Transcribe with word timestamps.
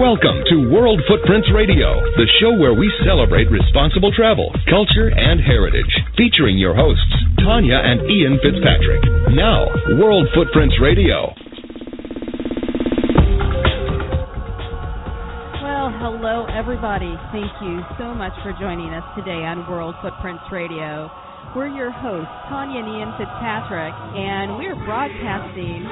Welcome 0.00 0.40
to 0.48 0.72
World 0.72 0.98
Footprints 1.06 1.52
Radio, 1.54 2.00
the 2.16 2.24
show 2.40 2.56
where 2.56 2.72
we 2.72 2.90
celebrate 3.04 3.52
responsible 3.52 4.10
travel, 4.16 4.48
culture, 4.64 5.12
and 5.12 5.36
heritage. 5.44 5.92
Featuring 6.16 6.56
your 6.56 6.72
hosts, 6.72 7.12
Tanya 7.36 7.76
and 7.76 8.08
Ian 8.08 8.40
Fitzpatrick. 8.40 9.04
Now, 9.36 9.68
World 10.00 10.24
Footprints 10.32 10.80
Radio. 10.80 11.36
Well, 15.60 15.92
hello, 16.00 16.48
everybody. 16.48 17.12
Thank 17.28 17.52
you 17.60 17.84
so 18.00 18.16
much 18.16 18.32
for 18.40 18.56
joining 18.56 18.88
us 18.96 19.04
today 19.20 19.44
on 19.44 19.68
World 19.68 19.96
Footprints 20.00 20.48
Radio. 20.50 21.12
We're 21.52 21.66
your 21.66 21.90
hosts, 21.90 22.30
Tanya 22.48 22.78
and 22.78 22.88
Ian 22.88 23.10
Fitzpatrick, 23.18 23.90
and 24.16 24.54
we're 24.54 24.78
broadcasting 24.86 25.82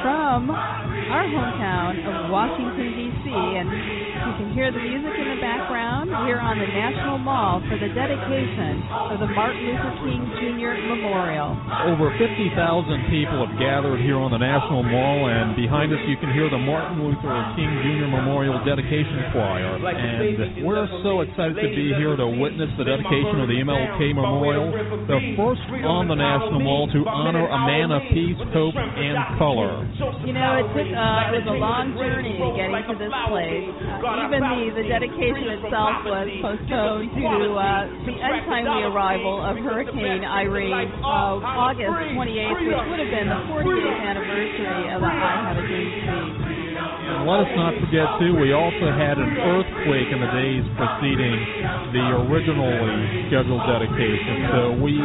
from 0.00 0.48
our 0.48 1.28
hometown 1.28 2.00
of 2.00 2.32
Washington, 2.32 2.88
D.C. 2.96 3.09
And 3.24 3.99
you 4.30 4.46
can 4.46 4.54
hear 4.54 4.70
the 4.70 4.78
music 4.78 5.10
in 5.18 5.26
the 5.26 5.42
background. 5.42 6.06
We're 6.06 6.38
on 6.38 6.62
the 6.62 6.70
National 6.70 7.18
Mall 7.18 7.58
for 7.66 7.74
the 7.74 7.90
dedication 7.90 8.78
of 9.10 9.18
the 9.18 9.26
Martin 9.26 9.58
Luther 9.66 9.94
King 10.06 10.22
Jr. 10.38 10.78
Memorial. 10.86 11.58
Over 11.90 12.14
50,000 12.14 13.10
people 13.10 13.42
have 13.42 13.58
gathered 13.58 13.98
here 13.98 14.22
on 14.22 14.30
the 14.30 14.38
National 14.38 14.86
Mall, 14.86 15.26
and 15.26 15.58
behind 15.58 15.90
us 15.90 15.98
you 16.06 16.14
can 16.22 16.30
hear 16.30 16.46
the 16.46 16.62
Martin 16.62 17.02
Luther 17.02 17.34
King 17.58 17.70
Jr. 17.82 18.06
Memorial 18.06 18.62
Dedication 18.62 19.34
Choir. 19.34 19.82
And 19.82 20.62
we're 20.62 20.86
so 21.02 21.26
excited 21.26 21.58
to 21.58 21.70
be 21.74 21.90
here 21.98 22.14
to 22.14 22.26
witness 22.30 22.70
the 22.78 22.86
dedication 22.86 23.42
of 23.42 23.50
the 23.50 23.58
MLK 23.66 24.14
Memorial 24.14 24.70
the 25.10 25.34
first 25.34 25.64
on 25.82 26.06
the 26.06 26.14
National 26.14 26.62
Mall 26.62 26.86
to 26.94 27.02
honor 27.08 27.50
a 27.50 27.60
man 27.66 27.90
of 27.90 28.02
peace, 28.14 28.38
hope, 28.54 28.78
and 28.78 29.18
color. 29.42 29.82
You 30.22 30.38
know, 30.38 30.62
it 30.62 30.70
took 30.70 30.86
uh, 30.86 31.34
it 31.34 31.42
was 31.42 31.46
a 31.50 31.58
long 31.58 31.98
journey 31.98 32.38
getting 32.54 32.78
to 32.78 32.94
this 32.94 33.10
place. 33.26 33.66
Uh, 34.06 34.19
even 34.26 34.40
the 34.40 34.60
the 34.82 34.84
dedication 34.88 35.48
itself 35.60 36.04
was 36.04 36.28
postponed 36.42 37.10
to 37.16 37.54
uh, 37.56 37.86
the 38.06 38.14
untimely 38.20 38.82
arrival 38.84 39.40
of 39.42 39.56
Hurricane 39.58 40.24
Irene, 40.24 40.92
uh, 41.02 41.40
August 41.40 41.88
28th, 41.88 42.60
which 42.66 42.84
would 42.90 43.00
have 43.00 43.10
been 43.10 43.28
the 43.28 43.40
48th 43.48 44.00
anniversary 44.00 44.88
of 44.92 45.00
the 45.00 45.06
I 45.06 45.36
Have 45.40 45.58
a 45.58 45.62
Dream 45.62 45.90
speech. 46.04 46.39
And 47.20 47.28
let 47.28 47.44
us 47.44 47.52
not 47.52 47.76
forget, 47.84 48.08
too, 48.16 48.32
we 48.32 48.56
also 48.56 48.88
had 48.96 49.20
an 49.20 49.36
earthquake 49.36 50.08
in 50.08 50.24
the 50.24 50.32
days 50.40 50.64
preceding 50.72 51.36
the 51.92 52.16
originally 52.16 53.28
scheduled 53.28 53.60
dedication. 53.68 54.48
So 54.56 54.60
we 54.80 54.96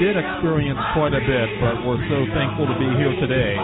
did 0.00 0.16
experience 0.16 0.80
quite 0.96 1.12
a 1.12 1.20
bit, 1.20 1.48
but 1.60 1.84
we're 1.84 2.00
so 2.08 2.24
thankful 2.32 2.64
to 2.64 2.76
be 2.80 2.88
here 2.96 3.12
today. 3.20 3.60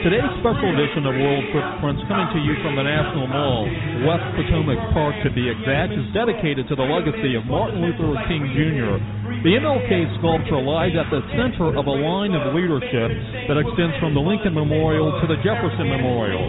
Today's 0.00 0.32
special 0.40 0.64
edition 0.64 1.04
of 1.04 1.12
World 1.12 1.44
Footprints, 1.52 2.00
coming 2.08 2.24
to 2.32 2.40
you 2.40 2.56
from 2.64 2.72
the 2.72 2.88
National 2.88 3.28
Mall, 3.28 3.68
West 4.08 4.24
Potomac 4.40 4.80
Park 4.96 5.20
to 5.20 5.28
be 5.28 5.52
exact, 5.52 5.92
is 5.92 6.08
dedicated 6.16 6.64
to 6.72 6.74
the 6.74 6.88
legacy 6.88 7.36
of 7.36 7.44
Martin 7.44 7.84
Luther 7.84 8.16
King 8.32 8.48
Jr. 8.56 8.96
The 9.46 9.54
MLK 9.62 10.18
sculpture 10.18 10.58
lies 10.58 10.90
at 10.98 11.06
the 11.06 11.22
center 11.38 11.70
of 11.70 11.86
a 11.86 11.94
line 11.94 12.34
of 12.34 12.50
leadership 12.50 13.14
that 13.46 13.54
extends 13.54 13.94
from 14.02 14.10
the 14.10 14.18
Lincoln 14.18 14.58
Memorial 14.58 15.14
to 15.22 15.24
the 15.30 15.38
Jefferson 15.38 15.86
Memorial. 15.86 16.42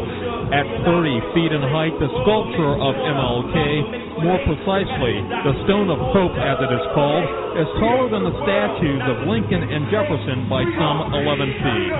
At 0.49 0.65
30 0.81 1.37
feet 1.37 1.53
in 1.53 1.61
height, 1.61 1.93
the 2.01 2.09
sculpture 2.09 2.73
of 2.73 2.97
MLK, 2.97 4.17
more 4.25 4.41
precisely, 4.49 5.13
the 5.29 5.53
Stone 5.69 5.93
of 5.93 6.01
Hope 6.09 6.33
as 6.41 6.57
it 6.57 6.73
is 6.73 6.85
called, 6.97 7.21
is 7.61 7.69
taller 7.77 8.09
than 8.09 8.25
the 8.25 8.33
statues 8.41 9.03
of 9.13 9.29
Lincoln 9.29 9.61
and 9.61 9.85
Jefferson 9.93 10.49
by 10.49 10.65
some 10.65 11.13
11 11.21 11.53
feet. 11.53 11.93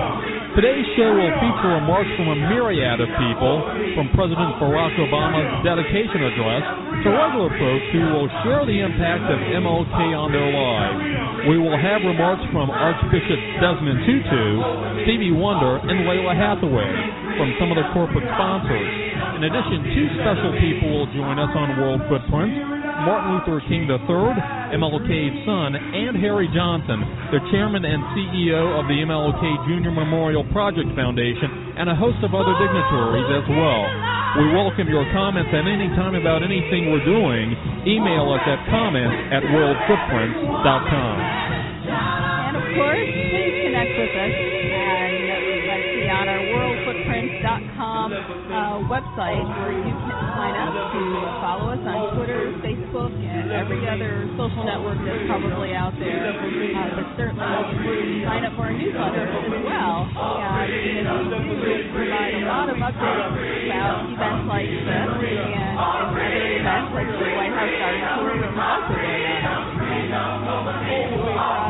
Today's 0.58 0.88
show 0.98 1.14
will 1.14 1.30
feature 1.38 1.78
remarks 1.78 2.10
from 2.18 2.34
a 2.34 2.38
myriad 2.50 2.98
of 2.98 3.06
people, 3.22 3.54
from 3.94 4.10
President 4.18 4.50
Barack 4.58 4.98
Obama's 4.98 5.62
dedication 5.62 6.26
address 6.26 6.87
regular 7.06 7.50
folks 7.54 7.86
who 7.94 8.02
will 8.10 8.30
share 8.42 8.66
the 8.66 8.78
impact 8.82 9.30
of 9.30 9.38
MLK 9.38 9.98
on 10.18 10.34
their 10.34 10.50
lives. 10.50 10.98
We 11.46 11.56
will 11.58 11.78
have 11.78 12.02
remarks 12.02 12.42
from 12.50 12.70
Archbishop 12.70 13.38
Desmond 13.62 14.02
Tutu, 14.02 14.42
Stevie 15.06 15.30
Wonder, 15.30 15.78
and 15.78 16.02
Lalah 16.02 16.34
Hathaway 16.34 16.90
from 17.38 17.54
some 17.62 17.70
of 17.70 17.78
the 17.78 17.86
corporate 17.94 18.26
sponsors. 18.34 18.90
In 19.38 19.46
addition, 19.46 19.78
two 19.94 20.06
special 20.18 20.50
people 20.58 20.90
will 20.90 21.10
join 21.14 21.38
us 21.38 21.52
on 21.54 21.78
World 21.78 22.02
Footprints. 22.10 22.58
Martin 23.06 23.30
Luther 23.38 23.62
King 23.70 23.86
III, 23.86 24.74
MLK's 24.74 25.36
son, 25.46 25.78
and 25.78 26.18
Harry 26.18 26.50
Johnson, 26.50 26.98
the 27.30 27.38
chairman 27.54 27.86
and 27.86 28.02
CEO 28.18 28.74
of 28.74 28.90
the 28.90 28.98
MLK 29.06 29.42
Jr. 29.70 29.94
Memorial 29.94 30.42
Project 30.50 30.90
Foundation, 30.98 31.67
and 31.78 31.88
a 31.88 31.96
host 31.96 32.18
of 32.26 32.34
other 32.34 32.54
dignitaries 32.58 33.30
as 33.38 33.46
well. 33.46 33.82
We 34.36 34.50
welcome 34.52 34.90
your 34.90 35.06
comments 35.14 35.54
at 35.54 35.64
any 35.64 35.88
time 35.94 36.18
about 36.18 36.42
anything 36.42 36.90
we're 36.90 37.06
doing. 37.06 37.54
Email 37.86 38.28
us 38.34 38.42
at 38.44 38.60
comments 38.68 39.16
at 39.30 39.42
worldfootprints.com. 39.46 41.14
And 41.88 42.54
of 42.58 42.66
course, 42.74 43.08
please 43.30 43.54
connect 43.62 43.94
with 43.94 44.12
us 44.18 44.58
com 47.78 48.10
uh, 48.10 48.82
website 48.90 49.38
where 49.38 49.70
you 49.70 49.94
can 49.94 50.18
sign 50.34 50.54
up 50.58 50.74
to 50.74 51.02
follow 51.38 51.70
us 51.70 51.82
on 51.86 52.18
Twitter, 52.18 52.58
Facebook, 52.88 53.12
and 53.12 53.52
every 53.52 53.84
other 53.88 54.24
social 54.36 54.64
network 54.64 54.96
that's 55.04 55.26
probably 55.28 55.74
out 55.74 55.92
there. 56.00 56.32
Uh, 56.32 56.88
but 56.96 57.04
certainly 57.16 58.24
sign 58.24 58.44
up 58.48 58.56
for 58.56 58.64
our 58.64 58.72
newsletter 58.72 59.28
as 59.28 59.44
well. 59.60 60.08
And 60.08 61.04
we 61.28 61.84
provide 61.92 62.32
a 62.34 62.48
lot 62.48 62.68
of 62.72 62.76
updates 62.80 63.68
about 63.68 64.08
events 64.08 64.48
like 64.48 64.72
this 64.72 64.88
and, 64.88 65.36
and 65.36 65.76
other 65.76 66.16
events 66.16 66.96
like 66.96 67.08
the 67.12 67.28
White 67.36 67.52
House 67.52 67.76
Garden 67.76 68.08
Tour, 68.16 68.32
which 68.32 68.48
is 68.48 68.56
also 68.56 69.84
going 69.84 70.12
on. 70.12 71.68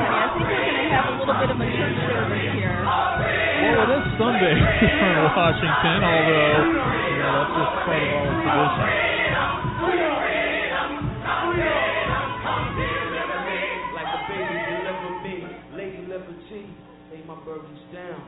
I 0.00 0.32
think 0.32 0.48
we're 0.48 0.56
going 0.56 0.80
to 0.80 0.88
have 0.88 1.04
a 1.04 1.20
little 1.20 1.36
bit 1.36 1.50
of 1.52 1.60
a 1.60 1.68
church 1.68 1.98
service 2.08 2.48
here. 2.56 3.39
Well, 3.70 3.86
it 3.86 4.02
is 4.02 4.18
Sunday 4.18 4.50
in 4.58 5.30
Washington, 5.30 6.02
although 6.02 6.58
you 6.66 7.22
know, 7.22 7.30
that's 7.38 7.54
just 7.54 7.74
part 7.86 8.02
of 8.02 8.10
our 8.10 8.34
tradition. 8.42 8.90
Like 13.94 14.10
the 14.10 14.20
baby 14.26 14.56
deliver 14.74 15.10
me, 15.22 15.36
lady 15.78 16.02
liberty, 16.02 16.66
lay 17.14 17.22
my 17.28 17.38
burdens 17.46 17.78
down, 17.94 18.18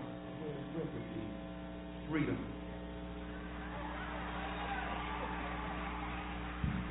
freedom. 2.09 2.39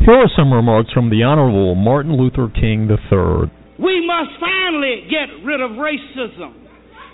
Here 0.02 0.16
are 0.16 0.32
some 0.36 0.52
remarks 0.52 0.92
from 0.92 1.10
the 1.10 1.24
Honorable 1.24 1.76
Martin 1.76 2.18
Luther 2.18 2.52
King 2.54 2.90
III. 2.92 3.48
We 3.80 4.06
must 4.06 4.36
finally 4.42 5.08
get 5.10 5.46
rid 5.46 5.62
of 5.62 5.72
racism. 5.80 6.62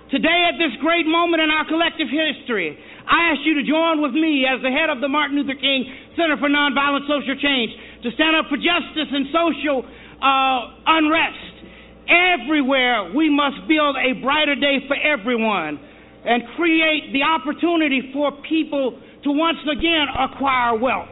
Today, 0.07 0.47
at 0.47 0.55
this 0.55 0.71
great 0.79 1.03
moment 1.03 1.43
in 1.43 1.51
our 1.51 1.67
collective 1.67 2.07
history, 2.07 2.79
I 3.03 3.35
ask 3.35 3.43
you 3.43 3.59
to 3.59 3.63
join 3.67 3.99
with 3.99 4.15
me 4.15 4.47
as 4.47 4.63
the 4.63 4.71
head 4.71 4.87
of 4.87 5.03
the 5.03 5.11
Martin 5.11 5.35
Luther 5.35 5.59
King 5.59 5.83
Center 6.15 6.39
for 6.39 6.47
Nonviolent 6.47 7.03
Social 7.11 7.35
Change 7.35 7.75
to 8.07 8.15
stand 8.15 8.39
up 8.39 8.47
for 8.47 8.55
justice 8.55 9.11
and 9.11 9.27
social 9.35 9.83
uh, 9.83 10.95
unrest. 10.95 12.07
Everywhere, 12.07 13.11
we 13.11 13.27
must 13.27 13.67
build 13.67 13.99
a 13.99 14.15
brighter 14.23 14.55
day 14.55 14.79
for 14.87 14.95
everyone 14.95 15.75
and 16.23 16.55
create 16.55 17.11
the 17.11 17.27
opportunity 17.27 18.07
for 18.15 18.31
people 18.47 18.95
to 19.27 19.29
once 19.35 19.59
again 19.67 20.07
acquire 20.07 20.79
wealth. 20.79 21.11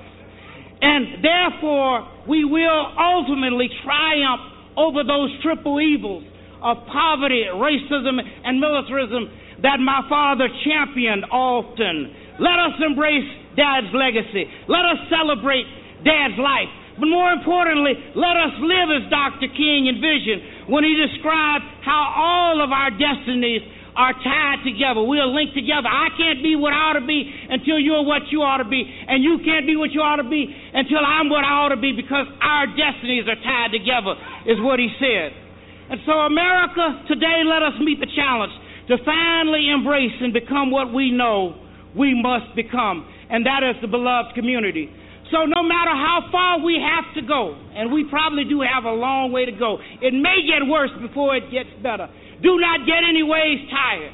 And 0.80 1.20
therefore, 1.20 2.08
we 2.32 2.48
will 2.48 2.96
ultimately 2.96 3.68
triumph 3.84 4.56
over 4.80 5.04
those 5.04 5.36
triple 5.44 5.84
evils 5.84 6.24
of 6.62 6.78
poverty, 6.92 7.46
racism, 7.52 8.20
and 8.20 8.60
militarism 8.60 9.30
that 9.62 9.80
my 9.80 10.04
father 10.10 10.48
championed 10.64 11.26
often. 11.32 12.14
Let 12.40 12.60
us 12.60 12.76
embrace 12.84 13.28
Dad's 13.56 13.92
legacy. 13.96 14.46
Let 14.68 14.84
us 14.84 15.00
celebrate 15.08 15.66
Dad's 16.04 16.38
life. 16.38 16.70
But 17.00 17.12
more 17.12 17.32
importantly, 17.32 17.92
let 18.16 18.36
us 18.40 18.56
live 18.60 18.90
as 18.92 19.04
Dr. 19.12 19.52
King 19.52 19.92
envisioned 19.92 20.72
when 20.72 20.84
he 20.84 20.96
described 20.96 21.64
how 21.84 22.16
all 22.16 22.64
of 22.64 22.72
our 22.72 22.92
destinies 22.92 23.64
are 23.96 24.12
tied 24.12 24.64
together. 24.64 25.04
We 25.04 25.20
are 25.20 25.28
linked 25.28 25.56
together. 25.56 25.88
I 25.88 26.12
can't 26.20 26.44
be 26.44 26.56
what 26.56 26.76
I 26.76 26.92
ought 26.92 27.00
to 27.00 27.08
be 27.08 27.32
until 27.48 27.80
you're 27.80 28.04
what 28.04 28.28
you 28.32 28.44
ought 28.44 28.60
to 28.60 28.68
be, 28.68 28.84
and 28.84 29.24
you 29.24 29.40
can't 29.44 29.66
be 29.66 29.76
what 29.76 29.92
you 29.92 30.04
ought 30.04 30.20
to 30.20 30.28
be 30.28 30.52
until 30.52 31.00
I'm 31.00 31.32
what 31.32 31.44
I 31.48 31.64
ought 31.64 31.76
to 31.76 31.80
be 31.80 31.96
because 31.96 32.28
our 32.44 32.68
destinies 32.76 33.24
are 33.28 33.40
tied 33.40 33.72
together, 33.72 34.20
is 34.48 34.60
what 34.60 34.80
he 34.80 34.92
said. 35.00 35.45
And 35.90 36.02
so, 36.06 36.14
America, 36.26 37.06
today 37.08 37.46
let 37.46 37.62
us 37.62 37.78
meet 37.80 38.00
the 38.00 38.10
challenge 38.16 38.54
to 38.90 38.98
finally 39.06 39.70
embrace 39.70 40.18
and 40.22 40.34
become 40.34 40.72
what 40.72 40.94
we 40.94 41.12
know 41.12 41.62
we 41.96 42.14
must 42.14 42.56
become, 42.56 43.08
and 43.30 43.46
that 43.46 43.64
is 43.64 43.78
the 43.82 43.88
beloved 43.88 44.36
community. 44.36 44.90
So, 45.32 45.46
no 45.46 45.64
matter 45.64 45.94
how 45.94 46.30
far 46.32 46.60
we 46.62 46.78
have 46.82 47.06
to 47.18 47.22
go, 47.26 47.58
and 47.74 47.92
we 47.92 48.06
probably 48.10 48.46
do 48.46 48.62
have 48.62 48.86
a 48.86 48.94
long 48.94 49.32
way 49.32 49.46
to 49.46 49.54
go, 49.54 49.78
it 50.02 50.14
may 50.14 50.46
get 50.46 50.66
worse 50.66 50.94
before 51.02 51.36
it 51.36 51.50
gets 51.50 51.70
better. 51.82 52.10
Do 52.42 52.58
not 52.60 52.86
get 52.86 53.02
any 53.02 53.24
ways 53.24 53.66
tired. 53.70 54.14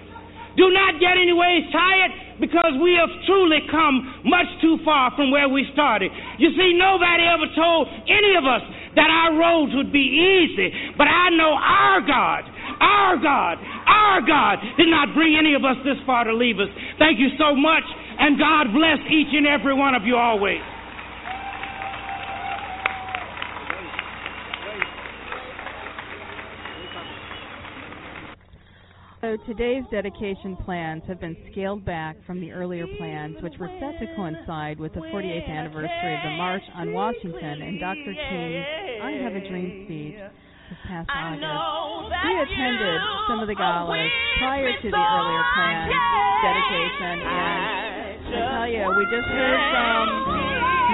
Do 0.55 0.71
not 0.71 0.99
get 0.99 1.15
any 1.15 1.33
ways 1.33 1.67
tired 1.71 2.11
because 2.41 2.73
we 2.81 2.97
have 2.97 3.07
truly 3.29 3.61
come 3.69 4.25
much 4.25 4.49
too 4.59 4.81
far 4.83 5.13
from 5.15 5.29
where 5.29 5.47
we 5.47 5.69
started. 5.71 6.09
You 6.41 6.49
see, 6.57 6.73
nobody 6.73 7.23
ever 7.29 7.45
told 7.53 7.87
any 8.09 8.33
of 8.33 8.43
us 8.43 8.65
that 8.97 9.07
our 9.07 9.37
roads 9.37 9.71
would 9.77 9.93
be 9.93 10.03
easy, 10.03 10.73
but 10.97 11.07
I 11.07 11.29
know 11.29 11.53
our 11.53 12.01
God, 12.01 12.43
our 12.81 13.15
God, 13.21 13.55
our 13.85 14.19
God 14.25 14.57
did 14.75 14.89
not 14.89 15.13
bring 15.13 15.37
any 15.37 15.53
of 15.53 15.63
us 15.63 15.77
this 15.85 16.01
far 16.05 16.25
to 16.25 16.33
leave 16.33 16.59
us. 16.59 16.67
Thank 16.97 17.21
you 17.21 17.29
so 17.37 17.55
much, 17.55 17.85
and 18.19 18.35
God 18.41 18.73
bless 18.73 18.99
each 19.07 19.31
and 19.31 19.45
every 19.45 19.77
one 19.77 19.95
of 19.95 20.03
you 20.03 20.17
always. 20.17 20.59
So 29.21 29.37
today's 29.45 29.83
dedication 29.91 30.57
plans 30.65 31.03
have 31.05 31.21
been 31.21 31.37
scaled 31.51 31.85
back 31.85 32.17
from 32.25 32.41
the 32.41 32.49
earlier 32.51 32.87
plans, 32.97 33.37
which 33.45 33.53
were 33.61 33.69
set 33.77 34.01
to 34.01 34.09
coincide 34.17 34.79
with 34.79 34.97
the 34.97 35.01
48th 35.13 35.45
anniversary 35.45 36.17
of 36.17 36.23
the 36.25 36.33
March 36.41 36.65
on 36.73 36.91
Washington 36.91 37.61
and 37.61 37.79
Dr. 37.79 38.17
King's 38.17 38.65
I 38.97 39.21
Have 39.21 39.37
a 39.37 39.45
Dream 39.45 39.85
speech 39.85 40.17
this 40.17 40.81
past 40.89 41.05
August. 41.13 41.37
We 41.45 42.33
attended 42.33 42.97
some 43.29 43.45
of 43.45 43.47
the 43.47 43.53
galas 43.53 44.09
prior 44.41 44.73
to 44.73 44.87
the 44.89 44.97
earlier 44.97 45.43
planned 45.53 45.93
dedication, 46.41 47.21
and 47.21 47.61
I 47.61 48.25
tell 48.25 48.65
you, 48.73 48.89
we 48.89 49.05
just 49.05 49.29
heard 49.29 49.61
from 49.69 50.17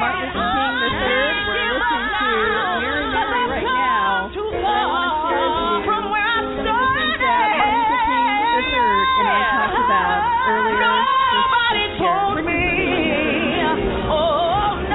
Martin 0.03 0.35
Luther 0.35 0.91
King 0.99 0.99
III. 0.99 1.47
We're 1.47 1.79
listening 1.79 2.11
to 2.11 2.27
Mary 2.83 3.07
Mary 3.07 3.47
right 3.55 3.71
now. 3.71 5.06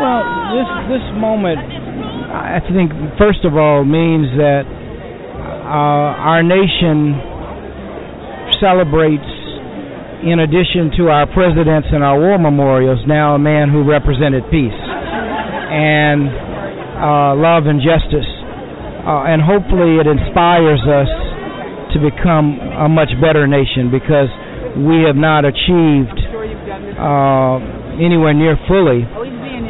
Well, 0.02 0.26
this 0.50 0.98
this 0.98 1.06
moment, 1.14 1.62
I 1.62 2.58
think, 2.74 2.90
first 3.22 3.46
of 3.46 3.54
all, 3.54 3.86
means 3.86 4.26
that 4.34 4.66
uh, 4.66 6.26
our 6.26 6.42
nation 6.42 7.14
celebrates, 8.58 9.30
in 10.26 10.42
addition 10.42 10.90
to 10.98 11.06
our 11.06 11.30
presidents 11.30 11.86
and 11.94 12.02
our 12.02 12.18
war 12.18 12.34
memorials, 12.34 12.98
now 13.06 13.38
a 13.38 13.38
man 13.38 13.70
who 13.70 13.86
represented 13.86 14.42
peace 14.50 14.74
and 14.74 16.26
uh, 16.98 17.38
love 17.38 17.70
and 17.70 17.78
justice, 17.78 18.26
uh, 19.06 19.30
and 19.30 19.38
hopefully 19.38 20.02
it 20.02 20.10
inspires 20.10 20.82
us 20.82 21.10
to 21.94 22.02
become 22.02 22.58
a 22.58 22.90
much 22.90 23.14
better 23.22 23.46
nation 23.46 23.86
because 23.86 24.26
we 24.82 25.06
have 25.06 25.14
not 25.14 25.46
achieved 25.46 26.18
uh, 26.98 27.62
anywhere 28.02 28.34
near 28.34 28.58
fully 28.66 29.06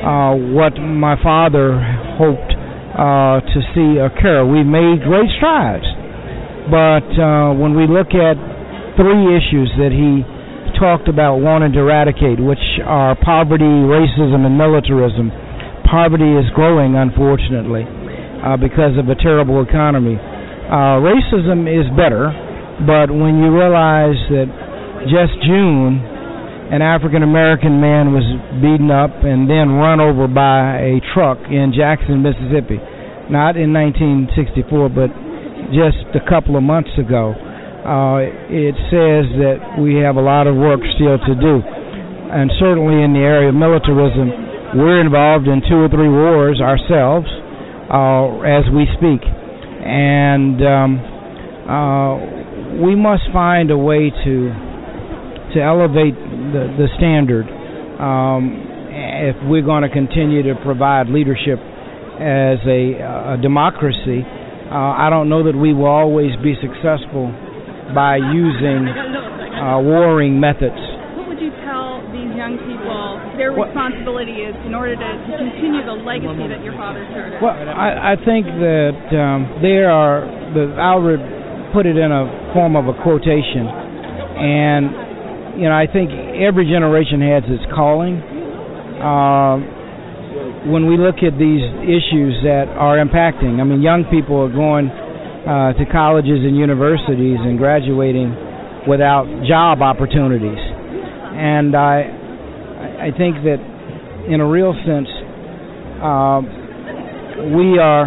uh, 0.03 0.35
what 0.53 0.75
my 0.79 1.15
father 1.23 1.79
hoped 2.19 2.53
uh, 2.93 3.41
to 3.41 3.59
see 3.73 4.03
occur. 4.03 4.45
We 4.45 4.67
made 4.67 5.01
great 5.07 5.31
strides, 5.39 5.87
but 6.69 7.07
uh, 7.17 7.55
when 7.55 7.79
we 7.79 7.87
look 7.87 8.11
at 8.13 8.37
three 8.99 9.33
issues 9.33 9.73
that 9.79 9.95
he 9.95 10.27
talked 10.77 11.09
about 11.09 11.39
wanting 11.39 11.73
to 11.73 11.81
eradicate, 11.81 12.43
which 12.43 12.61
are 12.85 13.15
poverty, 13.23 13.65
racism, 13.65 14.45
and 14.45 14.59
militarism, 14.59 15.31
poverty 15.89 16.37
is 16.37 16.51
growing, 16.55 16.97
unfortunately, 16.97 17.87
uh, 18.43 18.57
because 18.59 18.99
of 18.99 19.09
a 19.09 19.17
terrible 19.17 19.63
economy. 19.63 20.19
Uh, 20.19 20.99
racism 20.99 21.69
is 21.69 21.87
better, 21.97 22.35
but 22.85 23.13
when 23.13 23.39
you 23.39 23.55
realize 23.55 24.19
that 24.35 24.49
just 25.07 25.35
June, 25.47 26.12
an 26.73 26.81
African 26.81 27.21
American 27.23 27.85
man 27.85 28.17
was 28.17 28.25
beaten 28.65 28.89
up 28.89 29.13
and 29.21 29.45
then 29.45 29.77
run 29.77 30.01
over 30.01 30.25
by 30.25 30.81
a 30.81 31.05
truck 31.13 31.37
in 31.53 31.69
Jackson, 31.77 32.25
Mississippi, 32.25 32.81
not 33.29 33.61
in 33.61 33.77
1964, 33.77 34.89
but 34.89 35.13
just 35.69 36.01
a 36.17 36.25
couple 36.25 36.57
of 36.57 36.65
months 36.65 36.89
ago. 36.97 37.37
Uh, 37.85 38.25
it 38.49 38.73
says 38.89 39.29
that 39.37 39.77
we 39.77 40.01
have 40.01 40.17
a 40.17 40.25
lot 40.25 40.49
of 40.49 40.57
work 40.57 40.81
still 40.97 41.21
to 41.21 41.35
do, 41.37 41.61
and 41.61 42.49
certainly 42.57 43.05
in 43.05 43.13
the 43.13 43.21
area 43.21 43.53
of 43.53 43.55
militarism, 43.55 44.33
we're 44.81 45.05
involved 45.05 45.45
in 45.45 45.61
two 45.69 45.77
or 45.77 45.93
three 45.93 46.09
wars 46.09 46.57
ourselves 46.57 47.29
uh, 47.93 48.49
as 48.49 48.65
we 48.73 48.89
speak. 48.97 49.21
And 49.21 50.57
um, 50.65 50.91
uh, 51.69 52.81
we 52.81 52.97
must 52.97 53.29
find 53.29 53.69
a 53.69 53.77
way 53.77 54.09
to 54.09 54.73
to 55.53 55.61
elevate 55.61 56.17
the, 56.53 56.69
the 56.77 56.89
standard 56.97 57.49
um, 57.99 58.69
if 58.93 59.37
we're 59.49 59.65
going 59.65 59.83
to 59.83 59.93
continue 59.93 60.43
to 60.43 60.55
provide 60.63 61.09
leadership 61.09 61.59
as 62.21 62.61
a, 62.69 63.35
a 63.35 63.37
democracy. 63.41 64.21
Uh, 64.23 64.97
I 64.97 65.09
don't 65.11 65.29
know 65.29 65.45
that 65.45 65.57
we 65.57 65.73
will 65.73 65.91
always 65.91 66.33
be 66.45 66.55
successful 66.61 67.33
by 67.93 68.17
using 68.17 68.89
uh, 68.89 69.81
warring 69.81 70.41
methods. 70.41 70.81
What 71.17 71.29
would 71.29 71.41
you 71.41 71.53
tell 71.65 72.01
these 72.13 72.33
young 72.37 72.57
people 72.65 73.21
their 73.37 73.53
responsibility 73.53 74.45
is 74.45 74.57
in 74.65 74.73
order 74.73 74.97
to, 74.97 75.09
to 75.29 75.33
continue 75.37 75.85
the 75.85 75.97
legacy 76.05 76.49
that 76.49 76.65
your 76.65 76.77
father 76.77 77.05
started? 77.11 77.41
Well, 77.41 77.53
I, 77.53 78.13
I 78.13 78.15
think 78.21 78.47
that 78.61 78.97
um, 79.17 79.61
there 79.61 79.91
are. 79.91 80.25
The, 80.53 80.77
I'll 80.77 81.01
put 81.73 81.89
it 81.89 81.97
in 81.97 82.13
a 82.13 82.53
form 82.53 82.77
of 82.77 82.89
a 82.89 82.97
quotation, 83.01 83.65
and 83.69 85.12
you 85.57 85.69
know, 85.69 85.77
I 85.77 85.87
think 85.87 86.11
every 86.41 86.65
generation 86.65 87.21
has 87.21 87.45
its 87.45 87.65
calling. 87.75 88.17
Um, 89.03 89.83
when 90.73 90.87
we 90.87 90.97
look 90.97 91.21
at 91.21 91.37
these 91.37 91.65
issues 91.85 92.39
that 92.47 92.73
are 92.79 92.97
impacting, 92.97 93.61
I 93.61 93.65
mean, 93.65 93.83
young 93.83 94.07
people 94.09 94.41
are 94.47 94.53
going 94.53 94.89
uh, 94.89 95.75
to 95.75 95.85
colleges 95.91 96.41
and 96.41 96.57
universities 96.57 97.37
and 97.43 97.59
graduating 97.59 98.33
without 98.89 99.27
job 99.47 99.83
opportunities, 99.83 100.59
and 100.59 101.75
I, 101.75 103.09
I 103.09 103.11
think 103.19 103.43
that 103.45 103.59
in 104.31 104.41
a 104.41 104.47
real 104.47 104.73
sense, 104.87 105.11
uh, 105.99 106.41
we 107.59 107.79
are 107.79 108.07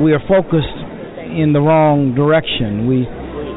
we 0.00 0.12
are 0.14 0.22
focused 0.28 0.78
in 1.34 1.52
the 1.52 1.60
wrong 1.60 2.14
direction. 2.14 2.86
We 2.86 3.06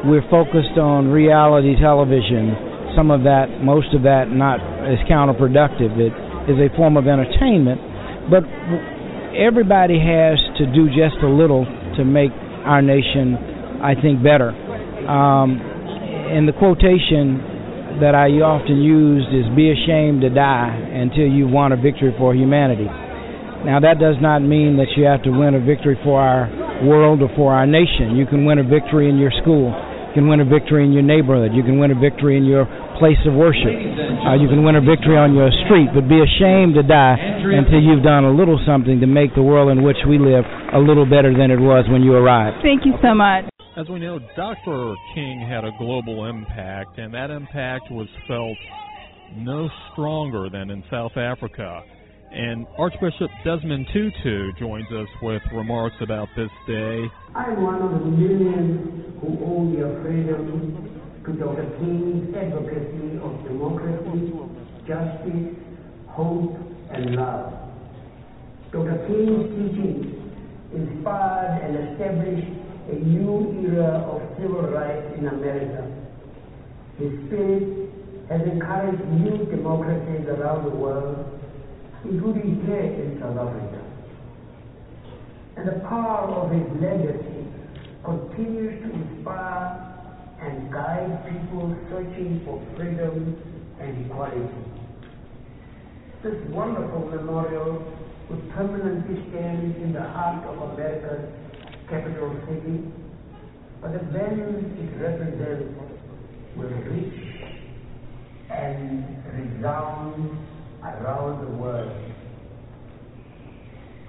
we're 0.04 0.26
focused 0.30 0.78
on 0.78 1.08
reality 1.08 1.74
television. 1.80 2.56
Some 2.96 3.10
of 3.10 3.22
that, 3.22 3.62
most 3.62 3.94
of 3.94 4.02
that, 4.02 4.28
not 4.28 4.60
as 4.84 4.98
counterproductive. 5.08 5.96
It 5.96 6.12
is 6.50 6.58
a 6.58 6.68
form 6.76 6.96
of 6.96 7.06
entertainment, 7.06 7.80
but 8.28 8.44
everybody 9.32 9.98
has 9.98 10.38
to 10.58 10.66
do 10.74 10.88
just 10.88 11.16
a 11.22 11.28
little 11.30 11.64
to 11.96 12.04
make 12.04 12.30
our 12.66 12.82
nation, 12.82 13.80
I 13.80 13.94
think, 13.94 14.22
better. 14.22 14.50
Um, 14.50 15.56
and 16.34 16.46
the 16.46 16.52
quotation 16.52 17.98
that 18.00 18.14
I 18.14 18.28
often 18.40 18.82
used 18.82 19.28
is 19.32 19.48
"Be 19.54 19.70
ashamed 19.70 20.22
to 20.22 20.30
die 20.30 20.72
until 20.92 21.26
you 21.26 21.46
won 21.46 21.72
a 21.72 21.76
victory 21.76 22.14
for 22.18 22.34
humanity." 22.34 22.88
Now, 23.64 23.78
that 23.80 24.00
does 24.00 24.16
not 24.20 24.40
mean 24.42 24.76
that 24.78 24.96
you 24.96 25.04
have 25.04 25.22
to 25.22 25.30
win 25.30 25.54
a 25.54 25.60
victory 25.60 25.96
for 26.02 26.20
our 26.20 26.50
world 26.82 27.22
or 27.22 27.30
for 27.36 27.54
our 27.54 27.66
nation. 27.66 28.16
You 28.16 28.26
can 28.26 28.44
win 28.44 28.58
a 28.58 28.64
victory 28.64 29.08
in 29.08 29.18
your 29.18 29.30
school. 29.42 29.70
You 30.12 30.20
can 30.20 30.28
win 30.28 30.40
a 30.40 30.44
victory 30.44 30.84
in 30.84 30.92
your 30.92 31.00
neighborhood. 31.00 31.56
You 31.56 31.64
can 31.64 31.80
win 31.80 31.88
a 31.90 31.96
victory 31.96 32.36
in 32.36 32.44
your 32.44 32.68
place 33.00 33.16
of 33.24 33.32
worship. 33.32 33.72
Uh, 33.72 34.36
you 34.36 34.44
can 34.44 34.60
win 34.60 34.76
a 34.76 34.84
victory 34.84 35.16
on 35.16 35.32
your 35.32 35.48
street. 35.64 35.88
But 35.88 36.04
be 36.04 36.20
ashamed 36.20 36.76
to 36.76 36.84
die 36.84 37.16
until 37.16 37.80
you've 37.80 38.04
done 38.04 38.28
a 38.28 38.30
little 38.30 38.60
something 38.68 39.00
to 39.00 39.08
make 39.08 39.34
the 39.34 39.40
world 39.40 39.72
in 39.72 39.82
which 39.82 39.96
we 40.04 40.18
live 40.20 40.44
a 40.44 40.76
little 40.76 41.08
better 41.08 41.32
than 41.32 41.48
it 41.48 41.56
was 41.56 41.88
when 41.88 42.04
you 42.04 42.12
arrived. 42.12 42.60
Thank 42.60 42.84
you 42.84 42.92
so 43.00 43.16
much. 43.16 43.48
As 43.72 43.88
we 43.88 44.00
know, 44.00 44.20
Dr. 44.36 44.92
King 45.14 45.48
had 45.48 45.64
a 45.64 45.72
global 45.78 46.28
impact, 46.28 46.98
and 46.98 47.14
that 47.14 47.30
impact 47.30 47.90
was 47.90 48.08
felt 48.28 48.60
no 49.32 49.70
stronger 49.92 50.50
than 50.52 50.68
in 50.68 50.84
South 50.90 51.16
Africa. 51.16 51.80
And 52.34 52.66
Archbishop 52.78 53.30
Desmond 53.44 53.86
Tutu 53.92 54.52
joins 54.58 54.86
us 54.90 55.08
with 55.20 55.42
remarks 55.52 55.96
about 56.00 56.28
this 56.34 56.48
day. 56.66 57.04
I'm 57.34 57.62
one 57.62 57.82
of 57.82 57.90
the 57.92 58.06
millions 58.06 59.20
who 59.20 59.36
owe 59.44 59.68
their 59.76 60.02
freedom 60.02 60.88
to 61.26 61.32
Dr. 61.32 61.68
King's 61.76 62.34
advocacy 62.34 63.20
of 63.20 63.36
democracy, 63.44 64.32
justice, 64.88 65.60
hope, 66.08 66.56
and 66.90 67.16
love. 67.16 67.52
Dr. 68.72 69.04
King's 69.06 69.52
teachings 69.52 70.06
inspired 70.72 71.60
and 71.68 71.92
established 71.92 72.48
a 72.88 72.94
new 72.94 73.68
era 73.68 74.08
of 74.08 74.22
civil 74.40 74.72
rights 74.72 75.18
in 75.18 75.28
America. 75.28 75.84
His 76.96 77.12
spirit 77.26 77.90
has 78.30 78.40
encouraged 78.48 79.04
new 79.20 79.44
democracies 79.52 80.26
around 80.28 80.64
the 80.64 80.74
world, 80.74 81.41
including 82.04 82.64
here 82.66 82.80
in 82.80 83.18
South 83.20 83.38
Africa 83.38 83.82
and 85.56 85.68
the 85.68 85.80
power 85.86 86.28
of 86.32 86.50
his 86.50 86.66
legacy 86.80 87.46
continues 88.04 88.82
to 88.82 88.90
inspire 88.90 89.92
and 90.40 90.72
guide 90.72 91.22
people 91.28 91.76
searching 91.90 92.40
for 92.44 92.60
freedom 92.74 93.36
and 93.78 94.06
equality. 94.06 94.48
This 96.22 96.34
wonderful 96.48 97.06
memorial 97.10 97.84
would 98.30 98.50
permanently 98.50 99.22
stand 99.30 99.76
in 99.76 99.92
the 99.92 100.00
heart 100.00 100.44
of 100.46 100.72
America's 100.72 101.28
capital 101.88 102.34
city, 102.48 102.90
but 103.80 103.92
the 103.92 103.98
values 104.10 104.64
it 104.78 104.90
represents 104.98 105.78
will 106.56 106.68
reach 106.90 107.52
and 108.50 109.04
resound 109.36 110.38
around 110.82 111.44
the 111.44 111.56
world. 111.56 112.12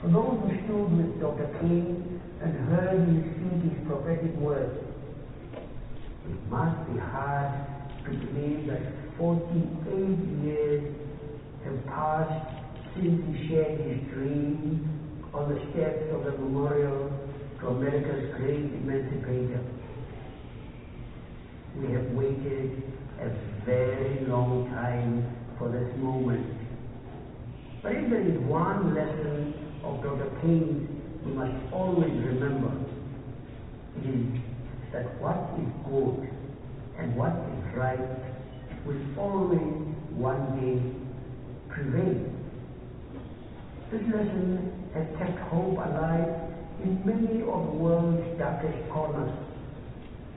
For 0.01 0.07
those 0.07 0.39
who 0.43 0.51
stood 0.65 0.97
with 0.97 1.21
Dr. 1.21 1.47
King 1.61 2.19
and 2.41 2.53
heard 2.69 2.99
him 2.99 3.23
speak 3.37 3.71
his 3.71 3.87
prophetic 3.87 4.35
words, 4.35 4.77
it 6.27 6.49
must 6.49 6.91
be 6.91 6.99
hard 6.99 7.51
to 8.05 8.09
believe 8.11 8.67
that 8.67 8.81
48 9.17 10.43
years 10.43 10.95
have 11.63 11.85
passed 11.85 12.53
since 12.95 13.21
he 13.27 13.47
shared 13.47 13.79
his 13.79 14.11
dream 14.11 14.89
on 15.33 15.49
the 15.49 15.59
steps 15.71 16.03
of 16.11 16.25
the 16.25 16.31
memorial 16.31 17.11
to 17.59 17.67
America's 17.67 18.35
great 18.37 18.65
emancipator. 18.65 19.63
We 21.77 21.93
have 21.93 22.11
waited 22.11 22.83
a 23.21 23.29
very 23.65 24.25
long 24.27 24.69
time 24.69 25.25
for 25.57 25.69
this 25.69 25.95
moment. 25.97 26.62
But 27.83 27.91
if 27.91 28.09
there 28.09 28.21
is 28.21 28.39
one 28.47 28.95
lesson 28.95 29.53
of 29.83 30.01
Dr. 30.01 30.31
King 30.39 30.87
we 31.25 31.33
must 31.33 31.73
always 31.73 32.13
remember, 32.13 32.71
it 33.99 34.09
is 34.09 34.39
that 34.93 35.19
what 35.19 35.51
is 35.59 35.67
good 35.83 36.29
and 36.97 37.13
what 37.17 37.35
is 37.35 37.75
right 37.75 37.99
will 38.85 39.03
always 39.19 39.83
one 40.15 40.43
day 40.55 40.79
prevail. 41.67 42.23
This 43.91 44.01
lesson 44.15 44.71
has 44.93 45.05
kept 45.19 45.39
hope 45.51 45.75
alive 45.75 46.39
in 46.83 47.03
many 47.03 47.41
of 47.41 47.67
the 47.67 47.77
world's 47.83 48.39
darkest 48.39 48.79
corners, 48.91 49.31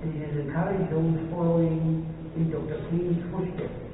and 0.02 0.20
it 0.20 0.26
has 0.26 0.36
encouraged 0.36 0.90
those 0.90 1.30
following 1.30 2.10
in 2.34 2.50
Dr. 2.50 2.82
King's 2.90 3.22
footsteps 3.30 3.86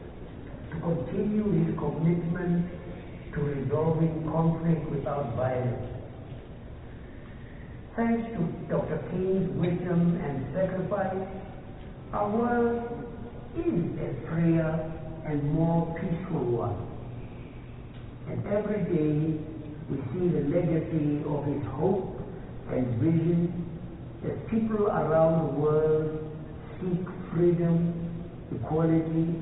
to 0.73 0.81
continue 0.81 1.53
his 1.53 1.77
commitment 1.77 2.82
to 3.35 3.41
resolving 3.41 4.29
conflict 4.31 4.91
without 4.91 5.35
violence. 5.37 5.89
Thanks 7.97 8.29
to 8.33 8.41
Dr. 8.69 8.99
King's 9.11 9.49
wisdom 9.59 10.21
and 10.23 10.55
sacrifice, 10.55 11.29
our 12.13 12.29
world 12.29 13.05
is 13.57 13.75
a 14.01 14.29
freer 14.29 14.93
and 15.27 15.53
more 15.53 15.95
peaceful 16.01 16.45
one. 16.45 16.89
And 18.29 18.47
every 18.47 18.85
day 18.85 19.41
we 19.91 19.97
see 20.13 20.29
the 20.29 20.45
legacy 20.49 21.23
of 21.27 21.45
his 21.47 21.63
hope 21.73 22.19
and 22.71 22.87
vision 23.01 23.69
that 24.25 24.49
people 24.49 24.87
around 24.89 25.47
the 25.47 25.61
world 25.61 26.37
seek 26.81 27.07
freedom, 27.33 27.93
equality, 28.55 29.41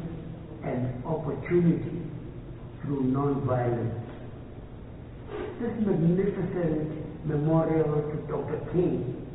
and 0.64 1.04
opportunity 1.04 1.99
through 2.82 3.02
nonviolence. 3.02 4.00
This 5.60 5.72
magnificent 5.86 7.26
memorial 7.26 8.02
to 8.10 8.16
Dr. 8.26 8.60
King 8.72 9.26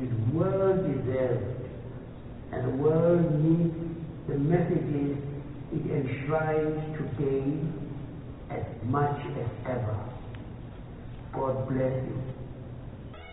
is 0.00 0.34
well 0.34 0.76
deserved, 0.76 1.68
and 2.52 2.64
the 2.64 2.82
world 2.82 3.44
needs 3.44 3.74
the 4.28 4.38
messages 4.38 5.18
it 5.72 5.90
enshrines 5.90 6.96
today 6.96 7.58
as 8.50 8.64
much 8.84 9.20
as 9.38 9.50
ever. 9.66 9.96
God 11.34 11.68
bless 11.68 11.92
you. 11.92 12.22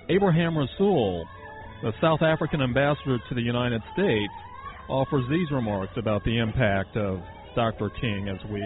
Ebrahim 0.10 0.56
Rasool, 0.56 1.24
the 1.82 1.94
South 2.02 2.22
African 2.22 2.62
ambassador 2.62 3.20
to 3.30 3.36
the 3.36 3.42
United 3.42 3.82
States, 3.94 4.34
offers 4.90 5.24
these 5.30 5.50
remarks 5.52 5.94
about 5.96 6.24
the 6.26 6.38
impact 6.38 6.98
of 6.98 7.22
Dr. 7.56 7.90
King 8.02 8.28
as 8.28 8.40
we 8.52 8.62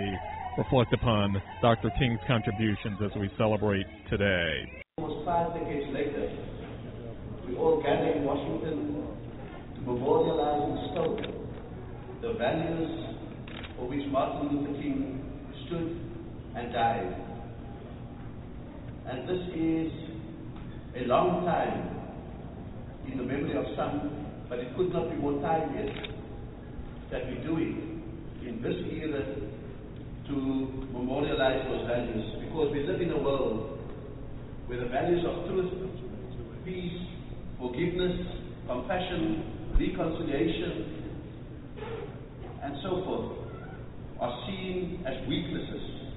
reflect 0.58 0.92
upon 0.92 1.40
Dr. 1.62 1.92
King's 2.00 2.20
contributions 2.26 2.98
as 3.06 3.12
we 3.20 3.30
celebrate 3.38 3.86
today. 4.10 4.82
Almost 4.98 5.24
five 5.24 5.54
decades 5.54 5.86
later, 5.94 6.34
we 7.48 7.56
all 7.56 7.82
gather 7.82 8.12
in 8.18 8.24
Washington 8.26 9.06
to 9.76 9.82
memorialize 9.82 10.64
and 10.66 10.92
stone 10.92 11.38
the 12.22 12.34
values 12.34 13.16
for 13.78 13.88
which 13.88 14.02
Martin 14.10 14.50
Luther 14.50 14.82
King 14.82 15.22
stood 15.68 16.02
and 16.56 16.74
died. 16.74 17.16
And 19.06 19.30
this 19.30 19.44
is 19.54 19.94
a 20.98 21.08
long 21.08 21.46
time 21.46 23.12
in 23.12 23.20
the 23.20 23.24
memory 23.24 23.56
of 23.56 23.66
some, 23.78 24.26
but 24.50 24.58
it 24.58 24.76
could 24.76 24.92
not 24.92 25.12
be 25.12 25.18
more 25.18 25.40
time 25.40 25.76
yet 25.76 25.94
that 27.12 27.28
we 27.28 27.36
do 27.46 27.58
it 27.58 28.48
in 28.48 28.60
this 28.64 28.76
era 28.92 29.24
to 30.28 30.36
memorialize 30.92 31.64
those 31.70 31.88
values 31.88 32.26
because 32.44 32.72
we 32.74 32.84
live 32.84 33.02
in 33.02 33.12
a 33.12 33.18
world 33.18 33.80
where 34.68 34.80
the 34.80 34.90
values 34.90 35.24
of 35.26 35.48
truth, 35.48 35.72
peace, 36.66 37.00
forgiveness, 37.58 38.28
compassion, 38.68 39.72
reconciliation, 39.80 40.98
and 42.62 42.76
so 42.84 43.04
forth 43.06 43.38
are 44.20 44.44
seen 44.48 45.06
as 45.08 45.28
weaknesses, 45.30 46.12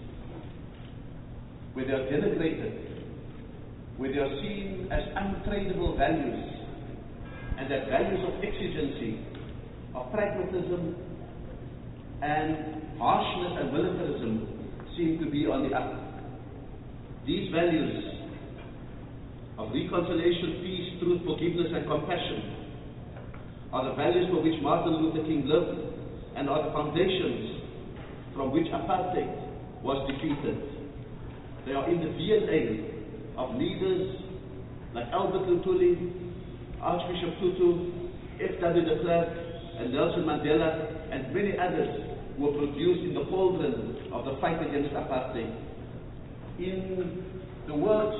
where 1.74 1.86
they 1.86 1.92
are 1.92 2.06
denigrated, 2.10 3.04
where 3.96 4.10
they 4.10 4.18
are 4.18 4.40
seen 4.42 4.88
as 4.90 5.02
untradeable 5.14 5.96
values, 5.96 6.50
and 7.58 7.70
that 7.70 7.86
values 7.88 8.26
of 8.26 8.42
exigency, 8.42 9.20
of 9.94 10.10
pragmatism, 10.10 10.96
and 12.22 12.79
harshness 13.00 13.56
and 13.56 13.72
militarism 13.72 14.32
seem 14.94 15.18
to 15.24 15.30
be 15.32 15.48
on 15.48 15.64
the 15.64 15.72
up. 15.72 15.88
These 17.26 17.48
values 17.48 18.04
of 19.56 19.72
reconciliation, 19.72 20.60
peace, 20.60 21.00
truth, 21.00 21.24
forgiveness, 21.24 21.72
and 21.72 21.88
compassion 21.88 22.60
are 23.72 23.88
the 23.88 23.96
values 23.96 24.28
for 24.28 24.44
which 24.44 24.60
Martin 24.60 25.00
Luther 25.00 25.24
King 25.24 25.48
lived 25.48 25.80
and 26.36 26.48
are 26.48 26.60
the 26.60 26.72
foundations 26.76 27.64
from 28.36 28.52
which 28.52 28.68
apartheid 28.68 29.32
was 29.80 29.96
defeated. 30.04 30.60
They 31.64 31.72
are 31.72 31.88
in 31.88 32.04
the 32.04 32.12
DNA 32.20 32.84
of 33.40 33.56
leaders 33.56 34.20
like 34.92 35.08
Albert 35.08 35.48
Luthuli, 35.48 35.96
Archbishop 36.82 37.40
Tutu, 37.40 37.96
F.W. 38.44 38.84
de 38.84 39.00
Klerk, 39.00 39.28
and 39.78 39.92
Nelson 39.92 40.24
Mandela, 40.24 41.12
and 41.12 41.32
many 41.32 41.56
others 41.56 42.09
were 42.40 42.56
produced 42.56 43.04
in 43.04 43.12
the 43.12 43.24
cauldron 43.28 44.00
of 44.16 44.24
the 44.24 44.40
fight 44.40 44.56
against 44.64 44.96
apartheid. 44.96 45.52
In 46.56 47.20
the 47.68 47.76
words 47.76 48.16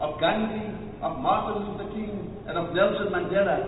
of 0.00 0.20
Gandhi, 0.22 0.70
of 1.02 1.18
Martin 1.18 1.66
Luther 1.66 1.90
King, 1.90 2.30
and 2.46 2.54
of 2.56 2.70
Nelson 2.70 3.10
Mandela, 3.10 3.58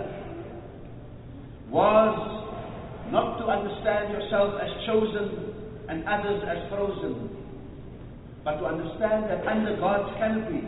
was 1.69 2.15
not 3.11 3.43
to 3.43 3.45
understand 3.51 4.15
yourself 4.15 4.55
as 4.63 4.71
chosen 4.87 5.51
and 5.91 6.07
others 6.07 6.47
as 6.47 6.71
frozen, 6.71 7.35
but 8.45 8.63
to 8.63 8.65
understand 8.71 9.27
that 9.27 9.43
under 9.51 9.77
God's 9.83 10.15
canopy, 10.17 10.63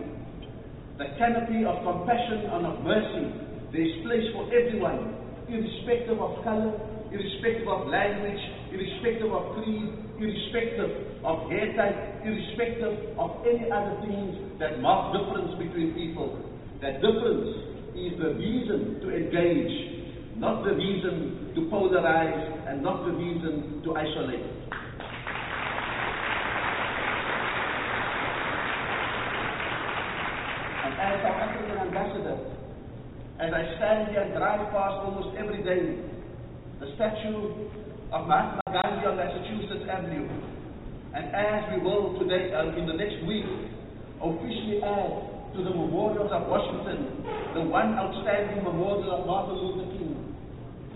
the 0.99 1.07
canopy 1.17 1.63
of 1.65 1.79
compassion 1.87 2.51
and 2.51 2.67
of 2.67 2.83
mercy, 2.83 3.31
there 3.71 3.87
is 3.87 3.95
place 4.03 4.27
for 4.35 4.51
everyone, 4.51 5.15
irrespective 5.47 6.19
of 6.19 6.43
color, 6.43 6.75
irrespective 7.15 7.69
of 7.69 7.87
language, 7.87 8.60
irrespective 8.73 9.33
of 9.33 9.55
creed, 9.55 9.91
irrespective 10.19 11.25
of 11.25 11.51
hair 11.51 11.75
type, 11.77 12.25
irrespective 12.25 13.19
of 13.19 13.43
any 13.47 13.71
other 13.71 13.99
things 14.03 14.59
that 14.59 14.81
mark 14.81 15.13
difference 15.13 15.59
between 15.59 15.95
people. 15.95 16.39
That 16.81 17.03
difference 17.03 17.51
is 17.95 18.15
the 18.17 18.35
reason 18.39 19.01
to 19.03 19.09
engage, 19.11 20.39
not 20.39 20.65
the 20.65 20.73
reason 20.73 21.53
to 21.55 21.61
polarize, 21.69 22.69
and 22.71 22.83
not 22.83 23.05
the 23.05 23.13
reason 23.13 23.83
to 23.85 23.97
isolate. 23.97 24.47
As 31.01 31.17
South 31.25 31.41
African 31.41 31.79
ambassador, 31.81 32.37
as 33.41 33.51
I 33.57 33.63
stand 33.81 34.13
here 34.13 34.21
and 34.21 34.37
drive 34.37 34.69
past 34.71 35.01
almost 35.01 35.35
every 35.41 35.65
day 35.65 35.97
the 36.79 36.93
statue 36.97 37.69
of 38.13 38.27
Mahatma 38.27 38.63
Gandhi 38.67 39.07
on 39.07 39.15
Massachusetts 39.15 39.87
Avenue. 39.87 40.27
And 41.15 41.31
as 41.31 41.63
we 41.71 41.79
will 41.79 42.19
today, 42.19 42.51
uh, 42.51 42.75
in 42.75 42.87
the 42.87 42.99
next 42.99 43.23
week, 43.23 43.47
officially 44.19 44.83
add 44.83 45.55
to 45.55 45.63
the 45.63 45.71
memorials 45.71 46.31
of 46.35 46.51
Washington, 46.51 47.23
the 47.55 47.63
one 47.71 47.95
outstanding 47.95 48.67
memorial 48.67 49.15
of 49.15 49.27
Martin 49.27 49.55
Luther 49.63 49.91
King, 49.95 50.35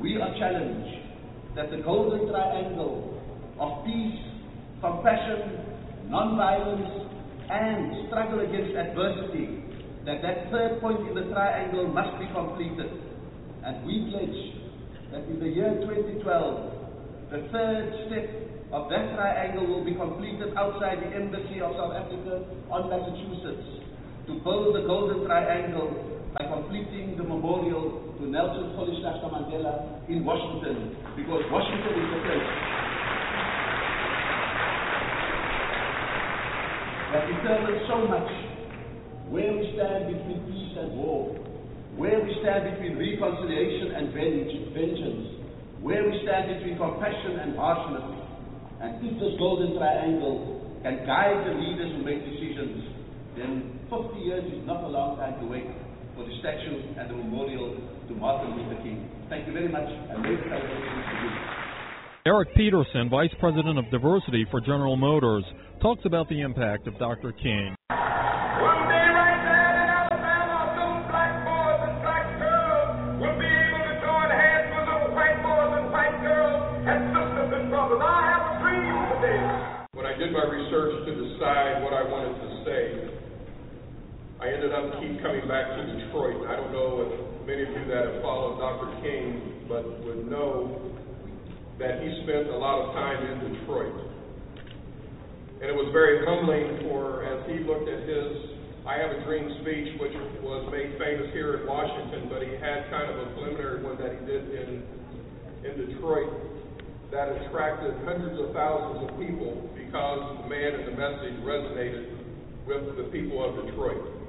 we 0.02 0.18
are 0.18 0.34
challenged 0.38 1.06
that 1.54 1.70
the 1.70 1.78
Golden 1.86 2.26
Triangle 2.26 3.14
of 3.62 3.86
peace, 3.86 4.18
compassion, 4.82 6.10
non-violence, 6.10 7.06
and 7.46 8.10
struggle 8.10 8.42
against 8.42 8.74
adversity, 8.74 9.62
that 10.02 10.18
that 10.22 10.50
third 10.50 10.80
point 10.80 10.98
in 11.06 11.14
the 11.14 11.30
triangle 11.30 11.86
must 11.86 12.18
be 12.18 12.26
completed. 12.34 12.90
And 13.62 13.86
we 13.86 14.10
pledge 14.10 14.40
that 15.14 15.30
in 15.30 15.38
the 15.38 15.46
year 15.46 15.78
2012, 15.78 16.83
the 17.30 17.48
third 17.52 17.84
step 18.06 18.26
of 18.72 18.90
that 18.90 19.14
triangle 19.14 19.66
will 19.66 19.84
be 19.84 19.94
completed 19.94 20.52
outside 20.56 20.98
the 20.98 21.10
Embassy 21.14 21.62
of 21.62 21.72
South 21.78 21.94
Africa 21.94 22.42
on 22.68 22.90
Massachusetts 22.90 23.86
to 24.26 24.40
build 24.42 24.74
the 24.74 24.82
Golden 24.82 25.24
Triangle 25.24 26.20
by 26.34 26.44
completing 26.50 27.14
the 27.16 27.22
memorial 27.22 28.14
to 28.18 28.26
Nelson 28.26 28.74
Mandela 28.74 30.02
in 30.08 30.24
Washington, 30.24 30.96
because 31.14 31.42
Washington 31.50 31.94
is 31.94 32.08
the 32.10 32.20
place. 32.26 32.50
That 37.14 37.24
determines 37.30 37.82
so 37.86 37.98
much 38.10 38.30
where 39.30 39.54
we 39.54 39.70
stand 39.78 40.10
between 40.10 40.42
peace 40.50 40.74
and 40.82 40.98
war, 40.98 41.30
where 41.94 42.18
we 42.18 42.34
stand 42.42 42.74
between 42.74 42.98
reconciliation 42.98 43.94
and 43.94 44.10
vengeance, 44.10 45.33
where 45.84 46.00
we 46.00 46.16
stand 46.24 46.48
between 46.48 46.80
compassion 46.80 47.44
and 47.44 47.60
harshness. 47.60 48.08
And 48.80 49.04
if 49.04 49.20
this 49.20 49.36
golden 49.36 49.76
triangle 49.76 50.80
can 50.80 51.04
guide 51.04 51.44
the 51.44 51.60
leaders 51.60 51.92
who 51.92 52.00
make 52.00 52.24
decisions, 52.24 52.88
then 53.36 53.84
50 53.92 54.16
years 54.24 54.48
is 54.48 54.64
not 54.64 54.80
a 54.80 54.88
long 54.88 55.20
time 55.20 55.36
to 55.44 55.46
wait 55.46 55.68
for 56.16 56.24
the 56.24 56.32
statue 56.40 56.80
and 56.96 57.04
the 57.12 57.16
memorial 57.20 57.76
to 58.08 58.12
Martin 58.16 58.56
Luther 58.56 58.80
King. 58.80 59.12
Thank 59.28 59.46
you 59.46 59.52
very 59.52 59.68
much, 59.68 59.84
and 59.84 60.24
may 60.24 60.32
the 60.32 60.48
celebrations 60.48 61.04
begin. 61.04 61.36
Eric 62.24 62.48
Peterson, 62.56 63.10
Vice 63.10 63.34
President 63.38 63.76
of 63.78 63.84
Diversity 63.90 64.46
for 64.50 64.60
General 64.64 64.96
Motors, 64.96 65.44
talks 65.82 66.00
about 66.06 66.30
the 66.30 66.40
impact 66.40 66.88
of 66.88 66.96
Dr. 66.98 67.32
King. 67.32 67.76
Ended 84.64 84.80
up 84.80 84.96
keep 84.96 85.20
coming 85.20 85.44
back 85.44 85.76
to 85.76 85.84
Detroit. 85.84 86.48
I 86.48 86.56
don't 86.56 86.72
know 86.72 87.04
if 87.04 87.12
many 87.44 87.68
of 87.68 87.68
you 87.68 87.84
that 87.92 88.08
have 88.08 88.22
followed 88.24 88.56
Dr. 88.56 88.96
King, 89.04 89.60
but 89.68 89.84
would 90.04 90.24
know 90.24 90.80
that 91.78 92.00
he 92.00 92.08
spent 92.24 92.48
a 92.48 92.56
lot 92.56 92.80
of 92.80 92.94
time 92.96 93.20
in 93.28 93.52
Detroit. 93.52 93.92
And 95.60 95.68
it 95.68 95.76
was 95.76 95.92
very 95.92 96.24
humbling 96.24 96.88
for, 96.88 97.28
as 97.28 97.44
he 97.44 97.60
looked 97.60 97.92
at 97.92 98.08
his 98.08 98.56
I 98.88 98.96
Have 99.04 99.12
a 99.12 99.20
Dream 99.28 99.52
speech, 99.60 100.00
which 100.00 100.16
was 100.40 100.64
made 100.72 100.96
famous 100.96 101.28
here 101.36 101.60
in 101.60 101.68
Washington, 101.68 102.32
but 102.32 102.40
he 102.40 102.56
had 102.56 102.88
kind 102.88 103.08
of 103.12 103.20
a 103.20 103.26
preliminary 103.36 103.84
one 103.84 104.00
that 104.00 104.16
he 104.16 104.20
did 104.24 104.48
in, 104.48 104.80
in 105.64 105.72
Detroit 105.92 106.32
that 107.12 107.28
attracted 107.36 107.92
hundreds 108.08 108.40
of 108.40 108.56
thousands 108.56 109.08
of 109.08 109.20
people 109.20 109.68
because 109.76 110.40
the 110.40 110.48
man 110.48 110.72
and 110.72 110.88
the 110.88 110.96
message 110.96 111.36
resonated 111.44 112.16
with 112.64 112.96
the 112.96 113.08
people 113.12 113.44
of 113.44 113.60
Detroit. 113.64 114.23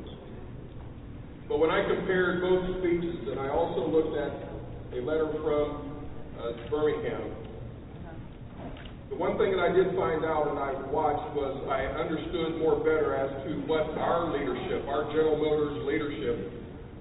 But 1.48 1.60
when 1.60 1.70
I 1.70 1.86
compared 1.86 2.42
both 2.42 2.82
speeches, 2.82 3.30
and 3.30 3.40
I 3.40 3.50
also 3.50 3.86
looked 3.86 4.18
at 4.18 4.34
a 4.98 5.00
letter 5.06 5.30
from 5.46 5.94
uh, 6.42 6.70
Birmingham, 6.70 7.46
the 9.10 9.16
one 9.16 9.38
thing 9.38 9.54
that 9.54 9.62
I 9.62 9.70
did 9.70 9.94
find 9.94 10.26
out 10.26 10.50
and 10.50 10.58
I 10.58 10.74
watched 10.90 11.30
was 11.38 11.54
I 11.70 11.86
understood 12.02 12.58
more 12.58 12.82
better 12.82 13.14
as 13.14 13.30
to 13.46 13.62
what 13.70 13.94
our 14.02 14.34
leadership, 14.34 14.90
our 14.90 15.06
General 15.14 15.38
Motors 15.38 15.86
leadership, 15.86 16.50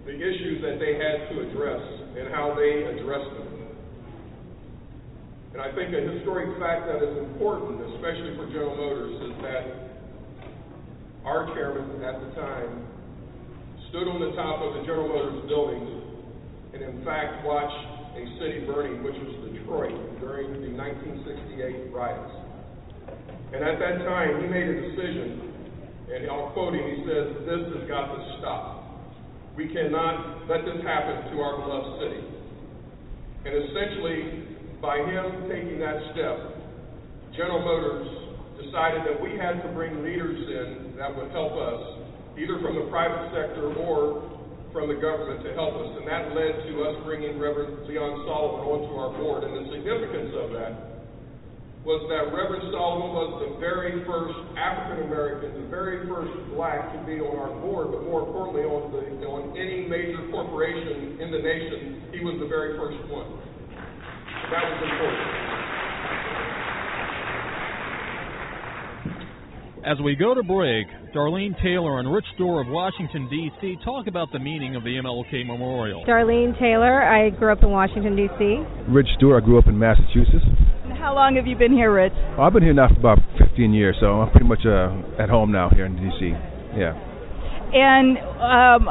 the 0.05 0.13
issues 0.13 0.61
that 0.61 0.77
they 0.77 1.01
had 1.01 1.33
to 1.33 1.49
address 1.49 1.81
and 2.21 2.29
how 2.29 2.53
they 2.53 2.85
addressed 2.85 3.33
them. 3.41 3.51
And 5.57 5.63
I 5.65 5.73
think 5.73 5.97
a 5.97 6.03
historic 6.13 6.53
fact 6.61 6.85
that 6.93 7.01
is 7.01 7.17
important, 7.25 7.81
especially 7.97 8.37
for 8.37 8.53
General 8.53 8.77
Motors, 8.77 9.15
is 9.25 9.35
that 9.41 9.65
our 11.25 11.49
chairman 11.57 12.05
at 12.05 12.21
the 12.21 12.31
time 12.37 12.85
stood 13.95 14.11
on 14.11 14.19
the 14.19 14.35
top 14.35 14.59
of 14.59 14.75
the 14.75 14.83
General 14.83 15.07
Motors 15.07 15.47
building 15.47 15.87
and 16.75 16.83
in 16.83 17.07
fact 17.07 17.47
watched 17.47 17.79
a 18.19 18.27
city 18.43 18.67
burning, 18.67 19.07
which 19.07 19.15
was 19.15 19.55
Detroit, 19.55 19.95
during 20.19 20.51
the 20.51 20.75
1968 20.75 21.95
riots. 21.95 22.35
And 23.55 23.63
at 23.63 23.79
that 23.79 24.03
time, 24.03 24.43
he 24.43 24.51
made 24.51 24.67
a 24.67 24.79
decision, 24.83 26.11
and 26.11 26.27
I'll 26.27 26.51
quote 26.59 26.75
him, 26.75 26.83
he 26.83 27.07
says, 27.07 27.39
This 27.47 27.63
has 27.71 27.87
got 27.87 28.11
to 28.11 28.19
stop. 28.43 28.83
We 29.55 29.71
cannot 29.71 30.51
let 30.51 30.67
this 30.67 30.83
happen 30.83 31.31
to 31.31 31.37
our 31.39 31.55
beloved 31.63 32.03
city. 32.03 32.23
And 33.47 33.53
essentially, 33.63 34.59
by 34.83 35.07
him 35.07 35.47
taking 35.47 35.79
that 35.79 36.03
step, 36.11 36.35
General 37.39 37.63
Motors 37.63 38.11
decided 38.59 39.07
that 39.07 39.23
we 39.23 39.39
had 39.39 39.63
to 39.63 39.71
bring 39.71 40.03
leaders 40.03 40.35
in 40.35 40.99
that 40.99 41.15
would 41.15 41.31
help 41.31 41.55
us, 41.55 42.04
either 42.39 42.59
from 42.63 42.75
the 42.79 42.87
private 42.91 43.31
sector 43.31 43.75
or 43.79 44.23
from 44.75 44.91
the 44.91 44.99
government 44.99 45.47
to 45.47 45.55
help 45.55 45.79
us. 45.79 45.91
And 46.03 46.05
that 46.11 46.35
led 46.35 46.67
to 46.67 46.73
us 46.91 46.95
bringing 47.07 47.39
Reverend 47.39 47.87
Leon 47.87 48.27
Sullivan 48.27 48.63
onto 48.67 48.93
our 48.99 49.11
board. 49.15 49.47
And 49.47 49.55
the 49.55 49.65
significance 49.71 50.35
of 50.35 50.51
that 50.59 50.73
was 51.87 52.01
that 52.09 52.33
Reverend 52.33 52.65
Sullivan 52.73 53.13
was 53.13 53.31
the 53.45 53.51
very 53.61 54.03
first 54.09 54.35
African 54.57 55.05
American, 55.05 55.53
the 55.63 55.69
very 55.69 56.09
first 56.09 56.33
black 56.57 56.91
to 56.97 56.99
be 57.05 57.21
on 57.21 57.37
our 57.37 57.53
board, 57.61 57.93
but 57.93 58.03
more 58.09 58.25
importantly, 58.25 58.65
on, 58.65 58.89
the, 58.89 59.05
on 59.29 59.53
any 59.53 59.85
major 59.85 60.25
corporation 60.33 61.21
in 61.21 61.29
the 61.29 61.39
nation, 61.45 62.09
he 62.11 62.25
was 62.25 62.41
the 62.41 62.49
very 62.49 62.75
first 62.81 62.99
one. 63.13 63.29
That 64.49 64.65
was 64.65 64.81
important. 64.81 65.74
As 69.85 70.01
we 70.01 70.17
go 70.17 70.33
to 70.33 70.43
break, 70.43 70.87
Darlene 71.15 71.53
Taylor 71.63 72.01
and 72.01 72.11
Rich 72.11 72.25
Dorr 72.39 72.63
of 72.63 72.69
Washington, 72.69 73.29
D.C. 73.29 73.77
talk 73.85 74.07
about 74.07 74.33
the 74.33 74.39
meaning 74.39 74.77
of 74.77 74.83
the 74.83 74.97
MLK 74.97 75.45
Memorial. 75.45 76.03
Darlene 76.07 76.59
Taylor, 76.59 77.03
I 77.03 77.29
grew 77.29 77.53
up 77.53 77.63
in 77.63 77.69
Washington, 77.69 78.17
D.C. 78.17 78.65
Rich 78.89 79.09
Dorr, 79.21 79.37
I 79.37 79.45
grew 79.45 79.59
up 79.59 79.67
in 79.67 79.79
Massachusetts. 79.79 80.41
And 80.85 80.97
how 80.97 81.15
long 81.15 81.37
have 81.37 81.47
you 81.47 81.55
been 81.55 81.73
here, 81.73 81.93
Rich? 81.93 82.15
Oh, 82.39 82.45
I've 82.45 82.55
been 82.55 82.63
here 82.63 82.73
now 82.73 82.89
for 82.89 82.99
about 82.99 83.19
15 83.37 83.75
years, 83.75 83.95
so 84.01 84.25
I'm 84.25 84.31
pretty 84.31 84.47
much 84.47 84.65
uh, 84.65 85.21
at 85.21 85.29
home 85.29 85.53
now 85.53 85.69
here 85.69 85.85
in 85.85 85.97
D.C. 85.97 86.33
Yeah. 86.81 86.97
And 87.77 88.17
um, 88.41 88.89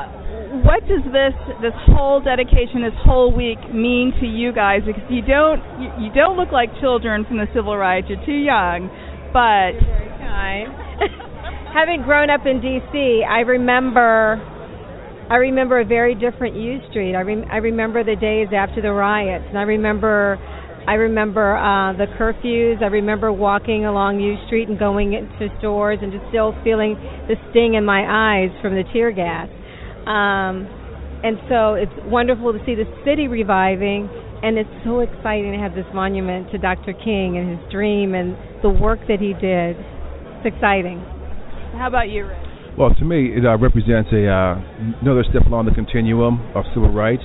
what 0.61 0.85
does 0.85 1.01
this 1.09 1.33
this 1.61 1.73
whole 1.89 2.21
dedication, 2.21 2.83
this 2.83 2.93
whole 3.01 3.33
week 3.33 3.57
mean 3.73 4.13
to 4.19 4.27
you 4.27 4.51
guys? 4.53 4.81
Because 4.85 5.09
you 5.09 5.23
don't 5.25 5.57
you, 5.81 6.05
you 6.05 6.09
don't 6.13 6.37
look 6.37 6.51
like 6.51 6.69
children 6.81 7.25
from 7.25 7.37
the 7.37 7.47
civil 7.55 7.77
rights. 7.77 8.07
You're 8.09 8.23
too 8.25 8.35
young, 8.35 8.91
but 9.33 9.73
Having 11.73 12.03
grown 12.03 12.29
up 12.29 12.45
in 12.45 12.61
D.C., 12.61 13.23
I 13.27 13.39
remember, 13.39 14.37
I 15.29 15.35
remember 15.35 15.79
a 15.79 15.85
very 15.85 16.13
different 16.13 16.55
U 16.55 16.79
Street. 16.89 17.15
I, 17.15 17.21
rem- 17.21 17.45
I 17.51 17.57
remember 17.57 18.03
the 18.03 18.15
days 18.15 18.49
after 18.55 18.81
the 18.81 18.91
riots, 18.91 19.45
and 19.49 19.57
I 19.57 19.63
remember, 19.63 20.37
I 20.87 20.93
remember 20.93 21.57
uh, 21.57 21.97
the 21.97 22.05
curfews. 22.19 22.83
I 22.83 22.87
remember 22.87 23.33
walking 23.33 23.85
along 23.85 24.19
U 24.19 24.35
Street 24.45 24.69
and 24.69 24.77
going 24.77 25.13
into 25.13 25.49
stores 25.57 25.97
and 26.01 26.11
just 26.11 26.25
still 26.29 26.53
feeling 26.63 26.93
the 27.27 27.35
sting 27.49 27.73
in 27.73 27.83
my 27.83 28.05
eyes 28.05 28.51
from 28.61 28.75
the 28.75 28.83
tear 28.93 29.11
gas. 29.11 29.49
Um, 30.05 30.69
and 31.23 31.37
so 31.49 31.73
it's 31.73 31.93
wonderful 32.05 32.53
to 32.53 32.59
see 32.65 32.75
the 32.75 32.85
city 33.03 33.27
reviving, 33.27 34.09
and 34.43 34.59
it's 34.59 34.69
so 34.83 34.99
exciting 34.99 35.53
to 35.53 35.57
have 35.57 35.73
this 35.73 35.87
monument 35.93 36.51
to 36.51 36.57
Dr. 36.57 36.91
King 36.91 37.39
and 37.39 37.57
his 37.57 37.71
dream 37.71 38.13
and 38.13 38.35
the 38.61 38.69
work 38.69 38.99
that 39.07 39.23
he 39.23 39.31
did. 39.31 39.79
It's 40.43 40.53
exciting. 40.53 40.99
How 41.79 41.87
about 41.87 42.09
you, 42.09 42.27
Rick? 42.27 42.43
Well, 42.77 42.93
to 42.93 43.05
me, 43.05 43.31
it 43.37 43.45
uh, 43.45 43.57
represents 43.57 44.11
a 44.11 44.27
uh, 44.27 44.59
another 44.99 45.23
step 45.29 45.47
along 45.47 45.65
the 45.65 45.71
continuum 45.71 46.43
of 46.53 46.65
civil 46.75 46.91
rights. 46.91 47.23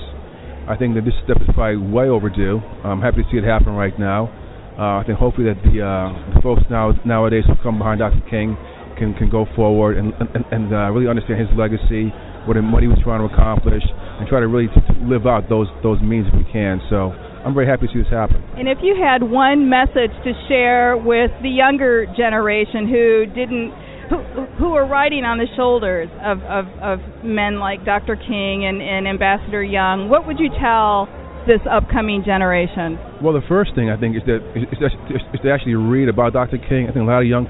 I 0.69 0.77
think 0.77 0.95
that 0.95 1.03
this 1.03 1.17
step 1.25 1.41
is 1.41 1.49
probably 1.53 1.81
way 1.81 2.07
overdue. 2.07 2.61
I'm 2.85 3.01
happy 3.01 3.25
to 3.25 3.27
see 3.31 3.37
it 3.37 3.43
happen 3.43 3.73
right 3.73 3.97
now. 3.99 4.29
Uh, 4.77 5.01
I 5.01 5.03
think 5.03 5.17
hopefully 5.19 5.51
that 5.51 5.59
the, 5.65 5.83
uh, 5.83 6.37
the 6.37 6.41
folks 6.41 6.63
now 6.69 6.93
nowadays 7.03 7.43
who 7.49 7.57
come 7.61 7.79
behind 7.81 7.99
Dr. 7.99 8.21
King 8.29 8.55
can 8.95 9.11
can 9.17 9.27
go 9.27 9.43
forward 9.57 9.97
and 9.97 10.13
and, 10.21 10.45
and 10.53 10.65
uh, 10.71 10.87
really 10.93 11.09
understand 11.09 11.41
his 11.41 11.49
legacy, 11.57 12.13
what, 12.47 12.55
what 12.71 12.81
he 12.83 12.89
was 12.89 12.99
trying 13.03 13.25
to 13.25 13.29
accomplish, 13.31 13.83
and 13.83 14.27
try 14.27 14.39
to 14.39 14.47
really 14.47 14.67
t- 14.67 15.03
live 15.03 15.25
out 15.25 15.49
those 15.49 15.67
those 15.83 15.99
means 16.01 16.27
if 16.27 16.35
we 16.35 16.45
can. 16.51 16.81
So 16.89 17.11
I'm 17.43 17.53
very 17.53 17.67
happy 17.67 17.87
to 17.87 17.93
see 17.93 17.99
this 18.03 18.11
happen. 18.11 18.43
And 18.59 18.67
if 18.67 18.79
you 18.83 18.99
had 18.99 19.23
one 19.23 19.69
message 19.69 20.11
to 20.27 20.31
share 20.47 20.97
with 20.97 21.31
the 21.41 21.49
younger 21.49 22.05
generation 22.17 22.83
who 22.91 23.23
didn't, 23.31 23.71
who, 24.11 24.19
who 24.59 24.69
are 24.75 24.83
riding 24.83 25.23
on 25.23 25.39
the 25.39 25.47
shoulders 25.55 26.11
of, 26.19 26.43
of, 26.43 26.67
of 26.83 26.99
men 27.23 27.63
like 27.63 27.85
Dr. 27.87 28.19
King 28.19 28.67
and, 28.67 28.83
and 28.83 29.07
Ambassador 29.07 29.63
Young, 29.63 30.09
what 30.09 30.27
would 30.27 30.35
you 30.35 30.51
tell 30.59 31.07
this 31.47 31.63
upcoming 31.63 32.27
generation? 32.27 32.99
Well, 33.23 33.31
the 33.31 33.45
first 33.47 33.71
thing 33.71 33.87
I 33.87 33.95
think 33.95 34.19
is 34.19 34.23
that 34.27 34.43
is, 34.51 34.67
is, 34.75 35.23
is 35.31 35.39
to 35.39 35.47
actually 35.47 35.79
read 35.79 36.11
about 36.11 36.33
Dr. 36.35 36.59
King. 36.59 36.91
I 36.91 36.91
think 36.91 37.07
a 37.07 37.09
lot 37.09 37.23
of 37.23 37.29
young 37.31 37.47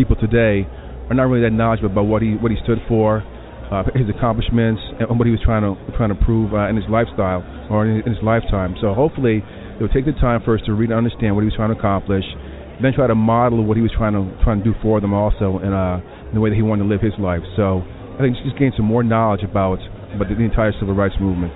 people 0.00 0.16
today 0.16 0.64
are 1.12 1.14
not 1.14 1.28
really 1.28 1.44
that 1.44 1.52
knowledgeable 1.52 1.92
about 1.92 2.08
what 2.08 2.22
he 2.22 2.34
what 2.40 2.50
he 2.50 2.58
stood 2.64 2.80
for, 2.88 3.20
uh, 3.70 3.82
his 3.94 4.06
accomplishments, 4.08 4.80
and 5.00 5.18
what 5.18 5.26
he 5.26 5.34
was 5.34 5.42
trying 5.42 5.62
to 5.62 5.74
trying 5.96 6.10
to 6.10 6.18
prove 6.22 6.54
uh, 6.54 6.70
in 6.70 6.76
his 6.76 6.86
lifestyle 6.88 7.42
or 7.70 7.86
in, 7.86 8.02
in 8.02 8.12
his 8.14 8.22
lifetime. 8.22 8.74
So 8.80 8.94
hopefully, 8.94 9.42
they 9.76 9.82
will 9.82 9.92
take 9.92 10.06
the 10.06 10.14
time 10.18 10.42
first 10.44 10.66
to 10.66 10.72
read 10.72 10.90
and 10.90 10.98
understand 10.98 11.34
what 11.34 11.42
he 11.42 11.50
was 11.50 11.56
trying 11.58 11.74
to 11.74 11.78
accomplish, 11.78 12.24
then 12.82 12.92
try 12.94 13.06
to 13.06 13.18
model 13.18 13.64
what 13.64 13.76
he 13.76 13.82
was 13.82 13.92
trying 13.96 14.14
to 14.14 14.22
trying 14.44 14.62
to 14.62 14.64
do 14.64 14.74
for 14.82 15.00
them 15.00 15.12
also 15.12 15.58
in, 15.62 15.72
uh, 15.72 15.98
in 16.30 16.34
the 16.34 16.40
way 16.40 16.50
that 16.50 16.56
he 16.56 16.62
wanted 16.62 16.84
to 16.84 16.88
live 16.88 17.02
his 17.02 17.16
life. 17.18 17.42
So 17.56 17.82
I 18.16 18.22
think 18.22 18.36
just 18.44 18.58
gain 18.58 18.72
some 18.76 18.86
more 18.86 19.02
knowledge 19.02 19.42
about 19.42 19.82
about 20.14 20.28
the, 20.28 20.34
the 20.34 20.46
entire 20.46 20.72
civil 20.78 20.94
rights 20.94 21.14
movement. 21.20 21.52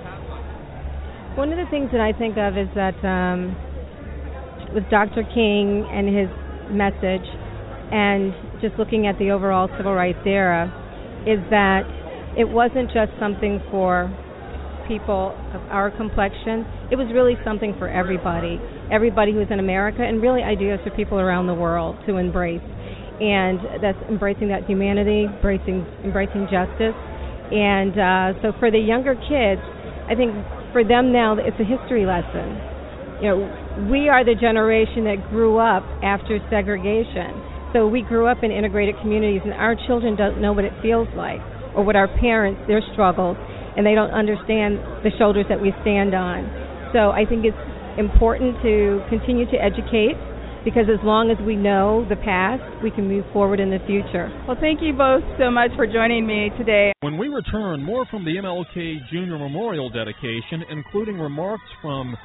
One 1.38 1.52
of 1.54 1.58
the 1.62 1.70
things 1.70 1.90
that 1.92 2.02
I 2.02 2.12
think 2.12 2.36
of 2.36 2.58
is 2.58 2.68
that 2.74 2.98
um, 3.06 3.54
with 4.74 4.84
Dr. 4.90 5.22
King 5.30 5.86
and 5.88 6.10
his 6.10 6.28
message, 6.74 7.26
and 7.94 8.34
just 8.60 8.74
looking 8.78 9.06
at 9.06 9.18
the 9.18 9.30
overall 9.30 9.70
civil 9.78 9.94
rights 9.94 10.20
era, 10.26 10.68
is 11.26 11.38
that 11.50 11.86
it 12.36 12.48
wasn't 12.48 12.90
just 12.92 13.10
something 13.18 13.60
for 13.70 14.10
people 14.86 15.30
of 15.54 15.62
our 15.70 15.90
complexion. 15.94 16.66
It 16.90 16.98
was 16.98 17.06
really 17.14 17.38
something 17.44 17.74
for 17.78 17.88
everybody, 17.88 18.58
everybody 18.90 19.32
who's 19.32 19.46
in 19.50 19.58
America, 19.58 20.02
and 20.02 20.20
really 20.20 20.42
ideas 20.42 20.80
for 20.82 20.90
people 20.90 21.18
around 21.18 21.46
the 21.46 21.54
world 21.54 21.96
to 22.06 22.16
embrace. 22.16 22.64
And 23.22 23.82
that's 23.82 23.98
embracing 24.08 24.48
that 24.48 24.64
humanity, 24.66 25.30
embracing 25.30 25.86
embracing 26.02 26.48
justice. 26.50 26.96
And 27.50 27.94
uh, 27.94 28.42
so 28.42 28.52
for 28.58 28.70
the 28.70 28.78
younger 28.78 29.14
kids, 29.14 29.62
I 30.10 30.14
think 30.18 30.34
for 30.72 30.82
them 30.82 31.12
now 31.12 31.36
it's 31.38 31.58
a 31.60 31.66
history 31.66 32.06
lesson. 32.06 32.58
You 33.22 33.26
know, 33.28 33.38
we 33.92 34.08
are 34.08 34.24
the 34.24 34.34
generation 34.34 35.04
that 35.04 35.28
grew 35.28 35.58
up 35.58 35.84
after 36.02 36.40
segregation. 36.48 37.36
So 37.72 37.86
we 37.86 38.02
grew 38.02 38.26
up 38.26 38.42
in 38.42 38.50
integrated 38.50 38.96
communities, 39.02 39.42
and 39.44 39.52
our 39.52 39.76
children 39.86 40.16
don't 40.16 40.40
know 40.40 40.52
what 40.52 40.64
it 40.64 40.72
feels 40.82 41.06
like, 41.14 41.38
or 41.74 41.85
what 41.85 41.96
our 41.96 42.09
parents, 42.18 42.61
their 42.66 42.83
struggles, 42.92 43.37
and 43.76 43.87
they 43.87 43.94
don't 43.94 44.11
understand 44.11 44.78
the 45.02 45.11
shoulders 45.18 45.46
that 45.48 45.61
we 45.61 45.72
stand 45.83 46.14
on. 46.14 46.44
So 46.92 47.11
I 47.11 47.24
think 47.28 47.44
it's 47.44 47.56
important 47.98 48.61
to 48.62 49.02
continue 49.09 49.46
to 49.50 49.59
educate 49.59 50.18
because 50.64 50.87
as 50.92 51.00
long 51.04 51.30
as 51.30 51.38
we 51.46 51.56
know 51.56 52.04
the 52.09 52.16
past, 52.16 52.62
we 52.83 52.90
can 52.90 53.09
move 53.09 53.24
forward 53.33 53.61
in 53.61 53.70
the 53.70 53.80
future. 53.87 54.28
Well, 54.46 54.56
thank 54.61 54.83
you 54.83 54.92
both 54.92 55.24
so 55.38 55.50
much 55.50 55.70
for 55.76 55.87
joining 55.87 56.26
me 56.26 56.50
today. 56.59 56.92
When 57.00 57.16
we 57.16 57.28
return, 57.28 57.83
more 57.83 58.04
from 58.11 58.24
the 58.24 58.37
MLK 58.37 59.09
Jr. 59.09 59.40
Memorial 59.40 59.88
dedication, 59.88 60.64
including 60.68 61.18
remarks 61.18 61.64
from 61.80 62.16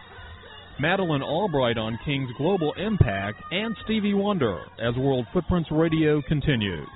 Madeleine 0.79 1.23
Albright 1.23 1.77
on 1.77 1.97
King's 2.03 2.29
global 2.37 2.73
impact 2.73 3.41
and 3.51 3.75
Stevie 3.85 4.13
Wonder 4.13 4.59
as 4.79 4.95
World 4.97 5.25
Footprints 5.31 5.69
Radio 5.71 6.21
continues. 6.27 6.89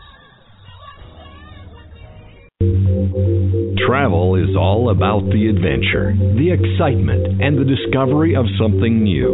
Travel 3.88 4.36
is 4.36 4.52
all 4.52 4.92
about 4.92 5.24
the 5.32 5.48
adventure, 5.48 6.12
the 6.36 6.52
excitement, 6.52 7.40
and 7.40 7.56
the 7.56 7.64
discovery 7.64 8.36
of 8.36 8.44
something 8.60 9.00
new. 9.00 9.32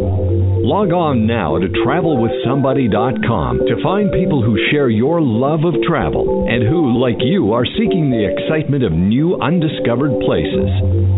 Log 0.61 0.93
on 0.93 1.25
now 1.25 1.57
to 1.57 1.65
travelwithsomebody.com 1.81 3.65
to 3.65 3.81
find 3.81 4.13
people 4.13 4.45
who 4.45 4.61
share 4.69 4.93
your 4.93 5.21
love 5.21 5.65
of 5.65 5.73
travel 5.89 6.45
and 6.45 6.69
who, 6.69 7.01
like 7.01 7.17
you, 7.25 7.53
are 7.53 7.65
seeking 7.65 8.13
the 8.13 8.29
excitement 8.29 8.85
of 8.85 8.93
new 8.93 9.33
undiscovered 9.41 10.13
places. 10.21 10.69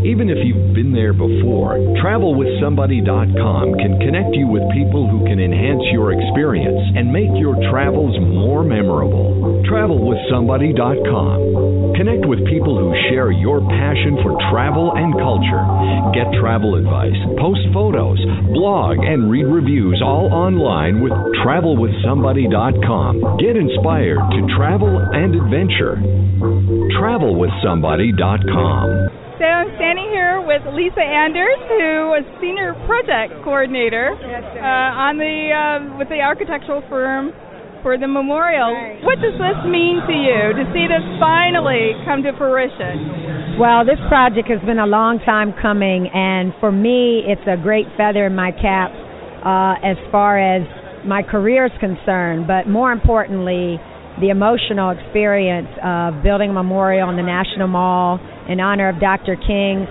Even 0.07 0.31
if 0.31 0.39
you've 0.47 0.71
been 0.71 0.95
there 0.95 1.11
before, 1.11 1.75
travelwithsomebody.com 1.99 3.75
can 3.83 3.99
connect 3.99 4.31
you 4.31 4.47
with 4.47 4.63
people 4.71 5.11
who 5.11 5.27
can 5.27 5.43
enhance 5.43 5.83
your 5.91 6.15
experience 6.15 6.79
and 6.95 7.11
make 7.11 7.35
your 7.35 7.59
travels 7.67 8.15
more 8.23 8.63
memorable. 8.63 9.59
Travelwithsomebody.com. 9.67 11.96
Connect 11.97 12.29
with 12.29 12.45
people 12.45 12.77
who 12.77 12.93
share 13.09 13.33
your 13.33 13.57
passion 13.57 14.21
for 14.21 14.37
travel 14.53 14.93
and 14.93 15.17
culture. 15.17 15.65
Get 16.13 16.29
travel 16.37 16.77
advice, 16.77 17.17
post 17.41 17.65
photos, 17.73 18.21
blog, 18.53 19.01
and 19.01 19.33
read 19.33 19.49
reviews 19.49 19.97
all 20.05 20.29
online 20.29 21.01
with 21.01 21.09
travelwithsomebody.com. 21.41 23.41
Get 23.41 23.57
inspired 23.57 24.21
to 24.29 24.45
travel 24.53 24.93
and 24.93 25.41
adventure. 25.41 25.97
Travelwithsomebody.com. 27.01 29.09
So 29.41 29.45
I'm 29.45 29.73
standing 29.81 30.13
here 30.13 30.45
with 30.45 30.61
Lisa 30.77 31.01
Anders, 31.01 31.57
who 31.65 32.13
is 32.13 32.21
senior 32.37 32.77
project 32.85 33.33
coordinator 33.41 34.13
uh, 34.13 35.01
on 35.01 35.17
the 35.17 35.49
uh, 35.49 35.97
with 35.97 36.09
the 36.09 36.21
architectural 36.21 36.83
firm 36.89 37.33
for 37.87 37.95
the 37.95 38.03
memorial. 38.03 38.75
Right. 38.75 38.99
What 38.99 39.23
does 39.23 39.39
this 39.39 39.63
mean 39.63 40.03
to 40.03 40.11
you 40.11 40.51
to 40.59 40.63
see 40.75 40.91
this 40.91 41.07
finally 41.23 41.95
come 42.03 42.19
to 42.27 42.35
fruition? 42.35 43.55
Well, 43.55 43.87
this 43.87 43.95
project 44.11 44.51
has 44.51 44.59
been 44.67 44.75
a 44.75 44.85
long 44.85 45.23
time 45.23 45.55
coming, 45.55 46.11
and 46.11 46.51
for 46.59 46.67
me, 46.67 47.23
it's 47.23 47.47
a 47.47 47.55
great 47.55 47.87
feather 47.95 48.27
in 48.27 48.35
my 48.35 48.51
cap 48.51 48.91
uh, 48.91 49.79
as 49.79 49.95
far 50.11 50.35
as 50.35 50.67
my 51.07 51.23
career 51.23 51.71
is 51.71 51.71
concerned, 51.79 52.43
but 52.43 52.67
more 52.67 52.91
importantly, 52.91 53.79
the 54.19 54.35
emotional 54.35 54.91
experience 54.91 55.71
of 55.79 56.19
building 56.27 56.51
a 56.51 56.57
memorial 56.59 57.07
in 57.07 57.15
the 57.15 57.23
National 57.23 57.71
Mall 57.71 58.19
in 58.51 58.59
honor 58.59 58.91
of 58.91 58.99
Dr. 58.99 59.39
King. 59.39 59.87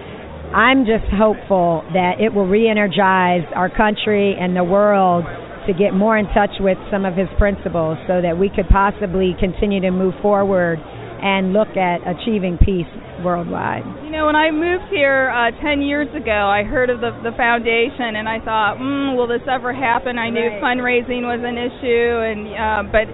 I'm 0.52 0.85
just 0.85 1.09
hopeful 1.16 1.80
that 1.96 2.20
it 2.20 2.28
will 2.28 2.46
re 2.46 2.68
energize 2.68 3.48
our 3.56 3.72
country 3.72 4.37
and 4.37 4.52
the 4.52 4.64
world 4.68 5.24
to 5.66 5.72
get 5.74 5.92
more 5.94 6.16
in 6.16 6.26
touch 6.33 6.57
with 6.61 6.79
some 6.90 7.05
of 7.05 7.14
his 7.14 7.29
principles 7.38 7.98
so 8.07 8.22
that 8.22 8.38
we 8.38 8.48
could 8.48 8.68
possibly 8.68 9.35
continue 9.38 9.81
to 9.81 9.90
move 9.90 10.14
forward 10.22 10.79
and 11.22 11.52
look 11.52 11.76
at 11.76 12.05
achieving 12.07 12.59
peace 12.59 12.88
worldwide. 13.24 13.83
You 14.05 14.12
know, 14.12 14.26
when 14.26 14.37
I 14.37 14.50
moved 14.50 14.92
here 14.92 15.33
uh, 15.33 15.50
10 15.64 15.81
years 15.81 16.09
ago, 16.14 16.46
I 16.46 16.62
heard 16.62 16.90
of 16.90 17.00
the, 17.00 17.11
the 17.24 17.33
foundation 17.37 18.16
and 18.16 18.29
I 18.29 18.38
thought, 18.44 18.76
mm, 18.76 19.16
will 19.16 19.26
this 19.26 19.42
ever 19.48 19.72
happen? 19.72 20.18
I 20.18 20.31
knew 20.31 20.46
Right. 20.46 20.62
fundraising 20.62 21.24
was 21.24 21.40
an 21.42 21.57
issue, 21.57 22.12
and 22.22 22.40
uh, 22.52 22.83
but 22.92 23.09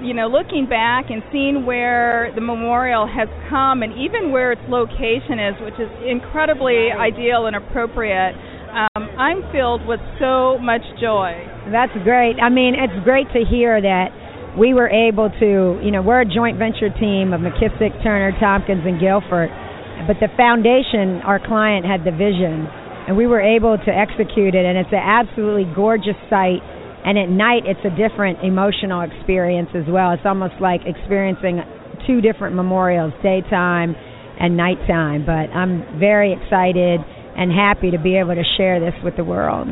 you 0.00 0.14
know, 0.14 0.28
looking 0.28 0.66
back 0.70 1.10
and 1.10 1.22
seeing 1.32 1.66
where 1.66 2.30
the 2.34 2.40
memorial 2.40 3.06
has 3.10 3.26
come 3.50 3.82
and 3.82 3.92
even 3.98 4.30
where 4.30 4.52
its 4.52 4.62
location 4.68 5.42
is, 5.42 5.58
which 5.58 5.74
is 5.74 5.90
incredibly 6.06 6.94
ideal 6.94 7.46
and 7.46 7.56
appropriate, 7.56 8.34
um, 8.68 9.08
I'm 9.16 9.40
filled 9.52 9.86
with 9.86 10.00
so 10.20 10.58
much 10.58 10.82
joy. 11.00 11.32
That's 11.72 11.92
great. 12.04 12.36
I 12.40 12.48
mean, 12.48 12.74
it's 12.76 13.04
great 13.04 13.26
to 13.32 13.44
hear 13.44 13.80
that 13.80 14.12
we 14.58 14.74
were 14.74 14.88
able 14.88 15.30
to, 15.30 15.80
you 15.82 15.90
know, 15.90 16.02
we're 16.02 16.22
a 16.22 16.28
joint 16.28 16.58
venture 16.58 16.90
team 16.90 17.32
of 17.32 17.40
McKissack, 17.40 18.02
Turner, 18.02 18.32
Tompkins, 18.40 18.82
and 18.84 19.00
Gilford. 19.00 19.50
But 20.06 20.20
the 20.20 20.28
foundation, 20.36 21.22
our 21.26 21.38
client 21.38 21.84
had 21.84 22.04
the 22.04 22.12
vision, 22.12 22.66
and 23.08 23.16
we 23.16 23.26
were 23.26 23.40
able 23.40 23.76
to 23.76 23.90
execute 23.90 24.54
it, 24.54 24.64
and 24.64 24.78
it's 24.78 24.92
an 24.92 25.02
absolutely 25.02 25.66
gorgeous 25.74 26.18
site. 26.30 26.62
And 27.04 27.16
at 27.16 27.28
night, 27.30 27.64
it's 27.64 27.82
a 27.86 27.94
different 27.94 28.42
emotional 28.42 29.02
experience 29.02 29.70
as 29.74 29.86
well. 29.88 30.12
It's 30.12 30.26
almost 30.26 30.54
like 30.60 30.82
experiencing 30.84 31.62
two 32.06 32.20
different 32.20 32.54
memorials, 32.54 33.12
daytime 33.22 33.94
and 34.38 34.56
nighttime. 34.56 35.24
But 35.24 35.50
I'm 35.54 35.98
very 35.98 36.32
excited 36.34 37.00
and 37.38 37.54
happy 37.54 37.90
to 37.94 37.98
be 37.98 38.18
able 38.18 38.34
to 38.34 38.44
share 38.58 38.80
this 38.80 38.94
with 39.04 39.14
the 39.14 39.24
world. 39.24 39.68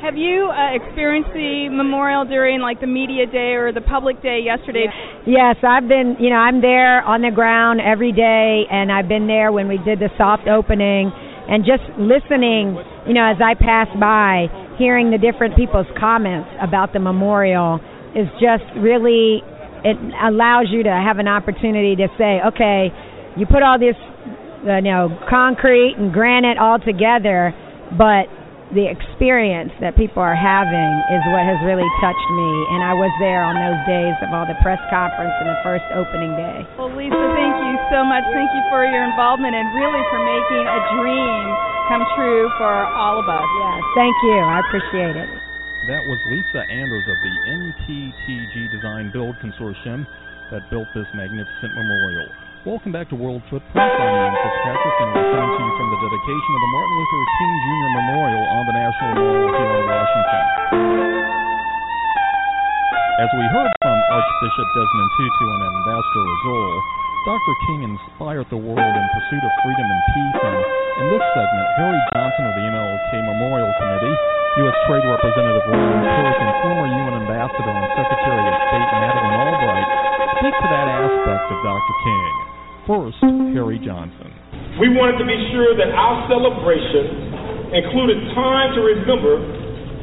Have 0.00 0.16
you 0.16 0.52
uh, 0.52 0.76
experienced 0.76 1.32
the 1.32 1.72
memorial 1.72 2.24
during 2.24 2.60
like 2.60 2.80
the 2.80 2.86
media 2.86 3.24
day 3.24 3.56
or 3.56 3.72
the 3.72 3.80
public 3.80 4.20
day 4.20 4.40
yesterday? 4.44 4.84
Yes, 5.24 5.56
I've 5.64 5.88
been, 5.88 6.16
you 6.20 6.28
know, 6.28 6.36
I'm 6.36 6.60
there 6.60 7.00
on 7.00 7.22
the 7.24 7.32
ground 7.32 7.80
every 7.80 8.12
day, 8.12 8.64
and 8.68 8.92
I've 8.92 9.08
been 9.08 9.26
there 9.26 9.52
when 9.52 9.68
we 9.68 9.78
did 9.80 10.00
the 10.00 10.12
soft 10.20 10.44
opening, 10.44 11.08
and 11.48 11.64
just 11.64 11.84
listening, 11.96 12.76
you 13.08 13.16
know, 13.16 13.24
as 13.24 13.40
I 13.40 13.56
pass 13.56 13.88
by, 13.96 14.52
hearing 14.76 15.08
the 15.08 15.16
different 15.16 15.56
people's 15.56 15.88
comments 15.96 16.52
about 16.60 16.92
the 16.92 17.00
memorial 17.00 17.80
is 18.12 18.28
just 18.36 18.64
really, 18.76 19.40
it 19.88 19.96
allows 20.20 20.68
you 20.68 20.84
to 20.84 20.92
have 20.92 21.16
an 21.16 21.28
opportunity 21.28 21.96
to 21.96 22.08
say, 22.20 22.44
okay, 22.52 22.92
you 23.40 23.46
put 23.46 23.62
all 23.62 23.78
this, 23.78 23.96
Uh, 24.64 24.80
you 24.80 24.88
know, 24.88 25.12
concrete 25.28 25.94
and 26.00 26.12
granite 26.12 26.56
all 26.56 26.80
together, 26.80 27.52
but 28.00 28.32
the 28.72 28.88
experience 28.88 29.70
that 29.84 29.94
people 29.94 30.24
are 30.24 30.34
having 30.34 30.92
is 31.12 31.22
what 31.30 31.44
has 31.44 31.60
really 31.62 31.86
touched 32.00 32.28
me. 32.34 32.52
And 32.74 32.80
I 32.80 32.96
was 32.96 33.12
there 33.20 33.44
on 33.44 33.54
those 33.54 33.80
days 33.86 34.16
of 34.24 34.32
all 34.32 34.48
the 34.48 34.56
press 34.64 34.80
conference 34.88 35.36
and 35.38 35.52
the 35.52 35.60
first 35.62 35.84
opening 35.94 36.34
day. 36.34 36.64
Well, 36.80 36.90
Lisa, 36.90 37.12
thank 37.12 37.54
you 37.60 37.76
so 37.92 38.02
much. 38.02 38.24
Thank 38.32 38.50
you 38.56 38.62
for 38.72 38.82
your 38.88 39.04
involvement 39.04 39.52
and 39.52 39.68
really 39.76 40.02
for 40.08 40.20
making 40.24 40.64
a 40.64 40.80
dream 40.96 41.44
come 41.86 42.02
true 42.16 42.48
for 42.56 42.72
all 42.96 43.20
of 43.20 43.28
us. 43.28 43.44
Yes, 43.60 43.80
thank 43.94 44.16
you. 44.24 44.38
I 44.40 44.58
appreciate 44.64 45.14
it. 45.14 45.28
That 45.92 46.02
was 46.08 46.16
Lisa 46.32 46.64
Anders 46.72 47.04
of 47.04 47.18
the 47.20 47.34
MTTG 47.44 48.72
Design 48.72 49.12
Build 49.12 49.36
Consortium 49.44 50.08
that 50.50 50.64
built 50.72 50.88
this 50.96 51.06
magnificent 51.12 51.76
memorial. 51.76 52.43
Welcome 52.64 52.96
back 52.96 53.12
to 53.12 53.16
World 53.20 53.44
Footprint. 53.52 53.76
I'm 53.76 53.92
Ian 53.92 54.32
Fitzpatrick, 54.40 54.96
and 55.04 55.08
we're 55.12 55.28
coming 55.36 55.52
to 55.52 55.60
you 55.68 55.72
from 55.76 55.88
the 55.92 56.00
dedication 56.00 56.50
of 56.56 56.60
the 56.64 56.70
Martin 56.72 56.94
Luther 56.96 57.20
King 57.36 57.54
Jr. 57.60 57.90
Memorial 57.92 58.44
on 58.56 58.62
the 58.64 58.72
National 58.80 59.12
Mall 59.20 59.48
here 59.52 59.68
in 59.68 59.84
Washington. 59.84 60.44
As 63.20 63.30
we 63.36 63.44
heard 63.52 63.68
from 63.68 63.96
Archbishop 64.08 64.68
Desmond 64.72 65.10
Tutu 65.12 65.44
and 65.44 65.62
Ambassador 65.76 66.24
Rasool, 66.24 66.72
Dr. 67.28 67.54
King 67.68 67.80
inspired 67.84 68.48
the 68.48 68.56
world 68.56 68.94
in 68.96 69.04
pursuit 69.12 69.44
of 69.44 69.52
freedom 69.60 69.84
and 69.84 70.02
peace, 70.16 70.40
and 70.40 70.60
in 71.04 71.06
this 71.12 71.24
segment, 71.36 71.68
Harry 71.76 72.00
Johnson 72.16 72.48
of 72.48 72.54
the 72.56 72.64
MLK 72.64 73.10
Memorial 73.28 73.72
Committee, 73.76 74.16
U.S. 74.64 74.78
Trade 74.88 75.04
Representative 75.04 75.68
Ron 75.68 76.00
Kirk, 76.00 76.38
and 76.40 76.52
former 76.64 76.88
UN 76.88 77.28
Ambassador 77.28 77.76
and 77.76 77.92
Secretary 77.92 78.40
of 78.40 78.56
State 78.56 78.88
Madeleine 79.04 79.36
Albright 79.52 79.88
speak 80.40 80.56
to 80.64 80.68
that 80.72 80.88
aspect 80.88 81.44
of 81.52 81.60
Dr. 81.60 81.96
King. 82.00 82.53
First, 82.84 83.16
Harry 83.56 83.80
Johnson. 83.80 84.28
We 84.76 84.92
wanted 84.92 85.16
to 85.16 85.24
be 85.24 85.38
sure 85.56 85.72
that 85.72 85.88
our 85.96 86.28
celebration 86.28 87.72
included 87.72 88.20
time 88.36 88.76
to 88.76 88.80
remember 88.84 89.40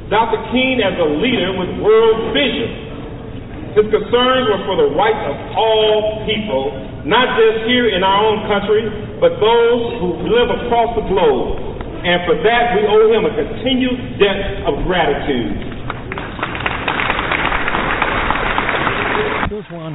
Dr. 0.09 0.41
King 0.49 0.81
as 0.81 0.97
a 0.97 1.09
leader 1.21 1.53
with 1.61 1.77
world 1.77 2.33
vision. 2.33 3.77
His 3.77 3.85
concerns 3.85 4.43
were 4.49 4.61
for 4.65 4.75
the 4.81 4.89
rights 4.97 5.23
of 5.29 5.37
all 5.53 6.25
people, 6.25 6.73
not 7.05 7.37
just 7.37 7.69
here 7.69 7.93
in 7.93 8.01
our 8.01 8.17
own 8.17 8.49
country, 8.49 8.83
but 9.21 9.37
those 9.37 9.81
who 10.01 10.09
live 10.25 10.49
across 10.65 10.97
the 10.97 11.05
globe. 11.05 11.61
And 12.01 12.25
for 12.25 12.33
that, 12.33 12.63
we 12.75 12.81
owe 12.89 13.13
him 13.13 13.29
a 13.29 13.33
continued 13.37 14.17
debt 14.17 14.65
of 14.65 14.89
gratitude. 14.89 15.80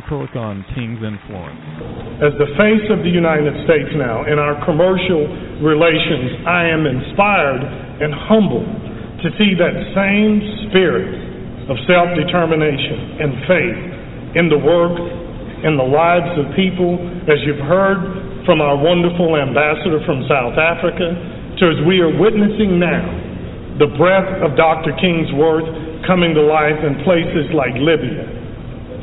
On 0.06 0.62
King's 0.70 1.02
influence. 1.02 1.58
As 2.22 2.30
the 2.38 2.46
face 2.54 2.86
of 2.94 3.02
the 3.02 3.10
United 3.10 3.50
States 3.66 3.90
now 3.98 4.22
in 4.22 4.38
our 4.38 4.54
commercial 4.62 5.26
relations, 5.66 6.46
I 6.46 6.70
am 6.70 6.86
inspired 6.86 7.66
and 8.06 8.14
humbled 8.14 8.70
to 9.26 9.34
see 9.34 9.58
that 9.58 9.74
same 9.98 10.38
spirit 10.70 11.10
of 11.66 11.74
self 11.90 12.14
determination 12.14 13.18
and 13.18 13.30
faith 13.50 13.80
in 14.38 14.46
the 14.46 14.62
work 14.62 14.94
and 14.94 15.74
the 15.74 15.90
lives 15.90 16.30
of 16.38 16.54
people, 16.54 17.02
as 17.26 17.42
you've 17.42 17.66
heard 17.66 18.46
from 18.46 18.62
our 18.62 18.78
wonderful 18.78 19.34
ambassador 19.34 19.98
from 20.06 20.22
South 20.30 20.54
Africa, 20.54 21.18
to 21.58 21.62
as 21.66 21.82
we 21.82 21.98
are 21.98 22.14
witnessing 22.14 22.78
now, 22.78 23.82
the 23.82 23.90
breath 23.98 24.30
of 24.38 24.54
Dr. 24.54 24.94
King's 25.02 25.34
work 25.34 25.66
coming 26.06 26.30
to 26.38 26.46
life 26.46 26.78
in 26.86 26.94
places 27.02 27.50
like 27.50 27.74
Libya 27.82 28.22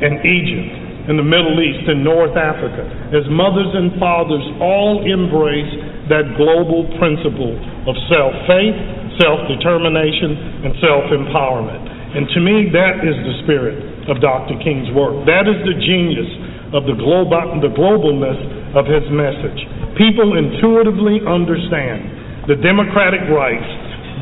and 0.00 0.24
Egypt 0.24 0.83
and 1.04 1.20
the 1.20 1.26
Middle 1.26 1.60
East 1.60 1.84
and 1.84 2.00
North 2.00 2.32
Africa, 2.32 2.84
as 3.12 3.28
mothers 3.28 3.68
and 3.76 3.92
fathers 4.00 4.44
all 4.60 5.04
embrace 5.04 5.72
that 6.08 6.36
global 6.40 6.88
principle 6.96 7.52
of 7.84 7.94
self 8.08 8.32
faith, 8.48 8.76
self 9.20 9.44
determination, 9.48 10.64
and 10.64 10.72
self 10.80 11.04
empowerment. 11.12 11.84
And 12.14 12.24
to 12.32 12.40
me, 12.40 12.70
that 12.72 13.04
is 13.04 13.16
the 13.26 13.34
spirit 13.44 14.08
of 14.08 14.20
Dr. 14.20 14.56
King's 14.62 14.88
work. 14.94 15.26
That 15.26 15.44
is 15.50 15.58
the 15.66 15.76
genius 15.76 16.30
of 16.72 16.86
the, 16.86 16.96
global, 16.96 17.58
the 17.60 17.72
globalness 17.74 18.38
of 18.78 18.86
his 18.86 19.04
message. 19.10 19.60
People 19.98 20.38
intuitively 20.38 21.20
understand 21.26 22.48
the 22.48 22.56
democratic 22.60 23.24
rights 23.32 23.66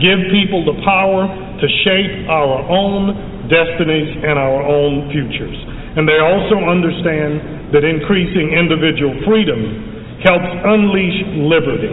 give 0.01 0.19
people 0.33 0.65
the 0.65 0.79
power 0.85 1.29
to 1.29 1.67
shape 1.85 2.27
our 2.31 2.65
own 2.67 3.33
destinies, 3.53 4.11
and 4.23 4.39
our 4.39 4.63
own 4.63 5.11
futures. 5.11 5.59
And 5.93 6.09
they 6.09 6.21
also 6.21 6.57
understand 6.65 7.73
that 7.77 7.85
increasing 7.85 8.57
individual 8.57 9.13
freedom 9.29 10.21
helps 10.25 10.51
unleash 10.65 11.19
liberty 11.45 11.93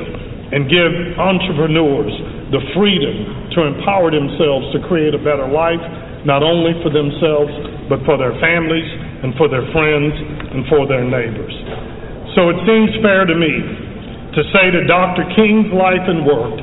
and 0.55 0.65
give 0.71 0.91
entrepreneurs 1.19 2.13
the 2.49 2.61
freedom 2.73 3.49
to 3.53 3.59
empower 3.69 4.09
themselves 4.09 4.71
to 4.73 4.81
create 4.89 5.13
a 5.13 5.21
better 5.21 5.45
life, 5.45 5.81
not 6.25 6.41
only 6.41 6.73
for 6.81 6.89
themselves, 6.89 7.51
but 7.91 8.01
for 8.05 8.17
their 8.17 8.33
families 8.41 8.87
and 9.25 9.35
for 9.35 9.49
their 9.51 9.65
friends 9.75 10.13
and 10.53 10.65
for 10.71 10.87
their 10.87 11.05
neighbors. 11.05 11.53
So 12.37 12.49
it 12.49 12.59
seems 12.65 12.93
fair 13.03 13.25
to 13.25 13.35
me 13.35 13.51
to 14.37 14.41
say 14.53 14.69
that 14.73 14.85
Dr. 14.85 15.25
King's 15.35 15.73
life 15.73 16.05
and 16.05 16.25
work 16.25 16.55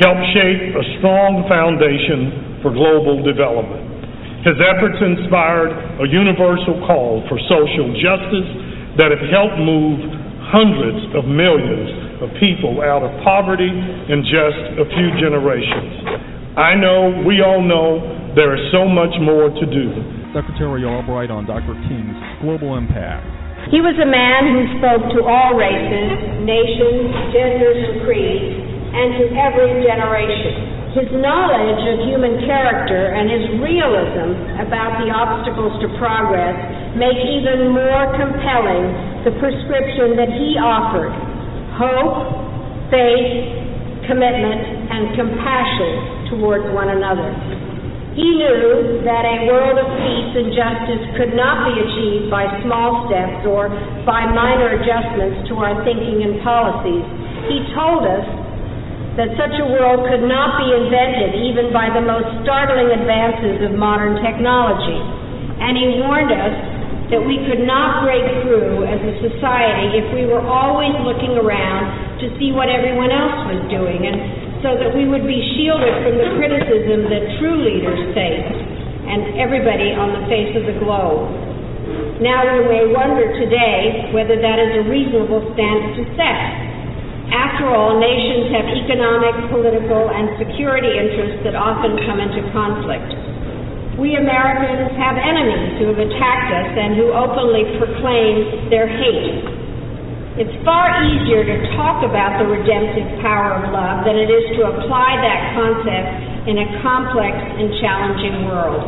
helped 0.00 0.26
shape 0.32 0.72
a 0.72 0.84
strong 0.98 1.44
foundation 1.46 2.58
for 2.64 2.72
global 2.72 3.20
development. 3.20 3.89
His 4.40 4.56
efforts 4.56 4.96
inspired 5.04 6.00
a 6.00 6.08
universal 6.08 6.80
call 6.88 7.20
for 7.28 7.36
social 7.44 7.92
justice 7.92 8.48
that 8.96 9.12
have 9.12 9.24
helped 9.28 9.60
move 9.60 10.00
hundreds 10.48 11.12
of 11.12 11.28
millions 11.28 12.24
of 12.24 12.32
people 12.40 12.80
out 12.80 13.04
of 13.04 13.12
poverty 13.20 13.68
in 13.68 14.24
just 14.24 14.80
a 14.80 14.86
few 14.96 15.08
generations. 15.20 16.56
I 16.56 16.72
know, 16.72 17.20
we 17.28 17.44
all 17.44 17.60
know, 17.60 18.00
there 18.32 18.56
is 18.56 18.64
so 18.72 18.88
much 18.88 19.12
more 19.20 19.52
to 19.52 19.64
do. 19.68 19.86
Secretary 20.32 20.88
Albright 20.88 21.28
on 21.28 21.44
Dr. 21.44 21.76
King's 21.84 22.16
global 22.40 22.80
impact. 22.80 23.28
He 23.68 23.84
was 23.84 23.92
a 24.00 24.08
man 24.08 24.56
who 24.56 24.62
spoke 24.80 25.04
to 25.20 25.20
all 25.28 25.52
races, 25.52 26.16
nations, 26.48 27.12
genders, 27.28 27.76
and 27.76 27.94
creeds, 28.08 28.56
and 28.88 29.08
to 29.20 29.24
every 29.36 29.84
generation. 29.84 30.79
His 30.90 31.06
knowledge 31.14 31.82
of 31.86 32.02
human 32.02 32.42
character 32.50 33.14
and 33.14 33.30
his 33.30 33.46
realism 33.62 34.58
about 34.58 34.98
the 34.98 35.06
obstacles 35.14 35.78
to 35.86 35.88
progress 36.02 36.58
make 36.98 37.14
even 37.14 37.70
more 37.70 38.10
compelling 38.18 38.90
the 39.22 39.30
prescription 39.38 40.18
that 40.18 40.34
he 40.34 40.58
offered 40.58 41.14
hope, 41.78 42.90
faith, 42.90 44.10
commitment, 44.10 44.90
and 44.90 45.14
compassion 45.14 46.34
towards 46.34 46.66
one 46.74 46.90
another. 46.90 47.30
He 48.18 48.26
knew 48.26 49.06
that 49.06 49.22
a 49.22 49.46
world 49.46 49.78
of 49.78 49.86
peace 49.86 50.32
and 50.42 50.50
justice 50.50 51.04
could 51.14 51.38
not 51.38 51.70
be 51.70 51.78
achieved 51.86 52.26
by 52.34 52.50
small 52.66 53.06
steps 53.06 53.46
or 53.46 53.70
by 54.02 54.26
minor 54.26 54.74
adjustments 54.74 55.46
to 55.46 55.62
our 55.62 55.78
thinking 55.86 56.26
and 56.26 56.42
policies. 56.42 57.06
He 57.46 57.62
told 57.78 58.02
us 58.10 58.39
that 59.18 59.34
such 59.34 59.54
a 59.58 59.66
world 59.66 60.06
could 60.06 60.22
not 60.22 60.60
be 60.62 60.70
invented 60.70 61.34
even 61.42 61.74
by 61.74 61.90
the 61.90 62.02
most 62.02 62.30
startling 62.46 62.94
advances 62.94 63.58
of 63.66 63.74
modern 63.74 64.22
technology. 64.22 65.00
And 65.58 65.74
he 65.74 65.98
warned 65.98 66.30
us 66.30 66.54
that 67.10 67.22
we 67.26 67.42
could 67.42 67.66
not 67.66 68.06
break 68.06 68.22
through 68.46 68.86
as 68.86 69.02
a 69.02 69.14
society 69.18 69.98
if 69.98 70.06
we 70.14 70.30
were 70.30 70.46
always 70.46 70.94
looking 71.02 71.34
around 71.34 71.90
to 72.22 72.30
see 72.38 72.54
what 72.54 72.70
everyone 72.70 73.10
else 73.10 73.50
was 73.50 73.60
doing, 73.66 74.06
and 74.06 74.62
so 74.62 74.78
that 74.78 74.94
we 74.94 75.10
would 75.10 75.26
be 75.26 75.42
shielded 75.58 75.90
from 76.06 76.14
the 76.14 76.30
criticism 76.38 77.10
that 77.10 77.22
true 77.42 77.58
leaders 77.66 78.14
face 78.14 78.46
and 79.10 79.42
everybody 79.42 79.90
on 79.90 80.22
the 80.22 80.24
face 80.30 80.54
of 80.54 80.70
the 80.70 80.76
globe. 80.78 81.26
Now 82.22 82.46
we 82.46 82.62
may 82.68 82.84
wonder 82.94 83.26
today 83.42 84.12
whether 84.14 84.38
that 84.38 84.58
is 84.62 84.72
a 84.78 84.84
reasonable 84.86 85.42
stance 85.56 85.98
to 85.98 86.04
set. 86.14 86.69
After 87.30 87.70
all, 87.70 88.02
nations 88.02 88.50
have 88.50 88.66
economic, 88.66 89.54
political, 89.54 90.10
and 90.10 90.34
security 90.34 90.90
interests 90.90 91.46
that 91.46 91.54
often 91.54 91.94
come 92.02 92.18
into 92.18 92.42
conflict. 92.50 93.06
We 94.02 94.18
Americans 94.18 94.90
have 94.98 95.14
enemies 95.14 95.78
who 95.78 95.94
have 95.94 96.00
attacked 96.02 96.50
us 96.50 96.70
and 96.74 96.98
who 96.98 97.14
openly 97.14 97.70
proclaim 97.78 98.66
their 98.66 98.90
hate. 98.90 99.46
It's 100.42 100.56
far 100.66 100.90
easier 101.06 101.46
to 101.46 101.56
talk 101.76 102.02
about 102.02 102.40
the 102.42 102.50
redemptive 102.50 103.22
power 103.22 103.60
of 103.60 103.70
love 103.70 104.08
than 104.08 104.16
it 104.18 104.30
is 104.30 104.56
to 104.58 104.72
apply 104.72 105.20
that 105.20 105.54
concept 105.54 106.48
in 106.50 106.56
a 106.58 106.66
complex 106.80 107.34
and 107.34 107.68
challenging 107.78 108.46
world. 108.50 108.80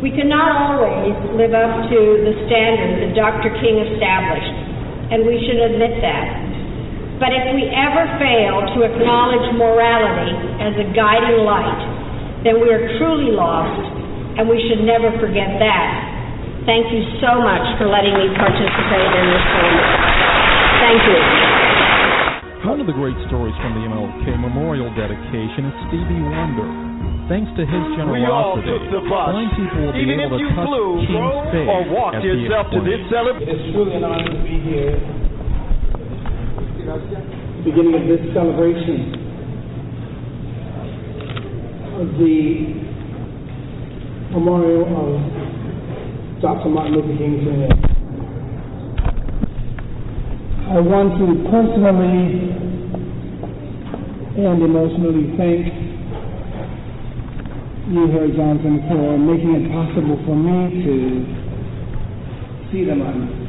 We 0.00 0.12
cannot 0.12 0.52
always 0.52 1.16
live 1.36 1.56
up 1.56 1.88
to 1.88 1.98
the 2.28 2.34
standard 2.44 3.04
that 3.04 3.12
Dr. 3.16 3.56
King 3.60 3.84
established, 3.88 4.56
and 5.16 5.24
we 5.24 5.40
should 5.48 5.58
admit 5.58 6.00
that. 6.04 6.43
But 7.24 7.32
if 7.32 7.56
we 7.56 7.64
ever 7.72 8.04
fail 8.20 8.68
to 8.76 8.84
acknowledge 8.84 9.48
morality 9.56 10.60
as 10.60 10.76
a 10.76 10.92
guiding 10.92 11.40
light, 11.40 12.44
then 12.44 12.60
we 12.60 12.68
are 12.68 12.84
truly 13.00 13.32
lost, 13.32 13.80
and 14.36 14.44
we 14.44 14.60
should 14.68 14.84
never 14.84 15.08
forget 15.16 15.56
that. 15.56 15.88
Thank 16.68 16.92
you 16.92 17.00
so 17.24 17.40
much 17.40 17.64
for 17.80 17.88
letting 17.88 18.12
me 18.12 18.28
participate 18.36 19.08
in 19.08 19.24
this 19.32 19.46
moment. 19.56 19.88
Thank 20.84 21.00
you. 21.08 21.20
One 22.68 22.84
of 22.84 22.92
the 22.92 22.92
great 22.92 23.16
stories 23.32 23.56
from 23.56 23.72
the 23.72 23.88
MLK 23.88 24.36
Memorial 24.44 24.92
dedication 24.92 25.72
is 25.72 25.76
Stevie 25.88 26.28
Wonder. 26.28 26.68
Thanks 27.32 27.48
to 27.56 27.64
his 27.64 27.84
generosity, 27.96 28.68
blind 29.00 29.48
people 29.56 29.80
will 29.80 29.96
be 29.96 30.04
Even 30.04 30.28
able 30.28 30.36
to 30.36 30.44
if 30.44 30.52
you 30.52 30.60
touch 30.60 30.68
flew, 30.68 31.00
King's 31.08 31.56
face 31.56 31.72
or 31.72 31.88
walked 31.88 32.20
yourself 32.20 32.68
to 32.68 32.84
this 32.84 33.00
celebration. 33.08 33.48
It's 33.48 33.72
truly 33.72 33.96
an 33.96 34.04
honor 34.04 34.28
to 34.28 34.40
be 34.44 34.60
here. 34.60 35.23
Beginning 36.84 37.96
of 37.96 38.04
this 38.12 38.20
celebration 38.34 39.16
of 41.96 42.12
the 42.20 42.76
memorial 44.36 44.84
of 44.92 45.16
Dr. 46.42 46.68
Martin 46.68 46.92
Luther 46.92 47.16
King 47.16 47.40
Jr. 47.40 47.72
I 50.76 50.80
want 50.84 51.16
to 51.16 51.26
personally 51.48 52.52
and 54.44 54.62
emotionally 54.62 55.32
thank 55.38 55.64
you, 57.88 58.12
Harry 58.12 58.36
Johnson, 58.36 58.84
for 58.90 59.16
making 59.16 59.56
it 59.56 59.72
possible 59.72 60.20
for 60.26 60.36
me 60.36 60.84
to 60.84 60.94
see 62.70 62.84
them 62.84 63.00
on. 63.00 63.43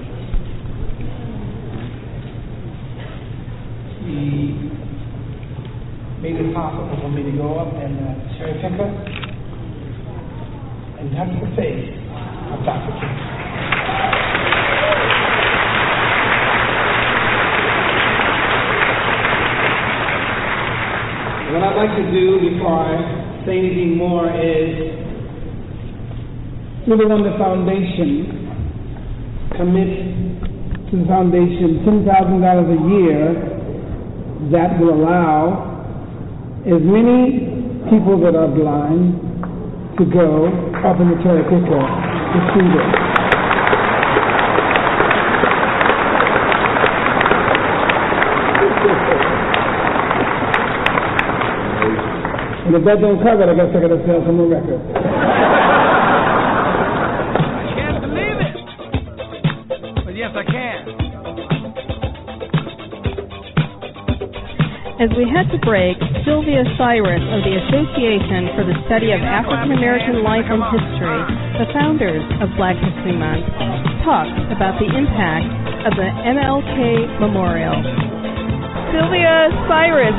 He 4.05 4.53
made 6.21 6.37
it 6.37 6.53
possible 6.53 6.95
for 7.01 7.09
me 7.09 7.23
to 7.23 7.31
go 7.37 7.57
up 7.57 7.73
and 7.73 7.97
uh, 7.97 8.37
cherry 8.37 8.53
pick 8.61 8.77
her, 8.77 8.85
and 11.01 11.09
that's 11.09 11.33
the 11.41 11.49
face 11.57 11.89
of 12.53 12.61
Dr. 12.61 12.93
King. 13.01 13.17
What 21.49 21.63
I'd 21.65 21.73
like 21.73 21.97
to 21.97 22.05
do 22.13 22.45
before 22.53 22.85
I 22.85 23.41
say 23.47 23.57
anything 23.57 23.97
more 23.97 24.29
is, 24.29 25.01
through 26.85 26.97
the 26.97 27.07
Wonder 27.07 27.33
Foundation, 27.39 28.29
commit 29.57 30.91
to 30.91 30.97
the 31.01 31.05
foundation 31.07 31.81
$10,000 31.81 32.05
a 32.05 32.79
year 32.93 33.54
that 34.51 34.79
will 34.79 34.93
allow 34.93 35.71
as 36.65 36.81
many 36.81 37.45
people 37.89 38.19
that 38.21 38.35
are 38.35 38.49
blind 38.49 39.15
to 39.97 40.05
go 40.05 40.47
up 40.83 40.99
in 40.99 41.09
the 41.09 41.17
picker 41.23 41.79
to 41.79 42.39
see 42.51 42.67
them. 42.67 43.05
And 52.65 52.75
if 52.75 52.83
that 52.83 52.99
don't 52.99 53.21
cover 53.21 53.43
it, 53.43 53.49
I 53.49 53.55
guess 53.55 53.69
I 53.75 53.79
gotta 53.79 54.01
sell 54.05 54.25
some 54.25 54.37
more 54.37 54.47
records. 54.47 55.04
As 65.05 65.13
we 65.13 65.29
head 65.29 65.45
to 65.53 65.61
break, 65.61 66.01
Sylvia 66.25 66.65
Cyprus 66.81 67.21
of 67.21 67.45
the 67.45 67.53
Association 67.61 68.49
for 68.57 68.65
the 68.65 68.73
Study 68.89 69.13
of 69.13 69.21
African 69.21 69.77
American 69.77 70.25
Life 70.25 70.49
and 70.49 70.65
History, 70.73 71.21
the 71.61 71.69
founders 71.77 72.25
of 72.41 72.49
Black 72.57 72.73
History 72.73 73.13
Month, 73.13 73.45
talks 74.01 74.33
about 74.49 74.81
the 74.81 74.89
impact 74.89 75.45
of 75.85 75.93
the 75.93 76.09
MLK 76.09 77.21
Memorial. 77.21 77.85
Sylvia 78.97 79.53
Cyprus, 79.69 80.17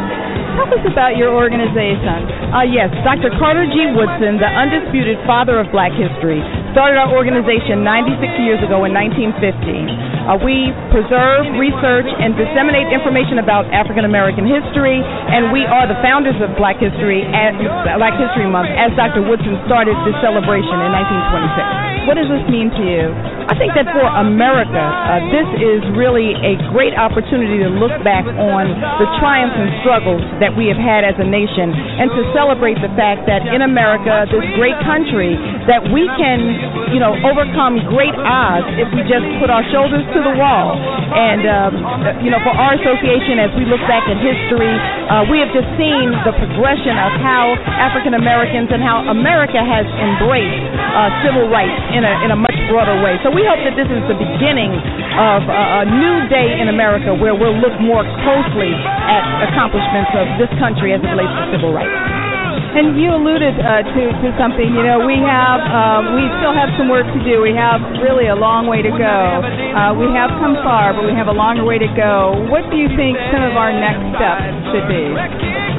tell 0.55 0.71
us 0.71 0.87
about 0.87 1.19
your 1.19 1.35
organization. 1.35 2.55
Uh, 2.55 2.63
yes, 2.63 2.87
Dr. 3.03 3.35
Carter 3.43 3.67
G. 3.67 3.91
Woodson, 3.91 4.39
the 4.39 4.47
undisputed 4.47 5.19
father 5.27 5.59
of 5.59 5.67
black 5.75 5.91
history, 5.99 6.39
started 6.71 6.95
our 6.95 7.11
organization 7.11 7.83
96 7.83 8.23
years 8.39 8.63
ago 8.63 8.87
in 8.87 8.95
1950. 8.95 10.06
Uh, 10.27 10.35
we 10.43 10.75
preserve, 10.91 11.47
research, 11.55 12.11
and 12.11 12.35
disseminate 12.35 12.91
information 12.91 13.39
about 13.39 13.63
African 13.71 14.03
American 14.03 14.43
history, 14.43 14.99
and 14.99 15.55
we 15.55 15.63
are 15.63 15.87
the 15.87 15.95
founders 16.03 16.35
of 16.43 16.51
Black 16.59 16.83
History 16.83 17.23
at 17.23 17.55
Black 17.95 18.19
History 18.19 18.51
Month, 18.51 18.75
as 18.75 18.91
Dr. 18.99 19.23
Woodson 19.23 19.55
started 19.71 19.95
this 20.03 20.19
celebration 20.19 20.83
in 20.83 20.91
1926. 20.91 22.11
What 22.11 22.19
does 22.19 22.27
this 22.27 22.43
mean 22.51 22.75
to 22.75 22.83
you? 22.83 23.07
I 23.47 23.55
think 23.55 23.79
that 23.79 23.87
for 23.95 24.03
America, 24.03 24.83
uh, 24.83 25.23
this 25.31 25.47
is 25.63 25.83
really 25.95 26.35
a 26.43 26.59
great 26.75 26.99
opportunity 26.99 27.63
to 27.63 27.71
look 27.71 27.95
back 28.03 28.27
on 28.27 28.65
the 28.99 29.07
triumphs 29.23 29.55
and 29.55 29.71
struggles 29.87 30.23
that 30.43 30.51
we 30.55 30.67
have 30.67 30.79
had 30.79 31.07
as 31.07 31.15
a 31.23 31.27
nation 31.27 31.71
and 31.71 32.11
to 32.11 32.23
celebrate 32.35 32.79
the 32.83 32.91
fact 32.99 33.31
that 33.31 33.47
in 33.47 33.63
America, 33.63 34.27
this 34.31 34.43
great 34.59 34.75
country, 34.83 35.39
that 35.67 35.83
we 35.91 36.07
can, 36.15 36.39
you 36.95 37.03
know, 37.03 37.15
overcome 37.27 37.83
great 37.91 38.15
odds 38.15 38.67
if 38.79 38.87
we 38.95 39.03
just 39.07 39.27
put 39.43 39.51
our 39.51 39.67
shoulders 39.75 40.07
to 40.15 40.21
the 40.23 40.35
wall. 40.39 40.79
And, 40.79 41.43
um, 41.47 41.73
you 42.23 42.31
know, 42.31 42.39
for 42.43 42.55
our 42.55 42.79
association, 42.79 43.43
as 43.43 43.51
we 43.59 43.67
look 43.67 43.83
back 43.91 44.07
at 44.07 44.19
history, 44.19 44.71
uh, 45.11 45.27
we 45.27 45.43
have 45.43 45.51
just 45.51 45.67
seen 45.75 46.15
the 46.23 46.35
progression 46.39 46.95
of 46.95 47.11
how 47.19 47.59
African 47.83 48.15
Americans 48.15 48.71
and 48.71 48.81
how 48.83 49.07
America 49.11 49.59
has 49.59 49.87
embraced 49.87 50.67
uh, 50.95 51.11
civil 51.27 51.51
rights 51.51 51.77
in 51.95 52.07
a, 52.07 52.13
in 52.23 52.31
a 52.31 52.39
much 52.39 52.57
broader 52.71 52.99
way. 53.03 53.19
So 53.27 53.35
we 53.35 53.43
hope 53.43 53.61
that 53.67 53.75
this 53.75 53.91
is 53.91 54.03
the 54.07 54.19
beginning 54.19 54.71
of 55.19 55.43
a, 55.51 55.83
a 55.83 55.85
new 55.87 56.17
day 56.31 56.63
in 56.63 56.71
America 56.71 57.11
where 57.11 57.35
we'll 57.35 57.59
look 57.59 57.75
more 57.83 58.07
closely 58.23 58.71
at 58.73 59.23
accomplishments 59.51 60.15
of 60.15 60.27
this 60.39 60.51
country 60.63 60.95
as 60.95 61.03
it 61.03 61.11
relates 61.11 61.35
to 61.35 61.45
civil 61.59 61.75
rights. 61.75 62.16
And 62.77 62.93
you 63.01 63.09
alluded 63.09 63.57
uh, 63.57 63.89
to 63.89 64.03
to 64.21 64.29
something. 64.37 64.69
You 64.69 64.85
know, 64.85 65.01
we 65.09 65.17
have 65.25 65.65
um, 65.65 66.13
we 66.13 66.29
still 66.45 66.53
have 66.53 66.69
some 66.77 66.93
work 66.93 67.09
to 67.09 67.21
do. 67.25 67.41
We 67.41 67.57
have 67.57 67.81
really 68.05 68.29
a 68.29 68.37
long 68.37 68.69
way 68.69 68.85
to 68.85 68.93
go. 68.93 69.17
Uh, 69.41 69.97
we 69.97 70.13
have 70.13 70.29
come 70.37 70.61
far, 70.61 70.93
but 70.93 71.09
we 71.09 71.17
have 71.17 71.33
a 71.33 71.33
longer 71.33 71.65
way 71.65 71.81
to 71.81 71.89
go. 71.97 72.37
What 72.53 72.69
do 72.69 72.77
you 72.77 72.93
think 72.93 73.17
some 73.33 73.41
of 73.49 73.57
our 73.57 73.73
next 73.73 74.05
steps 74.21 74.45
should 74.77 74.87
be? 74.93 75.09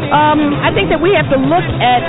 Um, 0.10 0.56
I 0.64 0.72
think 0.72 0.88
that 0.88 1.04
we 1.04 1.12
have 1.20 1.28
to 1.36 1.40
look 1.40 1.68
at, 1.84 2.00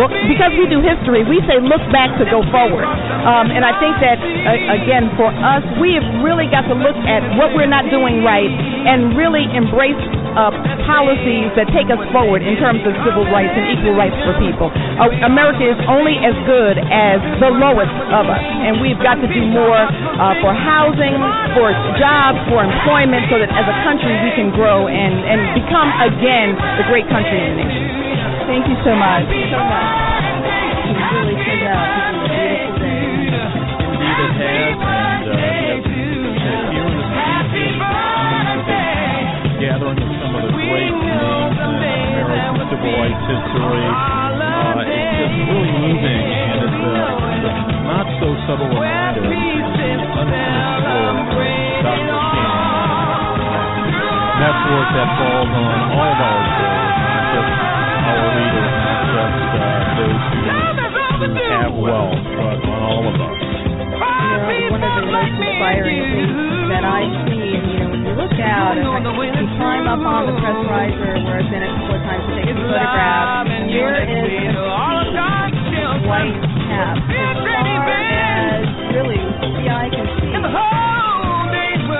well, 0.00 0.08
because 0.24 0.56
we 0.56 0.64
do 0.72 0.80
history, 0.80 1.20
we 1.20 1.44
say 1.44 1.60
look 1.60 1.84
back 1.92 2.16
to 2.16 2.24
go 2.32 2.40
forward. 2.48 2.88
Um, 2.88 3.52
and 3.52 3.60
I 3.60 3.76
think 3.76 4.00
that, 4.00 4.16
uh, 4.16 4.78
again, 4.80 5.12
for 5.20 5.28
us, 5.28 5.60
we 5.76 6.00
have 6.00 6.06
really 6.24 6.48
got 6.48 6.64
to 6.72 6.76
look 6.76 6.96
at 7.04 7.20
what 7.36 7.52
we're 7.52 7.68
not 7.68 7.92
doing 7.92 8.24
right 8.24 8.48
and 8.48 9.20
really 9.20 9.44
embrace 9.52 10.00
uh, 10.34 10.50
policies 10.86 11.50
that 11.58 11.70
take 11.74 11.88
us 11.90 12.00
forward 12.14 12.42
in 12.42 12.56
terms 12.58 12.82
of 12.86 12.92
civil 13.06 13.26
rights 13.30 13.52
and 13.54 13.66
equal 13.74 13.94
rights 13.94 14.16
for 14.22 14.34
people. 14.38 14.70
Uh, 14.70 15.10
America 15.26 15.64
is 15.64 15.78
only 15.90 16.18
as 16.22 16.34
good 16.46 16.76
as 16.78 17.18
the 17.42 17.50
lowest 17.50 17.94
of 18.14 18.26
us, 18.30 18.42
and 18.42 18.78
we've 18.82 19.00
got 19.00 19.18
to 19.18 19.28
do 19.30 19.42
more 19.46 19.82
uh, 19.86 20.34
for 20.42 20.52
housing, 20.54 21.16
for 21.54 21.72
jobs, 21.98 22.38
for 22.50 22.62
employment, 22.62 23.26
so 23.30 23.38
that 23.38 23.50
as 23.54 23.66
a 23.66 23.76
country 23.86 24.12
we 24.22 24.30
can 24.36 24.50
grow 24.54 24.86
and, 24.86 25.14
and 25.26 25.40
become 25.56 25.88
again 26.02 26.54
the 26.78 26.86
great 26.86 27.06
country 27.10 27.38
in 27.38 27.56
the 27.56 27.64
nation. 27.64 27.84
Thank 28.46 28.66
you 28.66 28.76
so 28.82 28.92
much. 28.98 29.26
so 29.30 29.60
much. 29.62 30.10
It 30.90 30.98
really 30.98 31.36
turned 31.38 31.66
out 31.70 31.86
to 31.86 32.30
be 32.30 32.50
a 32.66 32.98
beautiful 33.94 34.28
day. 34.38 34.89
Rights 42.80 43.24
history. 43.28 43.84
Uh, 43.84 44.88
it's 44.88 45.12
just 45.20 45.36
really 45.52 45.72
moving, 45.84 46.24
and 46.32 46.64
it's 46.64 46.80
a, 46.80 46.96
it's 47.36 47.44
a 47.44 47.76
not 47.84 48.08
so 48.24 48.28
subtle 48.48 48.72
reminder 48.72 49.20
of 49.20 49.28
the 49.28 49.36
unfinished 50.16 50.80
work 50.88 51.28
of 51.28 51.44
Dr. 51.84 52.16
King. 52.32 52.52
And 54.32 54.40
that's 54.40 54.62
work 54.64 54.88
that 54.96 55.08
falls 55.20 55.52
on 55.52 55.76
all 55.92 56.08
of 56.08 56.20
our 56.24 56.79
up 69.90 70.06
on 70.06 70.22
the 70.22 70.34
press 70.38 70.54
riser, 70.70 71.18
where 71.26 71.42
I've 71.42 71.50
been 71.50 71.66
a 71.66 71.70
couple 71.74 71.98
of 71.98 72.02
times 72.06 72.22
to 72.22 72.38
take 72.38 72.54
some 72.54 72.62
photographs, 72.62 73.50
and 73.50 73.66
there 73.74 74.06
is 74.06 74.54
a 74.54 74.62
of 74.62 76.06
white 76.06 76.30
caps 76.70 77.02
as 77.10 77.34
far 77.42 77.90
as 77.90 78.70
really 78.94 79.18
the 79.18 79.66
eye 79.66 79.90
can 79.90 80.06
see. 80.22 80.30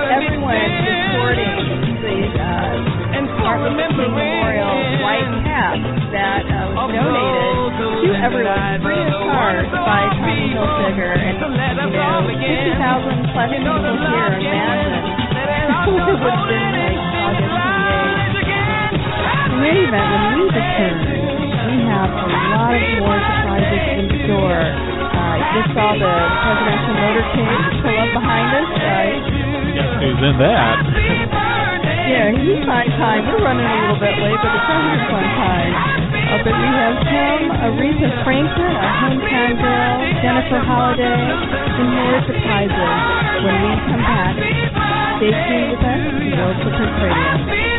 Everyone 0.07 0.55
is 0.55 0.87
sporting 1.11 1.51
these 1.99 2.31
uh, 2.39 3.27
Martin 3.43 3.75
Luther 3.75 4.07
King 4.07 4.15
Memorial 4.15 4.71
white 5.03 5.27
caps 5.43 5.83
that 6.15 6.47
uh, 6.47 6.71
was 6.71 6.95
donated 6.95 7.75
to 7.75 8.15
everyone 8.23 8.87
free 8.87 9.03
of 9.03 9.19
charge 9.35 9.67
by 9.67 10.07
Tommy 10.15 10.55
Hilfiger, 10.55 11.11
and 11.11 11.43
you 11.43 11.59
know, 11.91 12.23
50,000 12.39 13.35
plus 13.35 13.51
people 13.51 13.83
here. 13.83 14.31
Imagine 14.39 15.11
who 15.91 15.91
would 15.91 16.39
have 16.39 16.47
been 16.47 16.80
28th. 19.61 19.69
In 19.71 19.77
event, 19.87 20.07
when 20.09 20.23
we 20.33 20.43
return, 20.49 20.97
we 21.69 21.75
have 21.85 22.09
a 22.09 22.27
lot 22.49 22.73
of 22.73 22.83
more 22.97 23.19
surprises 23.21 23.83
in 24.01 24.05
store. 24.25 24.61
Uh, 24.65 25.35
you 25.37 25.47
just 25.61 25.69
saw 25.77 25.93
the 25.93 26.13
presidential 26.41 26.95
motorcade 26.97 27.63
pull 27.85 27.97
up 28.01 28.11
behind 28.17 28.47
us. 28.57 28.69
Uh, 28.73 29.73
Guess 29.77 29.91
who's 30.01 30.21
in 30.25 30.35
that? 30.41 30.75
yeah, 32.09 32.27
he's 32.35 32.65
on 32.65 32.85
time. 32.97 33.21
We're 33.29 33.39
running 33.45 33.63
a 33.69 33.75
little 33.85 34.01
bit 34.01 34.15
late, 34.19 34.39
but 34.41 34.51
the 34.51 34.61
president's 34.65 35.13
on 35.13 35.27
time. 35.39 35.73
Uh, 36.31 36.37
but 36.43 36.55
we 36.57 36.67
have 36.73 36.97
him, 37.05 37.39
Aretha 37.61 38.09
Franklin, 38.23 38.73
our 38.75 38.93
hometown 39.03 39.51
girl, 39.61 39.95
Jennifer 40.23 40.59
Holliday, 40.63 41.21
and 41.21 41.87
more 41.91 42.19
surprises 42.25 42.97
when 43.45 43.55
we 43.61 43.71
come 43.87 44.03
back 44.03 44.35
Stay 45.21 45.29
tuned 45.29 45.69
with 45.69 45.85
us 45.85 46.01
World 46.33 46.57
Footprints 46.65 46.97
Radio. 46.97 47.70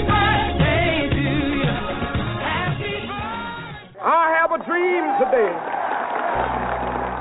Today. 5.22 5.54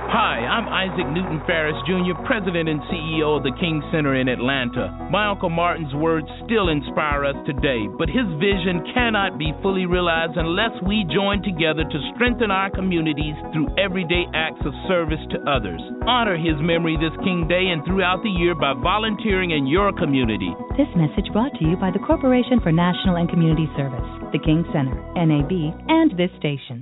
Hi, 0.10 0.42
I'm 0.42 0.66
Isaac 0.66 1.06
Newton 1.14 1.38
Farris 1.46 1.78
Jr., 1.86 2.18
President 2.26 2.66
and 2.66 2.82
CEO 2.90 3.38
of 3.38 3.46
the 3.46 3.54
King 3.62 3.78
Center 3.94 4.18
in 4.18 4.26
Atlanta. 4.26 4.90
My 5.14 5.30
Uncle 5.30 5.54
Martin's 5.54 5.94
words 5.94 6.26
still 6.42 6.74
inspire 6.74 7.30
us 7.30 7.38
today, 7.46 7.86
but 8.02 8.10
his 8.10 8.26
vision 8.42 8.82
cannot 8.98 9.38
be 9.38 9.54
fully 9.62 9.86
realized 9.86 10.34
unless 10.34 10.74
we 10.82 11.06
join 11.14 11.46
together 11.46 11.86
to 11.86 12.12
strengthen 12.18 12.50
our 12.50 12.74
communities 12.74 13.38
through 13.54 13.70
everyday 13.78 14.26
acts 14.34 14.66
of 14.66 14.74
service 14.90 15.22
to 15.30 15.38
others. 15.46 15.80
Honor 16.10 16.42
his 16.42 16.58
memory 16.58 16.98
this 16.98 17.14
King 17.22 17.46
Day 17.46 17.70
and 17.70 17.86
throughout 17.86 18.26
the 18.26 18.34
year 18.34 18.58
by 18.58 18.74
volunteering 18.74 19.54
in 19.54 19.70
your 19.70 19.94
community. 19.94 20.50
This 20.74 20.90
message 20.98 21.30
brought 21.38 21.54
to 21.62 21.70
you 21.70 21.78
by 21.78 21.94
the 21.94 22.02
Corporation 22.02 22.58
for 22.66 22.74
National 22.74 23.22
and 23.22 23.30
Community 23.30 23.70
Service, 23.78 24.10
the 24.34 24.42
King 24.42 24.66
Center, 24.74 24.98
NAB, 25.14 25.54
and 25.86 26.18
this 26.18 26.34
station. 26.42 26.82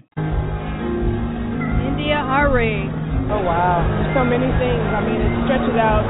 India 2.09 2.25
Arie. 2.25 2.89
Oh 3.29 3.37
wow, 3.45 3.85
There's 3.85 4.17
so 4.17 4.25
many 4.25 4.49
things. 4.57 4.81
I 4.89 4.97
mean, 5.05 5.21
it 5.21 5.29
stretches 5.45 5.77
out. 5.77 6.01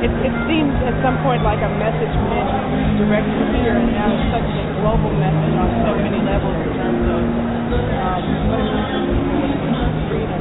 It, 0.00 0.08
it 0.24 0.32
seems 0.48 0.72
at 0.80 0.96
some 1.04 1.20
point 1.20 1.44
like 1.44 1.60
a 1.60 1.68
message 1.76 2.08
meant 2.08 2.48
directly 2.96 3.60
here, 3.60 3.76
and 3.76 3.92
now 3.92 4.16
it's 4.16 4.32
such 4.32 4.48
a 4.48 4.64
global 4.80 5.12
message 5.12 5.52
on 5.52 5.68
so 5.84 5.92
many 6.00 6.24
levels 6.24 6.56
in 6.56 6.72
terms 6.72 7.04
of 7.04 7.20
um, 8.00 8.22
what 8.48 8.64
it 8.64 8.72
means 8.72 9.76
for 9.76 9.92
freedom. 10.08 10.40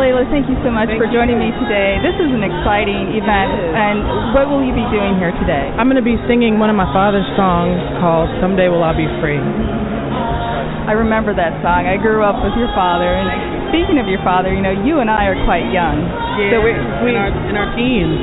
Lalah, 0.00 0.24
thank 0.32 0.48
you 0.48 0.56
so 0.64 0.72
much 0.72 0.88
Thank 0.88 1.04
for 1.04 1.12
joining 1.12 1.36
me 1.36 1.52
today. 1.60 2.00
This 2.00 2.16
is 2.16 2.32
an 2.32 2.48
exciting 2.48 3.12
event, 3.12 3.52
and 3.76 4.32
what 4.32 4.48
will 4.48 4.64
you 4.64 4.72
be 4.72 4.88
doing 4.88 5.20
here 5.20 5.36
today? 5.36 5.68
I'm 5.76 5.92
going 5.92 6.00
to 6.00 6.06
be 6.06 6.16
singing 6.24 6.56
one 6.56 6.72
of 6.72 6.80
my 6.80 6.88
father's 6.96 7.28
songs 7.36 7.76
called 8.00 8.32
"Someday 8.40 8.72
We'll 8.72 8.80
All 8.80 8.96
Be 8.96 9.04
Free." 9.20 9.36
I 10.84 10.92
remember 10.92 11.32
that 11.32 11.64
song. 11.64 11.88
I 11.88 11.96
grew 11.96 12.20
up 12.20 12.44
with 12.44 12.52
your 12.60 12.68
father, 12.76 13.08
and 13.08 13.72
speaking 13.72 13.96
of 13.96 14.04
your 14.04 14.20
father, 14.20 14.52
you 14.52 14.60
know, 14.60 14.76
you 14.84 15.00
and 15.00 15.08
I 15.08 15.32
are 15.32 15.38
quite 15.48 15.72
young. 15.72 15.96
Yeah, 16.36 16.52
so 16.52 16.56
we, 16.60 16.76
we 17.00 17.08
in 17.10 17.16
our, 17.16 17.32
in 17.32 17.54
our 17.56 17.72
teens. 17.72 18.20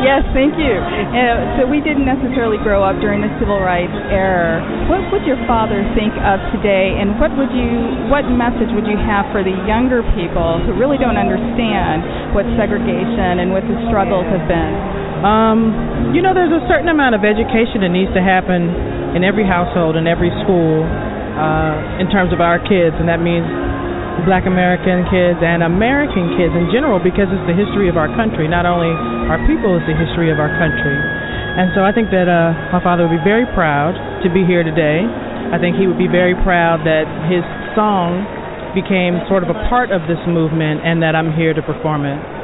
Yes, 0.00 0.24
thank 0.32 0.56
you. 0.56 0.78
Uh, 0.78 1.58
so 1.58 1.66
we 1.68 1.84
didn't 1.84 2.08
necessarily 2.08 2.56
grow 2.64 2.80
up 2.80 2.96
during 3.02 3.20
the 3.20 3.28
civil 3.36 3.60
rights 3.60 3.92
era. 4.08 4.62
What 4.88 5.04
would 5.12 5.28
your 5.28 5.36
father 5.44 5.84
think 5.92 6.16
of 6.24 6.40
today, 6.54 6.96
and 6.96 7.20
what 7.20 7.28
would 7.36 7.52
you, 7.52 8.08
what 8.08 8.24
message 8.30 8.72
would 8.72 8.88
you 8.88 8.96
have 8.96 9.28
for 9.28 9.44
the 9.44 9.52
younger 9.68 10.00
people 10.16 10.64
who 10.64 10.72
really 10.80 10.96
don't 10.96 11.20
understand 11.20 12.32
what 12.32 12.48
segregation 12.56 13.44
and 13.44 13.52
what 13.52 13.68
the 13.68 13.76
struggles 13.90 14.24
have 14.32 14.48
been? 14.48 14.72
Um, 15.18 16.14
you 16.14 16.22
know, 16.22 16.32
there's 16.32 16.54
a 16.54 16.62
certain 16.70 16.88
amount 16.88 17.18
of 17.18 17.26
education 17.26 17.82
that 17.82 17.90
needs 17.90 18.14
to 18.14 18.22
happen 18.22 18.70
in 19.18 19.26
every 19.26 19.44
household, 19.44 19.98
in 19.98 20.06
every 20.06 20.30
school, 20.46 20.86
uh, 21.38 22.02
in 22.02 22.10
terms 22.10 22.34
of 22.34 22.42
our 22.42 22.58
kids, 22.58 22.98
and 22.98 23.06
that 23.06 23.22
means 23.22 23.46
black 24.26 24.50
American 24.50 25.06
kids 25.06 25.38
and 25.38 25.62
American 25.62 26.34
kids 26.34 26.50
in 26.52 26.66
general 26.74 26.98
because 26.98 27.30
it's 27.30 27.46
the 27.46 27.54
history 27.54 27.86
of 27.86 27.94
our 27.94 28.10
country. 28.18 28.50
Not 28.50 28.66
only 28.66 28.90
our 29.30 29.38
people, 29.46 29.78
it's 29.78 29.86
the 29.86 29.94
history 29.94 30.34
of 30.34 30.42
our 30.42 30.50
country. 30.58 30.98
And 31.58 31.70
so 31.74 31.82
I 31.86 31.94
think 31.94 32.10
that 32.10 32.26
uh, 32.26 32.74
my 32.74 32.82
father 32.82 33.06
would 33.06 33.18
be 33.18 33.26
very 33.26 33.46
proud 33.54 33.94
to 34.22 34.28
be 34.30 34.42
here 34.42 34.62
today. 34.62 35.06
I 35.54 35.58
think 35.58 35.78
he 35.78 35.86
would 35.86 35.98
be 35.98 36.10
very 36.10 36.34
proud 36.42 36.82
that 36.86 37.06
his 37.30 37.42
song 37.78 38.26
became 38.74 39.22
sort 39.30 39.42
of 39.42 39.50
a 39.50 39.58
part 39.70 39.90
of 39.90 40.06
this 40.10 40.20
movement 40.26 40.82
and 40.84 41.02
that 41.02 41.14
I'm 41.16 41.32
here 41.34 41.54
to 41.54 41.62
perform 41.62 42.04
it. 42.04 42.37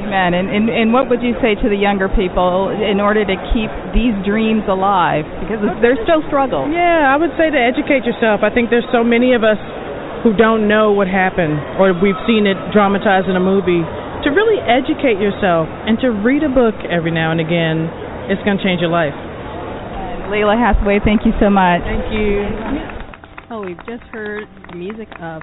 Amen. 0.00 0.32
And, 0.34 0.48
and 0.48 0.66
and 0.68 0.88
what 0.92 1.08
would 1.12 1.20
you 1.20 1.36
say 1.44 1.54
to 1.54 1.66
the 1.68 1.76
younger 1.76 2.08
people 2.08 2.72
in 2.72 2.98
order 3.00 3.24
to 3.24 3.36
keep 3.52 3.70
these 3.92 4.16
dreams 4.24 4.64
alive? 4.66 5.28
Because 5.44 5.60
there's 5.84 6.00
still 6.08 6.24
struggle. 6.26 6.64
Yeah, 6.66 7.06
I 7.08 7.16
would 7.20 7.36
say 7.36 7.52
to 7.52 7.60
educate 7.60 8.08
yourself. 8.08 8.40
I 8.40 8.50
think 8.50 8.72
there's 8.72 8.88
so 8.90 9.04
many 9.04 9.36
of 9.36 9.44
us 9.44 9.60
who 10.24 10.36
don't 10.36 10.68
know 10.68 10.92
what 10.92 11.08
happened 11.08 11.56
or 11.80 11.92
we've 11.96 12.18
seen 12.28 12.44
it 12.44 12.56
dramatized 12.72 13.28
in 13.28 13.36
a 13.36 13.44
movie. 13.44 13.84
To 14.24 14.28
really 14.28 14.60
educate 14.60 15.16
yourself 15.16 15.64
and 15.88 15.96
to 16.04 16.12
read 16.12 16.44
a 16.44 16.52
book 16.52 16.76
every 16.84 17.10
now 17.10 17.32
and 17.32 17.40
again, 17.40 17.88
it's 18.28 18.42
going 18.44 18.58
to 18.58 18.64
change 18.64 18.80
your 18.84 18.92
life. 18.92 19.16
Lalah 20.28 20.60
Hathaway, 20.60 21.00
thank 21.02 21.24
you 21.24 21.32
so 21.40 21.48
much. 21.48 21.80
Thank 21.82 22.12
you. 22.12 22.44
Oh, 23.50 23.64
we've 23.64 23.80
just 23.88 24.04
heard 24.12 24.44
the 24.70 24.76
music 24.76 25.08
of 25.20 25.42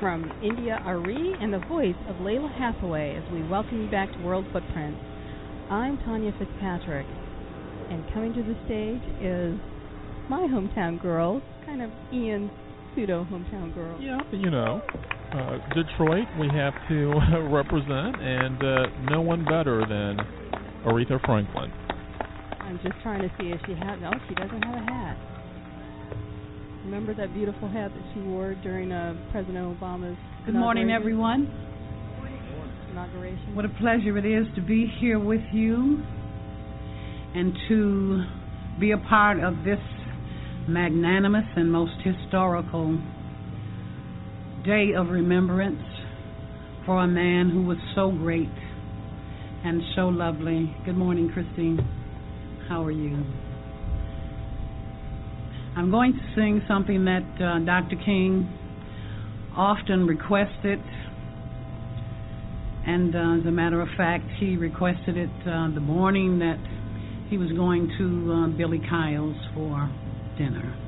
from 0.00 0.30
India 0.42 0.80
Arie 0.86 1.34
and 1.40 1.52
the 1.52 1.58
voice 1.66 1.96
of 2.08 2.16
Lalah 2.16 2.52
Hathaway 2.56 3.16
as 3.16 3.32
we 3.32 3.42
welcome 3.48 3.82
you 3.82 3.90
back 3.90 4.12
to 4.12 4.18
World 4.22 4.44
Footprints. 4.52 5.00
I'm 5.70 5.98
Tonya 5.98 6.36
Fitzpatrick, 6.38 7.06
and 7.90 8.04
coming 8.14 8.32
to 8.34 8.42
the 8.42 8.54
stage 8.64 9.02
is 9.20 9.58
my 10.30 10.46
hometown 10.46 11.00
girl, 11.02 11.42
kind 11.66 11.82
of 11.82 11.90
Ian's 12.12 12.50
pseudo 12.94 13.26
hometown 13.30 13.74
girl. 13.74 14.00
Yeah, 14.00 14.18
you 14.32 14.50
know, 14.50 14.80
uh, 15.32 15.58
Detroit 15.74 16.28
we 16.38 16.48
have 16.54 16.74
to 16.88 17.12
represent, 17.50 18.20
and 18.22 18.62
uh, 18.62 19.10
no 19.10 19.20
one 19.20 19.44
better 19.44 19.80
than 19.80 20.16
Aretha 20.86 21.20
Franklin. 21.26 21.72
I'm 22.60 22.78
just 22.84 22.94
trying 23.02 23.22
to 23.22 23.30
see 23.40 23.48
if 23.48 23.60
she 23.66 23.72
has. 23.72 24.00
No, 24.00 24.12
she 24.28 24.34
doesn't 24.34 24.62
have 24.62 24.74
a 24.74 24.92
hat. 24.92 25.37
Remember 26.88 27.12
that 27.12 27.34
beautiful 27.34 27.68
hat 27.68 27.90
that 27.94 28.02
she 28.14 28.20
wore 28.22 28.54
during 28.62 28.90
uh, 28.90 29.12
President 29.30 29.78
Obama's 29.78 30.16
Good 30.46 30.54
morning, 30.54 30.90
everyone. 30.90 31.46
Inauguration. 32.90 33.54
What 33.54 33.66
a 33.66 33.68
pleasure 33.68 34.16
it 34.16 34.24
is 34.24 34.46
to 34.54 34.62
be 34.62 34.90
here 34.98 35.18
with 35.18 35.42
you 35.52 36.02
and 37.34 37.52
to 37.68 38.22
be 38.80 38.92
a 38.92 38.96
part 39.06 39.38
of 39.38 39.64
this 39.66 39.78
magnanimous 40.66 41.44
and 41.56 41.70
most 41.70 41.92
historical 42.02 42.98
day 44.64 44.92
of 44.96 45.08
remembrance 45.10 45.84
for 46.86 47.04
a 47.04 47.06
man 47.06 47.50
who 47.50 47.64
was 47.64 47.76
so 47.94 48.10
great 48.10 48.48
and 49.62 49.82
so 49.94 50.08
lovely. 50.08 50.74
Good 50.86 50.96
morning, 50.96 51.30
Christine. 51.34 51.86
How 52.66 52.82
are 52.82 52.90
you? 52.90 53.22
I'm 55.78 55.92
going 55.92 56.12
to 56.12 56.34
sing 56.34 56.60
something 56.66 57.04
that 57.04 57.22
uh, 57.40 57.64
Dr. 57.64 57.94
King 58.04 58.50
often 59.56 60.08
requested. 60.08 60.80
And 62.84 63.14
uh, 63.14 63.38
as 63.38 63.46
a 63.46 63.52
matter 63.52 63.80
of 63.80 63.86
fact, 63.96 64.24
he 64.40 64.56
requested 64.56 65.16
it 65.16 65.30
uh, 65.42 65.70
the 65.72 65.80
morning 65.80 66.40
that 66.40 66.58
he 67.30 67.38
was 67.38 67.52
going 67.52 67.94
to 67.96 68.32
uh, 68.32 68.58
Billy 68.58 68.80
Kyles' 68.90 69.36
for 69.54 69.88
dinner. 70.36 70.87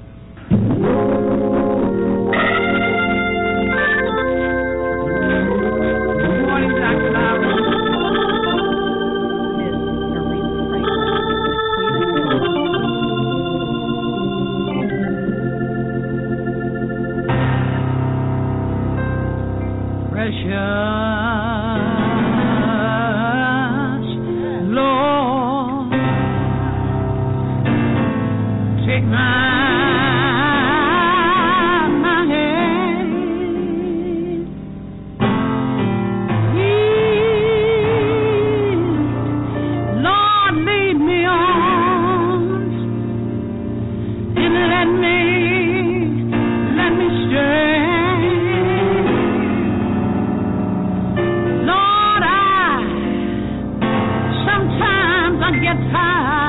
not 55.52 55.62
get 55.62 55.92
tired. 55.92 56.39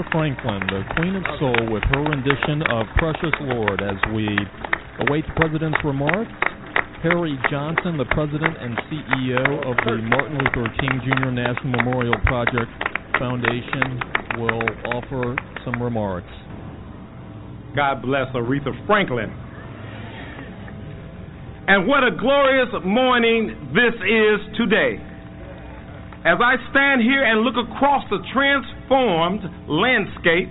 Aretha 0.00 0.12
Franklin, 0.12 0.60
the 0.66 0.82
Queen 0.96 1.16
of 1.16 1.24
Soul, 1.38 1.72
with 1.72 1.82
her 1.92 2.02
rendition 2.02 2.62
of 2.72 2.86
Precious 2.96 3.34
Lord 3.40 3.82
as 3.82 3.96
we 4.14 4.26
await 5.06 5.24
the 5.26 5.32
President's 5.36 5.78
remarks. 5.84 6.30
Harry 7.02 7.36
Johnson, 7.50 7.96
the 7.96 8.04
President 8.12 8.56
and 8.60 8.76
CEO 8.88 9.44
of 9.68 9.76
the 9.84 9.96
Martin 10.08 10.38
Luther 10.38 10.68
King 10.80 11.00
Jr. 11.04 11.30
National 11.30 11.84
Memorial 11.84 12.16
Project 12.24 12.70
Foundation, 13.18 14.00
will 14.38 14.64
offer 14.96 15.36
some 15.64 15.82
remarks. 15.82 16.30
God 17.76 18.02
bless 18.02 18.28
Aretha 18.34 18.72
Franklin. 18.86 19.28
And 21.68 21.86
what 21.86 22.04
a 22.04 22.16
glorious 22.16 22.68
morning 22.84 23.72
this 23.74 23.94
is 24.00 24.56
today. 24.56 24.96
As 26.24 26.36
I 26.40 26.56
stand 26.70 27.00
here 27.00 27.24
and 27.24 27.40
look 27.40 27.56
across 27.56 28.04
the 28.10 28.18
transformed 28.32 28.79
landscape, 28.90 30.50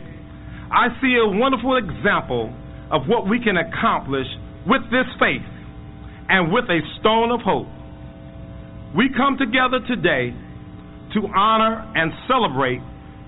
I 0.72 0.88
see 1.02 1.18
a 1.20 1.28
wonderful 1.28 1.78
example 1.78 2.54
of 2.92 3.08
what 3.08 3.28
we 3.28 3.40
can 3.44 3.58
accomplish 3.58 4.28
with 4.68 4.84
this 4.92 5.08
faith 5.20 5.46
and 6.30 6.52
with 6.52 6.66
a 6.66 6.80
stone 7.00 7.32
of 7.32 7.42
hope. 7.42 7.68
We 8.96 9.10
come 9.16 9.38
together 9.38 9.80
today 9.88 10.34
to 11.14 11.20
honor 11.36 11.92
and 11.96 12.12
celebrate 12.28 12.82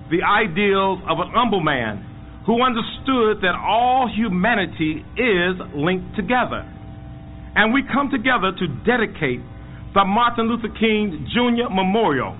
the 0.10 0.24
ideals 0.24 1.00
of 1.10 1.20
an 1.20 1.32
humble 1.34 1.62
man 1.62 2.08
who 2.46 2.62
understood 2.62 3.42
that 3.42 3.54
all 3.56 4.10
humanity 4.10 5.06
is 5.18 5.56
linked 5.76 6.16
together. 6.16 6.66
And 7.56 7.74
we 7.74 7.84
come 7.84 8.10
together 8.10 8.52
to 8.52 8.66
dedicate 8.86 9.42
the 9.94 10.06
Martin 10.06 10.48
Luther 10.48 10.74
King 10.80 11.28
Jr. 11.30 11.70
Memorial, 11.70 12.38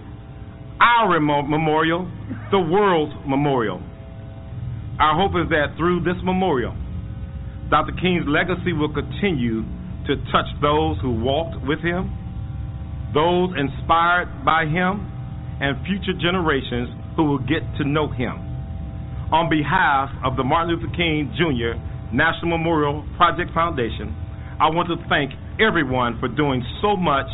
our 0.82 1.20
memorial, 1.20 2.10
the 2.50 2.60
world's 2.60 3.14
memorial. 3.28 3.82
Our 5.00 5.14
hope 5.16 5.38
is 5.38 5.50
that 5.50 5.78
through 5.78 6.02
this 6.02 6.18
memorial, 6.24 6.76
Dr. 7.70 7.94
King's 8.02 8.26
legacy 8.28 8.74
will 8.74 8.92
continue 8.92 9.62
to 10.10 10.18
touch 10.34 10.50
those 10.62 10.98
who 11.02 11.14
walked 11.14 11.62
with 11.66 11.80
him, 11.80 12.10
those 13.14 13.54
inspired 13.54 14.44
by 14.44 14.66
him, 14.66 15.06
and 15.62 15.78
future 15.86 16.18
generations 16.18 16.90
who 17.16 17.30
will 17.30 17.44
get 17.46 17.62
to 17.78 17.86
know 17.86 18.10
him. 18.10 18.42
On 19.32 19.48
behalf 19.50 20.10
of 20.26 20.36
the 20.36 20.44
Martin 20.44 20.76
Luther 20.76 20.92
King 20.98 21.32
Jr. 21.38 21.78
National 22.12 22.58
Memorial 22.58 23.06
Project 23.16 23.54
Foundation, 23.54 24.12
I 24.60 24.68
want 24.74 24.90
to 24.90 24.98
thank 25.08 25.32
everyone 25.62 26.20
for 26.20 26.28
doing 26.28 26.66
so 26.82 26.98
much, 26.98 27.30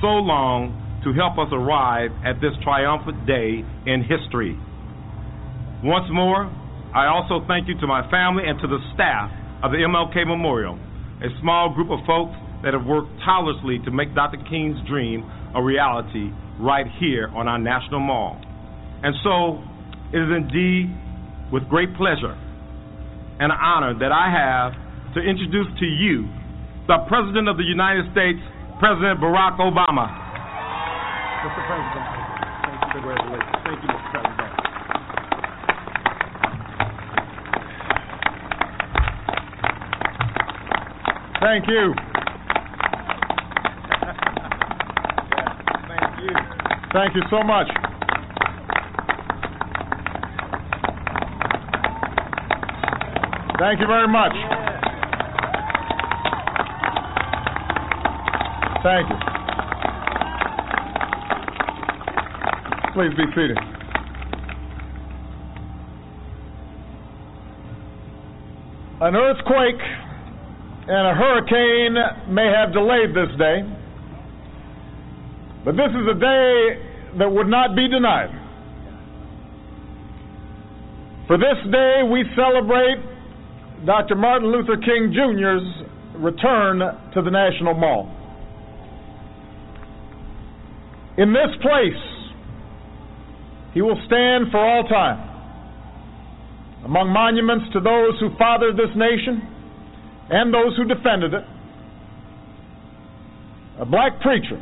so 0.00 0.22
long 0.22 0.87
to 1.04 1.12
help 1.12 1.38
us 1.38 1.48
arrive 1.52 2.10
at 2.24 2.40
this 2.40 2.52
triumphant 2.62 3.26
day 3.26 3.62
in 3.86 4.02
history. 4.02 4.58
Once 5.82 6.06
more, 6.10 6.50
I 6.94 7.06
also 7.06 7.44
thank 7.46 7.68
you 7.68 7.78
to 7.78 7.86
my 7.86 8.02
family 8.10 8.42
and 8.46 8.58
to 8.60 8.66
the 8.66 8.82
staff 8.94 9.30
of 9.62 9.70
the 9.70 9.78
MLK 9.78 10.26
Memorial, 10.26 10.78
a 11.22 11.30
small 11.40 11.74
group 11.74 11.90
of 11.90 12.00
folks 12.06 12.34
that 12.62 12.74
have 12.74 12.84
worked 12.84 13.10
tirelessly 13.24 13.78
to 13.84 13.90
make 13.90 14.14
Dr. 14.14 14.38
King's 14.50 14.78
dream 14.88 15.22
a 15.54 15.62
reality 15.62 16.30
right 16.58 16.86
here 16.98 17.30
on 17.34 17.46
our 17.46 17.58
National 17.58 18.00
Mall. 18.00 18.40
And 19.02 19.14
so, 19.22 19.62
it 20.10 20.18
is 20.18 20.30
indeed 20.34 20.90
with 21.52 21.68
great 21.70 21.94
pleasure 21.94 22.34
and 23.38 23.52
honor 23.52 23.94
that 24.02 24.10
I 24.10 24.26
have 24.34 24.74
to 25.14 25.20
introduce 25.22 25.70
to 25.78 25.86
you 25.86 26.26
the 26.90 26.98
President 27.06 27.46
of 27.48 27.56
the 27.56 27.68
United 27.68 28.10
States, 28.10 28.42
President 28.80 29.20
Barack 29.20 29.60
Obama. 29.62 30.17
Mr. 31.38 31.62
President, 31.66 32.06
thank 32.66 32.80
you, 32.82 32.90
congratulations. 32.92 33.56
Thank 33.64 33.78
you, 33.82 33.88
Mr. 33.88 34.10
President. 34.10 34.58
Thank 41.40 41.68
you. 41.68 41.94
Thank 45.86 46.18
you. 46.18 46.34
Thank 46.92 47.14
you 47.14 47.22
so 47.30 47.42
much. 47.44 47.68
Thank 53.60 53.80
you 53.80 53.86
very 53.86 54.08
much. 54.08 54.32
Thank 58.82 59.08
you. 59.10 59.37
Please 62.98 63.14
be 63.14 63.22
seated. 63.30 63.56
An 69.00 69.14
earthquake 69.14 69.80
and 70.88 71.06
a 71.06 71.14
hurricane 71.14 71.94
may 72.34 72.50
have 72.52 72.72
delayed 72.72 73.10
this 73.10 73.30
day, 73.38 73.62
but 75.64 75.76
this 75.76 75.90
is 75.94 76.08
a 76.10 76.18
day 76.18 77.18
that 77.18 77.30
would 77.30 77.46
not 77.46 77.76
be 77.76 77.88
denied. 77.88 78.30
For 81.28 81.38
this 81.38 81.70
day, 81.70 82.02
we 82.02 82.24
celebrate 82.34 82.98
Dr. 83.86 84.16
Martin 84.16 84.50
Luther 84.50 84.76
King 84.76 85.14
Jr.'s 85.14 85.86
return 86.20 86.80
to 87.14 87.22
the 87.22 87.30
National 87.30 87.74
Mall. 87.74 88.12
In 91.16 91.32
this 91.32 91.54
place, 91.62 92.07
he 93.78 93.82
will 93.82 94.02
stand 94.06 94.50
for 94.50 94.58
all 94.58 94.82
time 94.88 95.22
among 96.84 97.12
monuments 97.14 97.66
to 97.72 97.78
those 97.78 98.18
who 98.18 98.28
fathered 98.36 98.74
this 98.74 98.90
nation 98.96 99.38
and 100.30 100.52
those 100.52 100.74
who 100.76 100.82
defended 100.82 101.32
it. 101.32 101.44
A 103.78 103.86
black 103.86 104.20
preacher, 104.20 104.58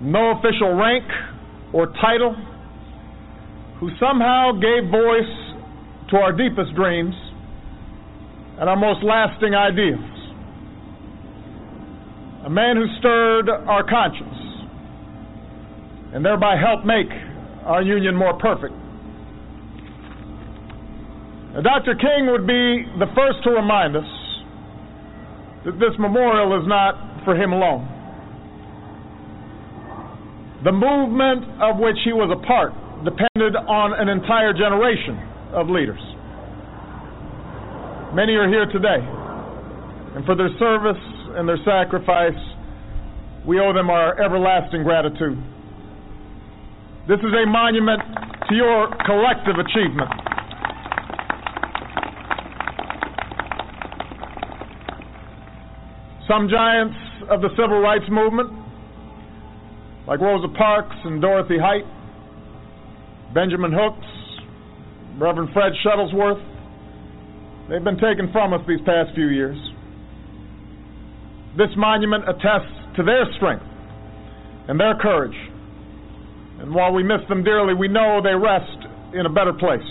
no 0.00 0.38
official 0.38 0.78
rank 0.78 1.02
or 1.72 1.88
title, 1.98 2.36
who 3.80 3.90
somehow 3.98 4.52
gave 4.52 4.88
voice 4.88 5.34
to 6.10 6.16
our 6.18 6.30
deepest 6.30 6.72
dreams 6.76 7.16
and 8.60 8.70
our 8.70 8.78
most 8.78 9.02
lasting 9.02 9.56
ideals. 9.56 10.06
A 12.46 12.50
man 12.50 12.76
who 12.76 12.86
stirred 13.00 13.50
our 13.50 13.82
conscience 13.82 14.38
and 16.14 16.24
thereby 16.24 16.54
helped 16.56 16.86
make 16.86 17.10
our 17.64 17.82
union 17.82 18.14
more 18.14 18.34
perfect. 18.38 18.74
Now, 21.54 21.62
Dr. 21.62 21.94
King 21.94 22.28
would 22.30 22.46
be 22.46 22.84
the 22.98 23.06
first 23.14 23.42
to 23.44 23.50
remind 23.50 23.96
us 23.96 24.08
that 25.64 25.78
this 25.78 25.96
memorial 25.98 26.60
is 26.60 26.68
not 26.68 27.24
for 27.24 27.34
him 27.34 27.52
alone. 27.52 27.88
The 30.64 30.72
movement 30.72 31.44
of 31.60 31.78
which 31.78 31.96
he 32.04 32.12
was 32.12 32.32
a 32.32 32.40
part 32.46 32.72
depended 33.04 33.56
on 33.56 33.92
an 33.96 34.08
entire 34.08 34.52
generation 34.52 35.16
of 35.52 35.68
leaders. 35.68 36.00
Many 38.16 38.34
are 38.34 38.48
here 38.48 38.66
today, 38.66 39.00
and 40.16 40.24
for 40.24 40.34
their 40.36 40.50
service 40.58 41.00
and 41.36 41.48
their 41.48 41.58
sacrifice, 41.64 42.38
we 43.46 43.60
owe 43.60 43.72
them 43.72 43.90
our 43.90 44.20
everlasting 44.20 44.84
gratitude. 44.84 45.36
This 47.06 47.18
is 47.18 47.34
a 47.36 47.44
monument 47.46 48.00
to 48.48 48.54
your 48.54 48.88
collective 49.04 49.56
achievement. 49.60 50.08
Some 56.26 56.48
giants 56.48 56.96
of 57.28 57.42
the 57.42 57.50
civil 57.60 57.80
rights 57.80 58.06
movement, 58.08 58.48
like 60.08 60.20
Rosa 60.20 60.48
Parks 60.56 60.96
and 61.04 61.20
Dorothy 61.20 61.58
Height, 61.60 61.84
Benjamin 63.34 63.72
Hooks, 63.74 64.06
Reverend 65.20 65.50
Fred 65.52 65.74
Shuttlesworth, 65.84 66.40
they've 67.68 67.84
been 67.84 68.00
taken 68.00 68.32
from 68.32 68.54
us 68.54 68.62
these 68.66 68.80
past 68.86 69.14
few 69.14 69.28
years. 69.28 69.58
This 71.58 71.68
monument 71.76 72.24
attests 72.26 72.96
to 72.96 73.02
their 73.02 73.26
strength 73.36 73.66
and 74.68 74.80
their 74.80 74.96
courage. 74.96 75.36
And 76.64 76.72
while 76.74 76.94
we 76.94 77.02
miss 77.02 77.20
them 77.28 77.44
dearly, 77.44 77.74
we 77.74 77.88
know 77.88 78.24
they 78.24 78.32
rest 78.32 78.88
in 79.12 79.26
a 79.26 79.28
better 79.28 79.52
place. 79.52 79.84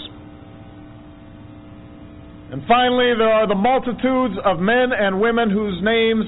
And 2.50 2.66
finally, 2.66 3.14
there 3.14 3.30
are 3.30 3.46
the 3.48 3.54
multitudes 3.54 4.42
of 4.44 4.58
men 4.58 4.90
and 4.90 5.22
women 5.22 5.52
whose 5.52 5.78
names 5.86 6.26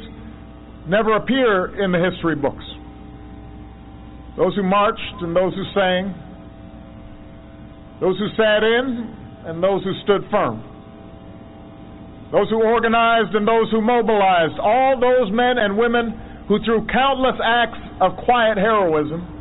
never 0.88 1.18
appear 1.18 1.82
in 1.82 1.92
the 1.92 1.98
history 1.98 2.36
books. 2.36 2.62
Those 4.38 4.54
who 4.54 4.62
marched 4.62 5.18
and 5.26 5.36
those 5.36 5.56
who 5.56 5.66
sang, 5.74 6.14
those 8.00 8.14
who 8.22 8.30
sat 8.38 8.62
in 8.62 9.50
and 9.50 9.64
those 9.64 9.82
who 9.82 9.98
stood 10.04 10.30
firm, 10.30 10.62
those 12.32 12.52
who 12.52 12.62
organized 12.62 13.34
and 13.34 13.48
those 13.48 13.72
who 13.72 13.82
mobilized, 13.82 14.62
all 14.62 14.94
those 15.02 15.34
men 15.34 15.58
and 15.58 15.76
women 15.76 16.46
who, 16.48 16.62
through 16.64 16.86
countless 16.94 17.42
acts 17.42 17.82
of 18.00 18.16
quiet 18.26 18.60
heroism, 18.60 19.35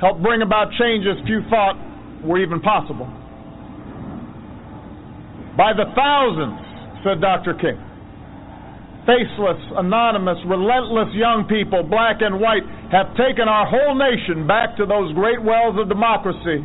helped 0.00 0.22
bring 0.22 0.42
about 0.42 0.70
changes 0.78 1.18
few 1.26 1.42
thought 1.50 1.76
were 2.22 2.38
even 2.38 2.60
possible. 2.60 3.06
By 5.58 5.74
the 5.74 5.90
thousands, 5.94 6.58
said 7.02 7.20
Dr. 7.20 7.54
King. 7.58 7.78
Faceless, 9.06 9.58
anonymous, 9.74 10.38
relentless 10.46 11.08
young 11.14 11.48
people, 11.48 11.82
black 11.82 12.20
and 12.20 12.38
white, 12.38 12.62
have 12.92 13.10
taken 13.16 13.48
our 13.48 13.66
whole 13.66 13.96
nation 13.96 14.46
back 14.46 14.76
to 14.76 14.86
those 14.86 15.10
great 15.14 15.42
wells 15.42 15.74
of 15.80 15.88
democracy 15.88 16.62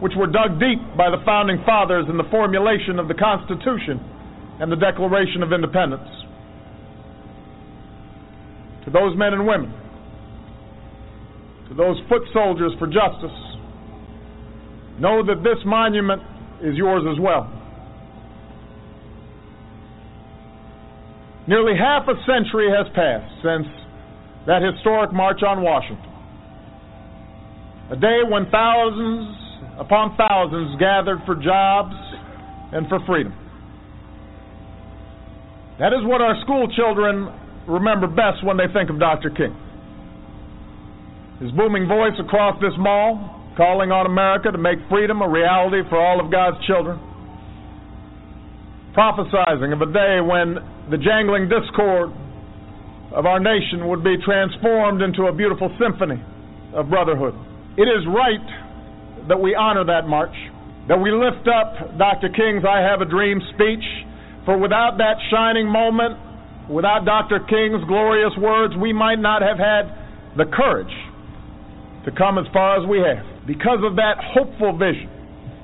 which 0.00 0.12
were 0.14 0.28
dug 0.28 0.60
deep 0.60 0.78
by 0.96 1.08
the 1.08 1.18
founding 1.24 1.56
fathers 1.64 2.04
in 2.08 2.16
the 2.16 2.28
formulation 2.30 3.00
of 3.00 3.08
the 3.08 3.16
Constitution 3.16 3.96
and 4.60 4.70
the 4.70 4.76
Declaration 4.76 5.42
of 5.42 5.52
Independence. 5.52 6.08
To 8.84 8.90
those 8.92 9.16
men 9.16 9.32
and 9.32 9.46
women, 9.46 9.72
to 11.68 11.74
those 11.74 11.96
foot 12.08 12.22
soldiers 12.32 12.72
for 12.78 12.86
justice, 12.86 13.36
know 15.00 15.24
that 15.24 15.42
this 15.42 15.58
monument 15.64 16.22
is 16.62 16.76
yours 16.76 17.02
as 17.10 17.20
well. 17.20 17.52
Nearly 21.46 21.74
half 21.78 22.08
a 22.08 22.14
century 22.26 22.68
has 22.70 22.86
passed 22.94 23.32
since 23.42 23.66
that 24.46 24.62
historic 24.62 25.12
March 25.12 25.42
on 25.46 25.62
Washington. 25.62 26.10
A 27.90 27.96
day 27.96 28.26
when 28.26 28.50
thousands 28.50 29.36
upon 29.78 30.16
thousands 30.16 30.78
gathered 30.80 31.18
for 31.24 31.36
jobs 31.36 31.94
and 32.72 32.88
for 32.88 32.98
freedom. 33.06 33.32
That 35.78 35.92
is 35.92 36.00
what 36.02 36.20
our 36.20 36.34
school 36.42 36.66
children 36.74 37.28
remember 37.68 38.06
best 38.08 38.42
when 38.42 38.56
they 38.56 38.66
think 38.72 38.90
of 38.90 38.98
Dr. 38.98 39.30
King. 39.30 39.54
His 41.40 41.52
booming 41.52 41.84
voice 41.86 42.16
across 42.16 42.56
this 42.64 42.72
mall, 42.80 43.52
calling 43.60 43.92
on 43.92 44.08
America 44.08 44.48
to 44.48 44.56
make 44.56 44.80
freedom 44.88 45.20
a 45.20 45.28
reality 45.28 45.84
for 45.92 46.00
all 46.00 46.16
of 46.16 46.32
God's 46.32 46.56
children. 46.64 46.96
Prophesizing 48.96 49.76
of 49.76 49.84
a 49.84 49.90
day 49.92 50.24
when 50.24 50.56
the 50.88 50.96
jangling 50.96 51.52
discord 51.52 52.08
of 53.12 53.28
our 53.28 53.36
nation 53.36 53.84
would 53.92 54.00
be 54.00 54.16
transformed 54.24 55.04
into 55.04 55.28
a 55.28 55.32
beautiful 55.32 55.68
symphony 55.76 56.16
of 56.72 56.88
brotherhood. 56.88 57.36
It 57.76 57.84
is 57.84 58.00
right 58.08 59.28
that 59.28 59.36
we 59.36 59.52
honor 59.52 59.84
that 59.84 60.08
march, 60.08 60.32
that 60.88 60.96
we 60.96 61.12
lift 61.12 61.44
up 61.44 62.00
Dr. 62.00 62.32
King's 62.32 62.64
I 62.64 62.80
Have 62.80 63.04
a 63.04 63.08
Dream 63.08 63.44
speech, 63.52 63.84
for 64.48 64.56
without 64.56 64.96
that 65.04 65.20
shining 65.28 65.68
moment, 65.68 66.16
without 66.72 67.04
Dr. 67.04 67.44
King's 67.44 67.84
glorious 67.84 68.32
words, 68.40 68.72
we 68.80 68.96
might 68.96 69.20
not 69.20 69.44
have 69.44 69.60
had 69.60 69.92
the 70.40 70.48
courage 70.48 70.92
to 72.06 72.14
come 72.14 72.38
as 72.38 72.46
far 72.54 72.78
as 72.78 72.86
we 72.86 73.02
have. 73.02 73.26
Because 73.46 73.82
of 73.82 73.98
that 73.98 74.22
hopeful 74.22 74.78
vision, 74.78 75.10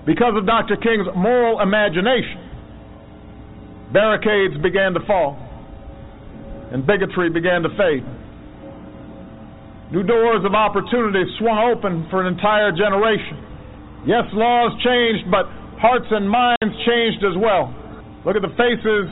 because 0.05 0.35
of 0.35 0.45
Dr. 0.45 0.75
King's 0.77 1.07
moral 1.15 1.63
imagination, 1.63 2.43
barricades 3.95 4.59
began 4.59 4.93
to 4.99 5.01
fall 5.07 5.39
and 6.75 6.85
bigotry 6.85 7.31
began 7.31 7.63
to 7.63 7.71
fade. 7.79 8.03
New 9.95 10.03
doors 10.03 10.43
of 10.43 10.55
opportunity 10.55 11.23
swung 11.39 11.71
open 11.71 12.09
for 12.11 12.27
an 12.27 12.33
entire 12.33 12.73
generation. 12.73 13.39
Yes, 14.03 14.25
laws 14.33 14.73
changed, 14.83 15.31
but 15.31 15.47
hearts 15.79 16.09
and 16.11 16.27
minds 16.27 16.75
changed 16.89 17.23
as 17.23 17.39
well. 17.39 17.71
Look 18.27 18.35
at 18.35 18.43
the 18.43 18.57
faces 18.59 19.07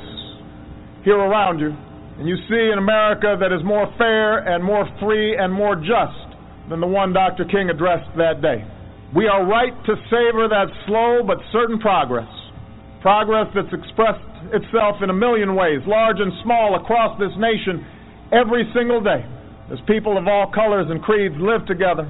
here 1.04 1.20
around 1.20 1.60
you, 1.60 1.70
and 2.18 2.26
you 2.26 2.34
see 2.48 2.70
an 2.72 2.78
America 2.78 3.36
that 3.38 3.52
is 3.52 3.62
more 3.62 3.86
fair 3.98 4.38
and 4.38 4.64
more 4.64 4.88
free 4.98 5.36
and 5.36 5.52
more 5.52 5.76
just 5.76 6.29
than 6.70 6.78
the 6.78 6.86
one 6.86 7.12
Dr. 7.12 7.44
King 7.44 7.68
addressed 7.68 8.08
that 8.16 8.40
day. 8.40 8.62
We 9.10 9.26
are 9.26 9.44
right 9.44 9.74
to 9.74 9.94
savor 10.06 10.46
that 10.46 10.70
slow 10.86 11.26
but 11.26 11.42
certain 11.50 11.82
progress. 11.82 12.30
Progress 13.02 13.50
that's 13.58 13.74
expressed 13.74 14.22
itself 14.54 15.02
in 15.02 15.10
a 15.10 15.16
million 15.16 15.58
ways, 15.58 15.82
large 15.84 16.22
and 16.22 16.30
small, 16.46 16.78
across 16.78 17.18
this 17.18 17.34
nation 17.36 17.82
every 18.30 18.70
single 18.70 19.02
day, 19.02 19.26
as 19.74 19.82
people 19.90 20.14
of 20.16 20.30
all 20.30 20.46
colors 20.54 20.86
and 20.88 21.02
creeds 21.02 21.34
live 21.42 21.66
together 21.66 22.06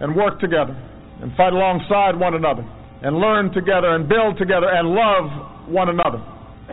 and 0.00 0.16
work 0.16 0.40
together 0.40 0.72
and 1.20 1.28
fight 1.36 1.52
alongside 1.52 2.16
one 2.16 2.32
another 2.32 2.64
and 3.02 3.20
learn 3.20 3.52
together 3.52 3.92
and 3.92 4.08
build 4.08 4.38
together 4.38 4.72
and 4.72 4.88
love 4.88 5.68
one 5.68 5.92
another. 5.92 6.24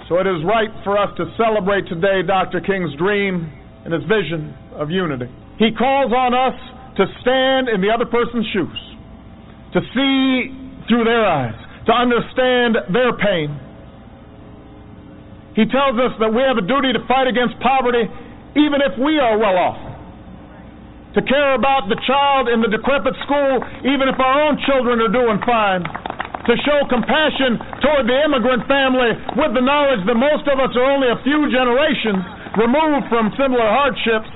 So 0.08 0.24
it 0.24 0.28
is 0.28 0.40
right 0.48 0.72
for 0.88 0.98
us 0.98 1.12
to 1.18 1.28
celebrate 1.36 1.84
today 1.92 2.24
Dr. 2.26 2.62
King's 2.62 2.96
dream 2.96 3.52
and 3.84 3.92
his 3.92 4.04
vision 4.04 4.56
of 4.72 4.90
unity. 4.90 5.28
He 5.60 5.76
calls 5.76 6.12
on 6.16 6.32
us 6.32 6.56
to 6.98 7.04
stand 7.22 7.70
in 7.70 7.82
the 7.82 7.90
other 7.90 8.06
person's 8.06 8.46
shoes, 8.54 8.80
to 9.74 9.80
see 9.94 10.54
through 10.88 11.06
their 11.06 11.26
eyes, 11.26 11.58
to 11.86 11.92
understand 11.92 12.78
their 12.94 13.14
pain, 13.18 13.50
he 15.54 15.70
tells 15.70 16.02
us 16.02 16.18
that 16.18 16.34
we 16.34 16.42
have 16.42 16.58
a 16.58 16.66
duty 16.66 16.94
to 16.94 17.02
fight 17.06 17.30
against 17.30 17.54
poverty 17.62 18.10
even 18.58 18.82
if 18.82 18.98
we 18.98 19.22
are 19.22 19.38
well 19.38 19.58
off. 19.58 19.82
To 21.14 21.22
care 21.22 21.54
about 21.54 21.94
the 21.94 21.98
child 22.10 22.50
in 22.50 22.58
the 22.66 22.74
decrepit 22.74 23.14
school 23.22 23.62
even 23.86 24.10
if 24.10 24.18
our 24.18 24.50
own 24.50 24.58
children 24.66 24.98
are 24.98 25.14
doing 25.14 25.38
fine. 25.46 25.86
To 25.86 26.54
show 26.66 26.90
compassion 26.90 27.62
toward 27.86 28.10
the 28.10 28.18
immigrant 28.26 28.66
family 28.66 29.14
with 29.38 29.54
the 29.54 29.62
knowledge 29.62 30.02
that 30.10 30.18
most 30.18 30.50
of 30.50 30.58
us 30.58 30.74
are 30.74 30.90
only 30.90 31.08
a 31.14 31.22
few 31.22 31.46
generations 31.54 32.26
removed 32.58 33.06
from 33.14 33.30
similar 33.38 33.70
hardships. 33.70 34.34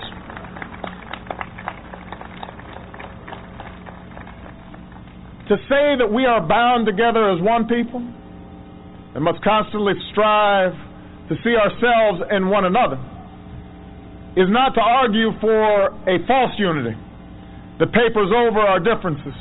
To 5.48 5.56
say 5.72 5.96
that 5.96 6.12
we 6.12 6.26
are 6.26 6.44
bound 6.44 6.86
together 6.86 7.32
as 7.32 7.40
one 7.42 7.68
people 7.68 8.04
and 9.16 9.24
must 9.24 9.42
constantly 9.44 9.94
strive 10.12 10.74
to 11.30 11.36
see 11.44 11.56
ourselves 11.56 12.28
in 12.36 12.50
one 12.50 12.66
another 12.66 13.00
is 14.36 14.52
not 14.52 14.76
to 14.76 14.82
argue 14.82 15.32
for 15.40 15.88
a 16.04 16.20
false 16.28 16.52
unity 16.60 16.96
that 17.80 17.88
papers 17.96 18.28
over 18.36 18.60
our 18.60 18.80
differences 18.80 19.34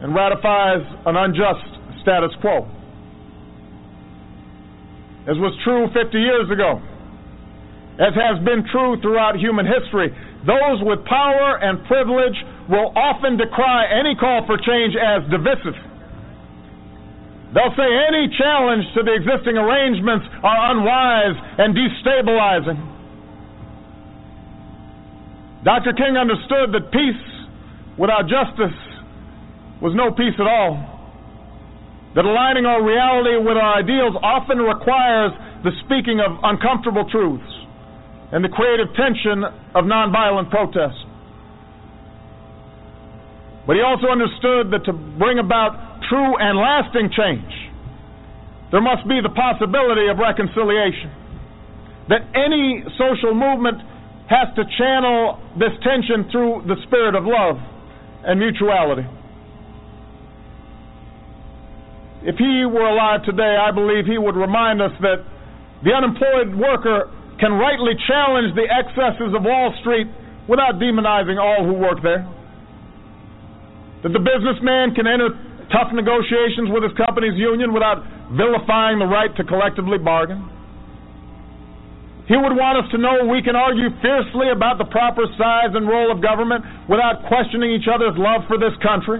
and 0.00 0.14
ratifies 0.14 0.80
an 1.04 1.16
unjust 1.16 1.68
status 2.00 2.32
quo. 2.40 2.64
As 5.28 5.36
was 5.36 5.52
true 5.62 5.86
50 5.92 6.16
years 6.16 6.48
ago, 6.50 6.80
as 8.00 8.16
has 8.16 8.40
been 8.42 8.64
true 8.72 8.96
throughout 9.04 9.36
human 9.36 9.68
history, 9.68 10.08
those 10.48 10.80
with 10.80 11.04
power 11.04 11.60
and 11.60 11.84
privilege 11.84 12.34
will 12.70 12.94
often 12.94 13.36
decry 13.36 13.90
any 13.90 14.14
call 14.14 14.46
for 14.46 14.56
change 14.56 14.94
as 14.94 15.26
divisive 15.30 15.74
They'll 17.50 17.74
say 17.74 17.90
any 18.06 18.30
challenge 18.38 18.86
to 18.94 19.02
the 19.02 19.10
existing 19.10 19.58
arrangements 19.58 20.22
are 20.42 20.70
unwise 20.70 21.34
and 21.58 21.74
destabilizing. 21.74 22.78
Dr. 25.64 25.92
King 25.98 26.14
understood 26.16 26.70
that 26.72 26.94
peace 26.94 27.26
without 27.98 28.30
justice 28.30 28.78
was 29.82 29.92
no 29.98 30.14
peace 30.14 30.38
at 30.38 30.46
all. 30.46 30.78
That 32.14 32.24
aligning 32.24 32.66
our 32.66 32.82
reality 32.86 33.36
with 33.42 33.58
our 33.58 33.82
ideals 33.82 34.14
often 34.22 34.58
requires 34.58 35.32
the 35.66 35.74
speaking 35.84 36.22
of 36.22 36.38
uncomfortable 36.46 37.04
truths 37.10 37.50
and 38.30 38.44
the 38.44 38.48
creative 38.48 38.94
tension 38.94 39.42
of 39.74 39.84
nonviolent 39.90 40.50
protest. 40.50 41.09
But 43.70 43.78
he 43.78 43.86
also 43.86 44.10
understood 44.10 44.74
that 44.74 44.82
to 44.90 44.92
bring 45.14 45.38
about 45.38 46.02
true 46.10 46.34
and 46.42 46.58
lasting 46.58 47.06
change, 47.14 47.54
there 48.74 48.82
must 48.82 49.06
be 49.06 49.22
the 49.22 49.30
possibility 49.30 50.10
of 50.10 50.18
reconciliation. 50.18 51.06
That 52.10 52.26
any 52.34 52.82
social 52.98 53.30
movement 53.30 53.78
has 54.26 54.50
to 54.58 54.66
channel 54.74 55.38
this 55.54 55.70
tension 55.86 56.26
through 56.34 56.66
the 56.66 56.82
spirit 56.82 57.14
of 57.14 57.22
love 57.22 57.62
and 58.26 58.42
mutuality. 58.42 59.06
If 62.26 62.42
he 62.42 62.66
were 62.66 62.90
alive 62.90 63.22
today, 63.22 63.54
I 63.54 63.70
believe 63.70 64.02
he 64.02 64.18
would 64.18 64.34
remind 64.34 64.82
us 64.82 64.98
that 64.98 65.22
the 65.86 65.94
unemployed 65.94 66.58
worker 66.58 67.06
can 67.38 67.54
rightly 67.54 67.94
challenge 68.10 68.50
the 68.58 68.66
excesses 68.66 69.30
of 69.30 69.46
Wall 69.46 69.70
Street 69.78 70.10
without 70.50 70.82
demonizing 70.82 71.38
all 71.38 71.62
who 71.62 71.78
work 71.78 72.02
there. 72.02 72.26
That 74.02 74.16
the 74.16 74.22
businessman 74.22 74.96
can 74.96 75.04
enter 75.04 75.28
tough 75.68 75.92
negotiations 75.92 76.72
with 76.72 76.82
his 76.82 76.94
company's 76.98 77.38
union 77.38 77.72
without 77.72 78.02
vilifying 78.34 78.98
the 78.98 79.06
right 79.06 79.30
to 79.36 79.44
collectively 79.44 79.98
bargain. 79.98 80.42
He 82.26 82.38
would 82.38 82.54
want 82.54 82.78
us 82.78 82.86
to 82.94 82.98
know 82.98 83.26
we 83.26 83.42
can 83.42 83.58
argue 83.58 83.90
fiercely 83.98 84.54
about 84.54 84.78
the 84.78 84.86
proper 84.86 85.26
size 85.34 85.74
and 85.74 85.86
role 85.86 86.14
of 86.14 86.22
government 86.22 86.62
without 86.86 87.26
questioning 87.26 87.74
each 87.74 87.90
other's 87.90 88.14
love 88.14 88.46
for 88.46 88.54
this 88.54 88.74
country. 88.78 89.18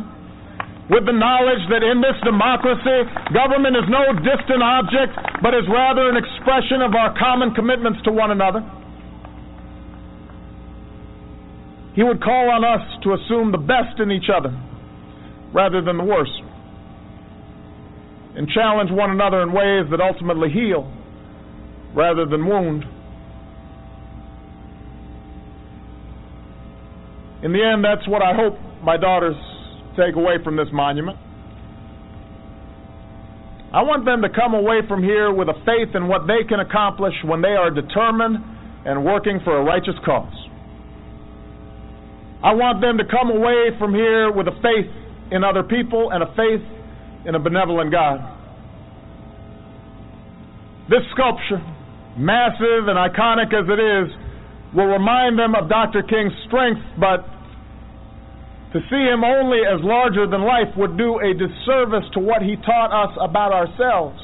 With 0.91 1.07
the 1.07 1.15
knowledge 1.15 1.63
that 1.71 1.83
in 1.83 2.03
this 2.03 2.19
democracy, 2.23 3.07
government 3.35 3.79
is 3.79 3.87
no 3.91 4.15
distant 4.23 4.63
object, 4.63 5.15
but 5.43 5.55
is 5.55 5.67
rather 5.71 6.07
an 6.11 6.19
expression 6.19 6.83
of 6.83 6.95
our 6.95 7.15
common 7.19 7.55
commitments 7.55 7.99
to 8.07 8.15
one 8.15 8.31
another. 8.31 8.63
He 11.95 12.03
would 12.03 12.23
call 12.23 12.51
on 12.51 12.63
us 12.63 12.83
to 13.03 13.15
assume 13.15 13.51
the 13.51 13.59
best 13.59 13.99
in 13.99 14.11
each 14.11 14.31
other 14.31 14.55
rather 15.53 15.83
than 15.83 15.97
the 15.97 16.05
worst. 16.05 16.33
and 18.37 18.49
challenge 18.49 18.91
one 18.93 19.11
another 19.11 19.43
in 19.43 19.53
ways 19.53 19.91
that 19.91 20.01
ultimately 20.01 20.49
heal 20.51 20.87
rather 21.95 22.25
than 22.25 22.47
wound. 22.47 22.85
In 27.43 27.53
the 27.53 27.63
end, 27.63 27.85
that's 27.85 28.07
what 28.07 28.23
I 28.23 28.35
hope 28.35 28.55
my 28.85 28.97
daughters 28.97 29.35
take 29.97 30.15
away 30.15 30.37
from 30.45 30.57
this 30.57 30.69
monument. 30.73 31.19
I 33.73 33.83
want 33.83 34.05
them 34.05 34.23
to 34.23 34.29
come 34.29 34.55
away 34.55 34.81
from 34.87 35.03
here 35.03 35.33
with 35.33 35.49
a 35.49 35.55
faith 35.65 35.95
in 35.95 36.07
what 36.07 36.27
they 36.27 36.47
can 36.49 36.61
accomplish 36.61 37.15
when 37.25 37.41
they 37.41 37.55
are 37.55 37.71
determined 37.71 38.39
and 38.85 39.05
working 39.05 39.41
for 39.45 39.59
a 39.59 39.63
righteous 39.63 39.95
cause. 40.05 40.35
I 42.43 42.55
want 42.55 42.81
them 42.81 42.99
to 42.99 43.05
come 43.05 43.31
away 43.31 43.71
from 43.79 43.95
here 43.95 44.33
with 44.33 44.49
a 44.49 44.57
faith 44.63 44.91
in 45.31 45.45
other 45.45 45.63
people 45.63 46.11
and 46.11 46.23
a 46.23 46.27
faith 46.35 46.65
in 47.27 47.35
a 47.35 47.39
benevolent 47.39 47.93
God. 47.93 48.19
This 50.89 51.07
sculpture, 51.13 51.63
massive 52.19 52.91
and 52.91 52.99
iconic 52.99 53.55
as 53.55 53.69
it 53.69 53.79
is, 53.79 54.11
will 54.75 54.91
remind 54.91 55.39
them 55.39 55.55
of 55.55 55.69
Dr. 55.69 56.03
King's 56.03 56.33
strength, 56.47 56.83
but 56.99 57.23
to 58.73 58.79
see 58.91 59.03
him 59.03 59.23
only 59.23 59.63
as 59.67 59.83
larger 59.83 60.27
than 60.27 60.43
life 60.43 60.71
would 60.77 60.97
do 60.97 61.19
a 61.19 61.35
disservice 61.35 62.07
to 62.15 62.21
what 62.21 62.43
he 62.43 62.57
taught 62.67 62.91
us 62.91 63.17
about 63.21 63.53
ourselves. 63.53 64.19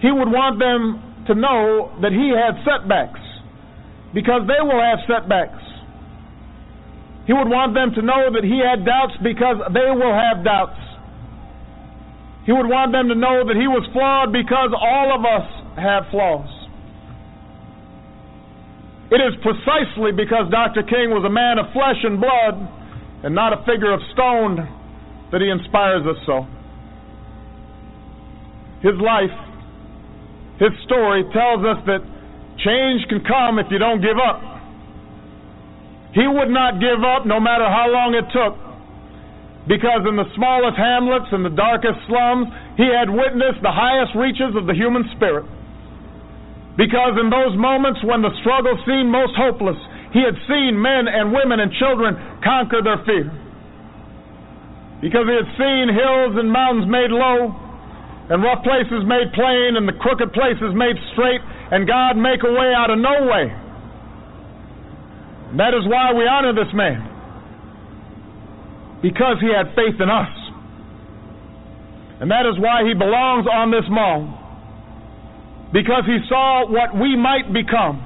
He 0.00 0.10
would 0.10 0.30
want 0.30 0.58
them 0.58 1.24
to 1.26 1.34
know 1.34 1.92
that 2.02 2.10
he 2.10 2.32
had 2.34 2.58
setbacks, 2.64 3.20
because 4.14 4.42
they 4.46 4.62
will 4.62 4.80
have 4.80 4.98
setbacks. 5.06 5.59
He 7.30 7.34
would 7.38 7.46
want 7.46 7.78
them 7.78 7.94
to 7.94 8.02
know 8.02 8.26
that 8.34 8.42
he 8.42 8.58
had 8.58 8.82
doubts 8.82 9.14
because 9.22 9.62
they 9.70 9.86
will 9.94 10.10
have 10.10 10.42
doubts. 10.42 10.82
He 12.42 12.50
would 12.50 12.66
want 12.66 12.90
them 12.90 13.06
to 13.06 13.14
know 13.14 13.46
that 13.46 13.54
he 13.54 13.70
was 13.70 13.86
flawed 13.94 14.34
because 14.34 14.74
all 14.74 15.14
of 15.14 15.22
us 15.22 15.46
have 15.78 16.10
flaws. 16.10 16.50
It 19.14 19.22
is 19.22 19.38
precisely 19.46 20.10
because 20.10 20.50
Dr. 20.50 20.82
King 20.82 21.14
was 21.14 21.22
a 21.22 21.30
man 21.30 21.62
of 21.62 21.70
flesh 21.70 22.02
and 22.02 22.18
blood 22.18 22.58
and 23.22 23.30
not 23.30 23.54
a 23.54 23.62
figure 23.62 23.94
of 23.94 24.02
stone 24.10 24.66
that 25.30 25.38
he 25.38 25.54
inspires 25.54 26.02
us 26.10 26.18
so. 26.26 26.50
His 28.82 28.98
life, 28.98 29.38
his 30.58 30.74
story 30.82 31.22
tells 31.30 31.62
us 31.62 31.78
that 31.86 32.02
change 32.58 33.06
can 33.06 33.22
come 33.22 33.62
if 33.62 33.70
you 33.70 33.78
don't 33.78 34.02
give 34.02 34.18
up. 34.18 34.49
He 36.12 36.26
would 36.26 36.50
not 36.50 36.82
give 36.82 37.04
up 37.06 37.26
no 37.26 37.38
matter 37.38 37.66
how 37.70 37.86
long 37.86 38.18
it 38.18 38.26
took. 38.34 38.58
Because 39.68 40.02
in 40.08 40.16
the 40.16 40.26
smallest 40.34 40.74
hamlets 40.74 41.30
and 41.30 41.44
the 41.44 41.54
darkest 41.54 42.02
slums, 42.10 42.50
he 42.74 42.88
had 42.90 43.06
witnessed 43.06 43.62
the 43.62 43.70
highest 43.70 44.16
reaches 44.18 44.56
of 44.58 44.66
the 44.66 44.74
human 44.74 45.06
spirit. 45.14 45.46
Because 46.74 47.14
in 47.20 47.28
those 47.30 47.54
moments 47.54 48.00
when 48.02 48.24
the 48.24 48.32
struggle 48.40 48.74
seemed 48.88 49.12
most 49.12 49.36
hopeless, 49.36 49.78
he 50.10 50.24
had 50.24 50.34
seen 50.50 50.74
men 50.74 51.06
and 51.06 51.30
women 51.30 51.60
and 51.60 51.70
children 51.78 52.16
conquer 52.42 52.82
their 52.82 52.98
fear. 53.06 53.30
Because 55.04 55.28
he 55.28 55.36
had 55.36 55.50
seen 55.54 55.92
hills 55.92 56.34
and 56.40 56.50
mountains 56.50 56.88
made 56.90 57.12
low, 57.14 57.54
and 58.32 58.42
rough 58.42 58.64
places 58.64 59.04
made 59.06 59.30
plain, 59.36 59.76
and 59.76 59.86
the 59.86 59.94
crooked 60.02 60.32
places 60.32 60.72
made 60.74 60.96
straight, 61.12 61.40
and 61.70 61.86
God 61.86 62.16
make 62.16 62.42
a 62.42 62.52
way 62.52 62.74
out 62.74 62.90
of 62.90 62.98
no 62.98 63.28
way. 63.28 63.54
That 65.56 65.74
is 65.74 65.82
why 65.86 66.12
we 66.14 66.26
honor 66.26 66.54
this 66.54 66.70
man. 66.74 67.02
Because 69.02 69.40
he 69.40 69.48
had 69.50 69.74
faith 69.74 69.98
in 69.98 70.10
us. 70.10 70.30
And 72.20 72.30
that 72.30 72.44
is 72.44 72.60
why 72.60 72.84
he 72.84 72.92
belongs 72.92 73.48
on 73.48 73.72
this 73.72 73.88
mall. 73.88 74.28
Because 75.72 76.04
he 76.04 76.20
saw 76.28 76.68
what 76.68 76.92
we 76.94 77.16
might 77.16 77.48
become. 77.50 77.98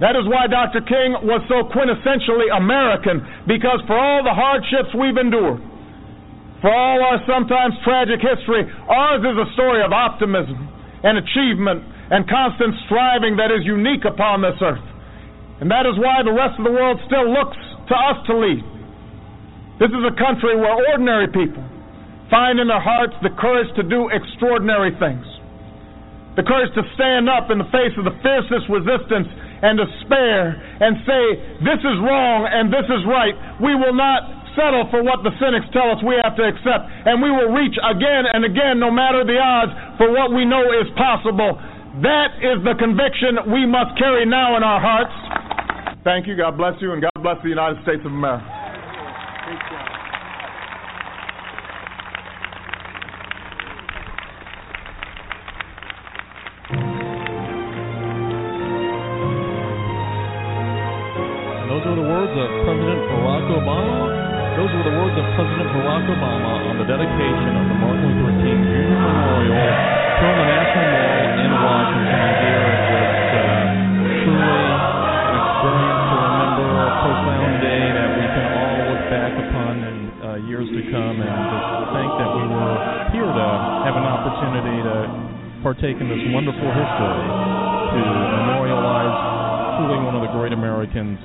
That 0.00 0.16
is 0.16 0.24
why 0.24 0.48
Dr. 0.48 0.80
King 0.80 1.12
was 1.28 1.44
so 1.44 1.68
quintessentially 1.68 2.48
American, 2.56 3.20
because 3.44 3.84
for 3.84 4.00
all 4.00 4.24
the 4.24 4.32
hardships 4.32 4.96
we've 4.96 5.18
endured, 5.20 5.60
for 6.64 6.72
all 6.72 7.04
our 7.04 7.20
sometimes 7.28 7.76
tragic 7.84 8.16
history, 8.24 8.64
ours 8.88 9.20
is 9.20 9.36
a 9.36 9.48
story 9.52 9.84
of 9.84 9.92
optimism 9.92 10.56
and 11.04 11.20
achievement 11.20 11.84
and 12.08 12.24
constant 12.24 12.72
striving 12.88 13.36
that 13.36 13.52
is 13.52 13.60
unique 13.68 14.08
upon 14.08 14.40
this 14.40 14.56
earth. 14.64 14.80
And 15.60 15.68
that 15.68 15.84
is 15.84 15.96
why 16.00 16.24
the 16.24 16.32
rest 16.32 16.56
of 16.56 16.64
the 16.64 16.72
world 16.72 16.96
still 17.04 17.28
looks 17.28 17.56
to 17.88 17.94
us 17.94 18.18
to 18.28 18.34
lead. 18.36 18.64
This 19.76 19.92
is 19.92 20.04
a 20.04 20.14
country 20.16 20.56
where 20.56 20.72
ordinary 20.92 21.28
people 21.28 21.64
find 22.32 22.60
in 22.60 22.68
their 22.68 22.80
hearts 22.80 23.12
the 23.20 23.32
courage 23.36 23.68
to 23.76 23.84
do 23.84 24.08
extraordinary 24.08 24.96
things. 24.96 25.26
The 26.38 26.46
courage 26.46 26.72
to 26.78 26.84
stand 26.94 27.28
up 27.28 27.50
in 27.50 27.58
the 27.58 27.68
face 27.74 27.92
of 27.98 28.06
the 28.06 28.16
fiercest 28.22 28.70
resistance 28.70 29.28
and 29.60 29.76
despair 29.76 30.56
and 30.56 30.96
say, 31.04 31.24
This 31.60 31.80
is 31.82 31.96
wrong 32.00 32.48
and 32.48 32.72
this 32.72 32.86
is 32.88 33.02
right. 33.04 33.34
We 33.60 33.76
will 33.76 33.92
not 33.92 34.40
settle 34.56 34.88
for 34.88 35.02
what 35.02 35.22
the 35.26 35.34
cynics 35.36 35.68
tell 35.74 35.90
us 35.90 36.00
we 36.02 36.16
have 36.22 36.34
to 36.38 36.44
accept, 36.46 36.90
and 37.06 37.22
we 37.22 37.30
will 37.30 37.54
reach 37.54 37.74
again 37.78 38.26
and 38.30 38.42
again, 38.42 38.82
no 38.82 38.90
matter 38.90 39.22
the 39.22 39.38
odds, 39.38 39.70
for 39.98 40.10
what 40.10 40.34
we 40.34 40.42
know 40.42 40.62
is 40.74 40.90
possible. 40.98 41.58
That 42.02 42.38
is 42.38 42.62
the 42.62 42.74
conviction 42.78 43.50
we 43.50 43.66
must 43.66 43.98
carry 43.98 44.26
now 44.26 44.56
in 44.56 44.62
our 44.62 44.78
hearts. 44.78 45.14
Thank 46.02 46.26
you. 46.26 46.34
God 46.36 46.56
bless 46.56 46.80
you, 46.80 46.92
and 46.92 47.02
God 47.02 47.22
bless 47.22 47.36
the 47.42 47.50
United 47.50 47.82
States 47.82 48.00
of 48.04 48.12
America. 48.12 48.40
Those 61.68 61.84
were 61.84 61.96
the 62.00 62.08
words 62.08 62.32
of 62.32 62.48
President 62.64 63.00
Barack 63.04 63.44
Obama. 63.60 64.08
Those 64.56 64.72
were 64.72 64.84
the 64.88 64.96
words 64.96 65.16
of 65.20 65.26
President 65.36 65.68
Barack 65.68 66.04
Obama 66.16 66.52
on 66.64 66.78
the 66.80 66.88
dedication 66.88 67.52
of 67.60 67.64
the 67.68 67.76
Martin 67.76 68.09
to 86.98 87.06
memorialize 88.40 89.14
truly 89.78 89.98
one 90.04 90.14
of 90.16 90.22
the 90.22 90.32
great 90.36 90.52
Americans 90.52 91.18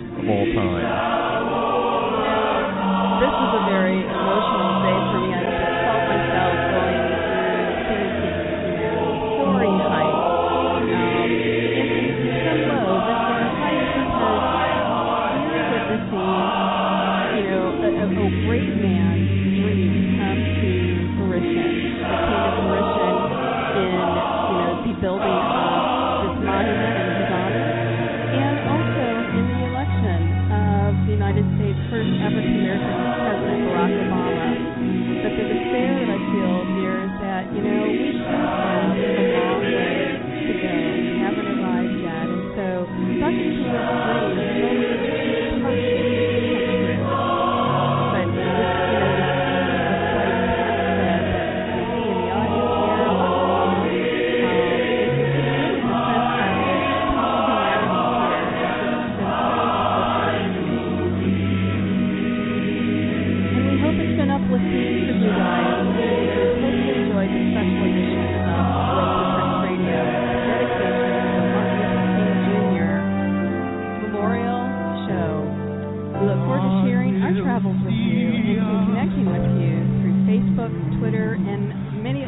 Travels 77.66 77.82
with 77.82 77.98
you. 77.98 78.62
And 78.62 78.94
connecting 78.94 79.26
with 79.26 79.42
you 79.58 79.74
through 79.98 80.14
Facebook, 80.30 80.70
Twitter, 81.02 81.34
and 81.34 82.04
many 82.04 82.22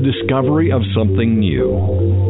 the 0.00 0.12
discovery 0.12 0.72
of 0.72 0.80
something 0.96 1.38
new. 1.38 1.68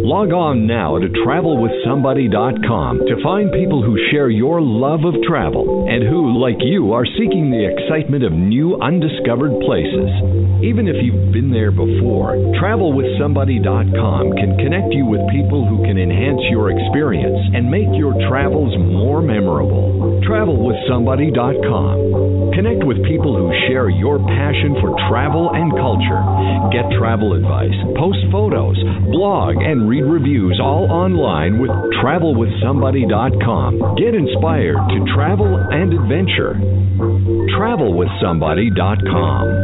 Log 0.03 0.33
on 0.33 0.67
now 0.67 0.99
to 0.99 1.07
travelwithsomebody.com 1.23 2.99
to 3.07 3.23
find 3.23 3.53
people 3.53 3.81
who 3.83 3.97
share 4.11 4.29
your 4.29 4.61
love 4.61 5.05
of 5.05 5.15
travel 5.23 5.87
and 5.89 6.03
who, 6.03 6.37
like 6.39 6.59
you, 6.61 6.93
are 6.93 7.07
seeking 7.07 7.51
the 7.51 7.63
excitement 7.63 8.25
of 8.25 8.33
new 8.33 8.77
undiscovered 8.81 9.53
places. 9.63 10.11
Even 10.67 10.89
if 10.89 10.97
you've 10.99 11.31
been 11.33 11.53
there 11.53 11.71
before, 11.71 12.35
travelwithsomebody.com 12.59 14.33
can 14.35 14.59
connect 14.59 14.93
you 14.93 15.07
with 15.07 15.21
people 15.31 15.65
who 15.69 15.85
can 15.85 15.99
enhance 15.99 16.41
your 16.51 16.73
experience 16.75 17.39
and 17.55 17.71
make 17.71 17.87
your 17.95 18.15
travels 18.29 18.75
more 18.79 19.23
memorable. 19.23 20.21
Travelwithsomebody.com. 20.27 22.40
Connect 22.61 22.85
with 22.85 23.01
people 23.09 23.33
who 23.33 23.49
share 23.73 23.89
your 23.89 24.19
passion 24.19 24.77
for 24.85 24.93
travel 25.09 25.49
and 25.55 25.73
culture. 25.73 26.21
Get 26.69 26.85
travel 27.01 27.33
advice, 27.33 27.73
post 27.97 28.19
photos, 28.31 28.77
blog, 29.09 29.57
and 29.57 29.89
read 29.89 30.05
reviews 30.05 30.61
all 30.63 30.85
online 30.93 31.59
with 31.59 31.71
travelwithsomebody.com. 32.05 33.97
Get 33.97 34.15
inspired 34.15 34.77
to 34.77 35.01
travel 35.17 35.57
and 35.73 36.05
adventure. 36.05 36.53
Travelwithsomebody.com. 37.57 39.60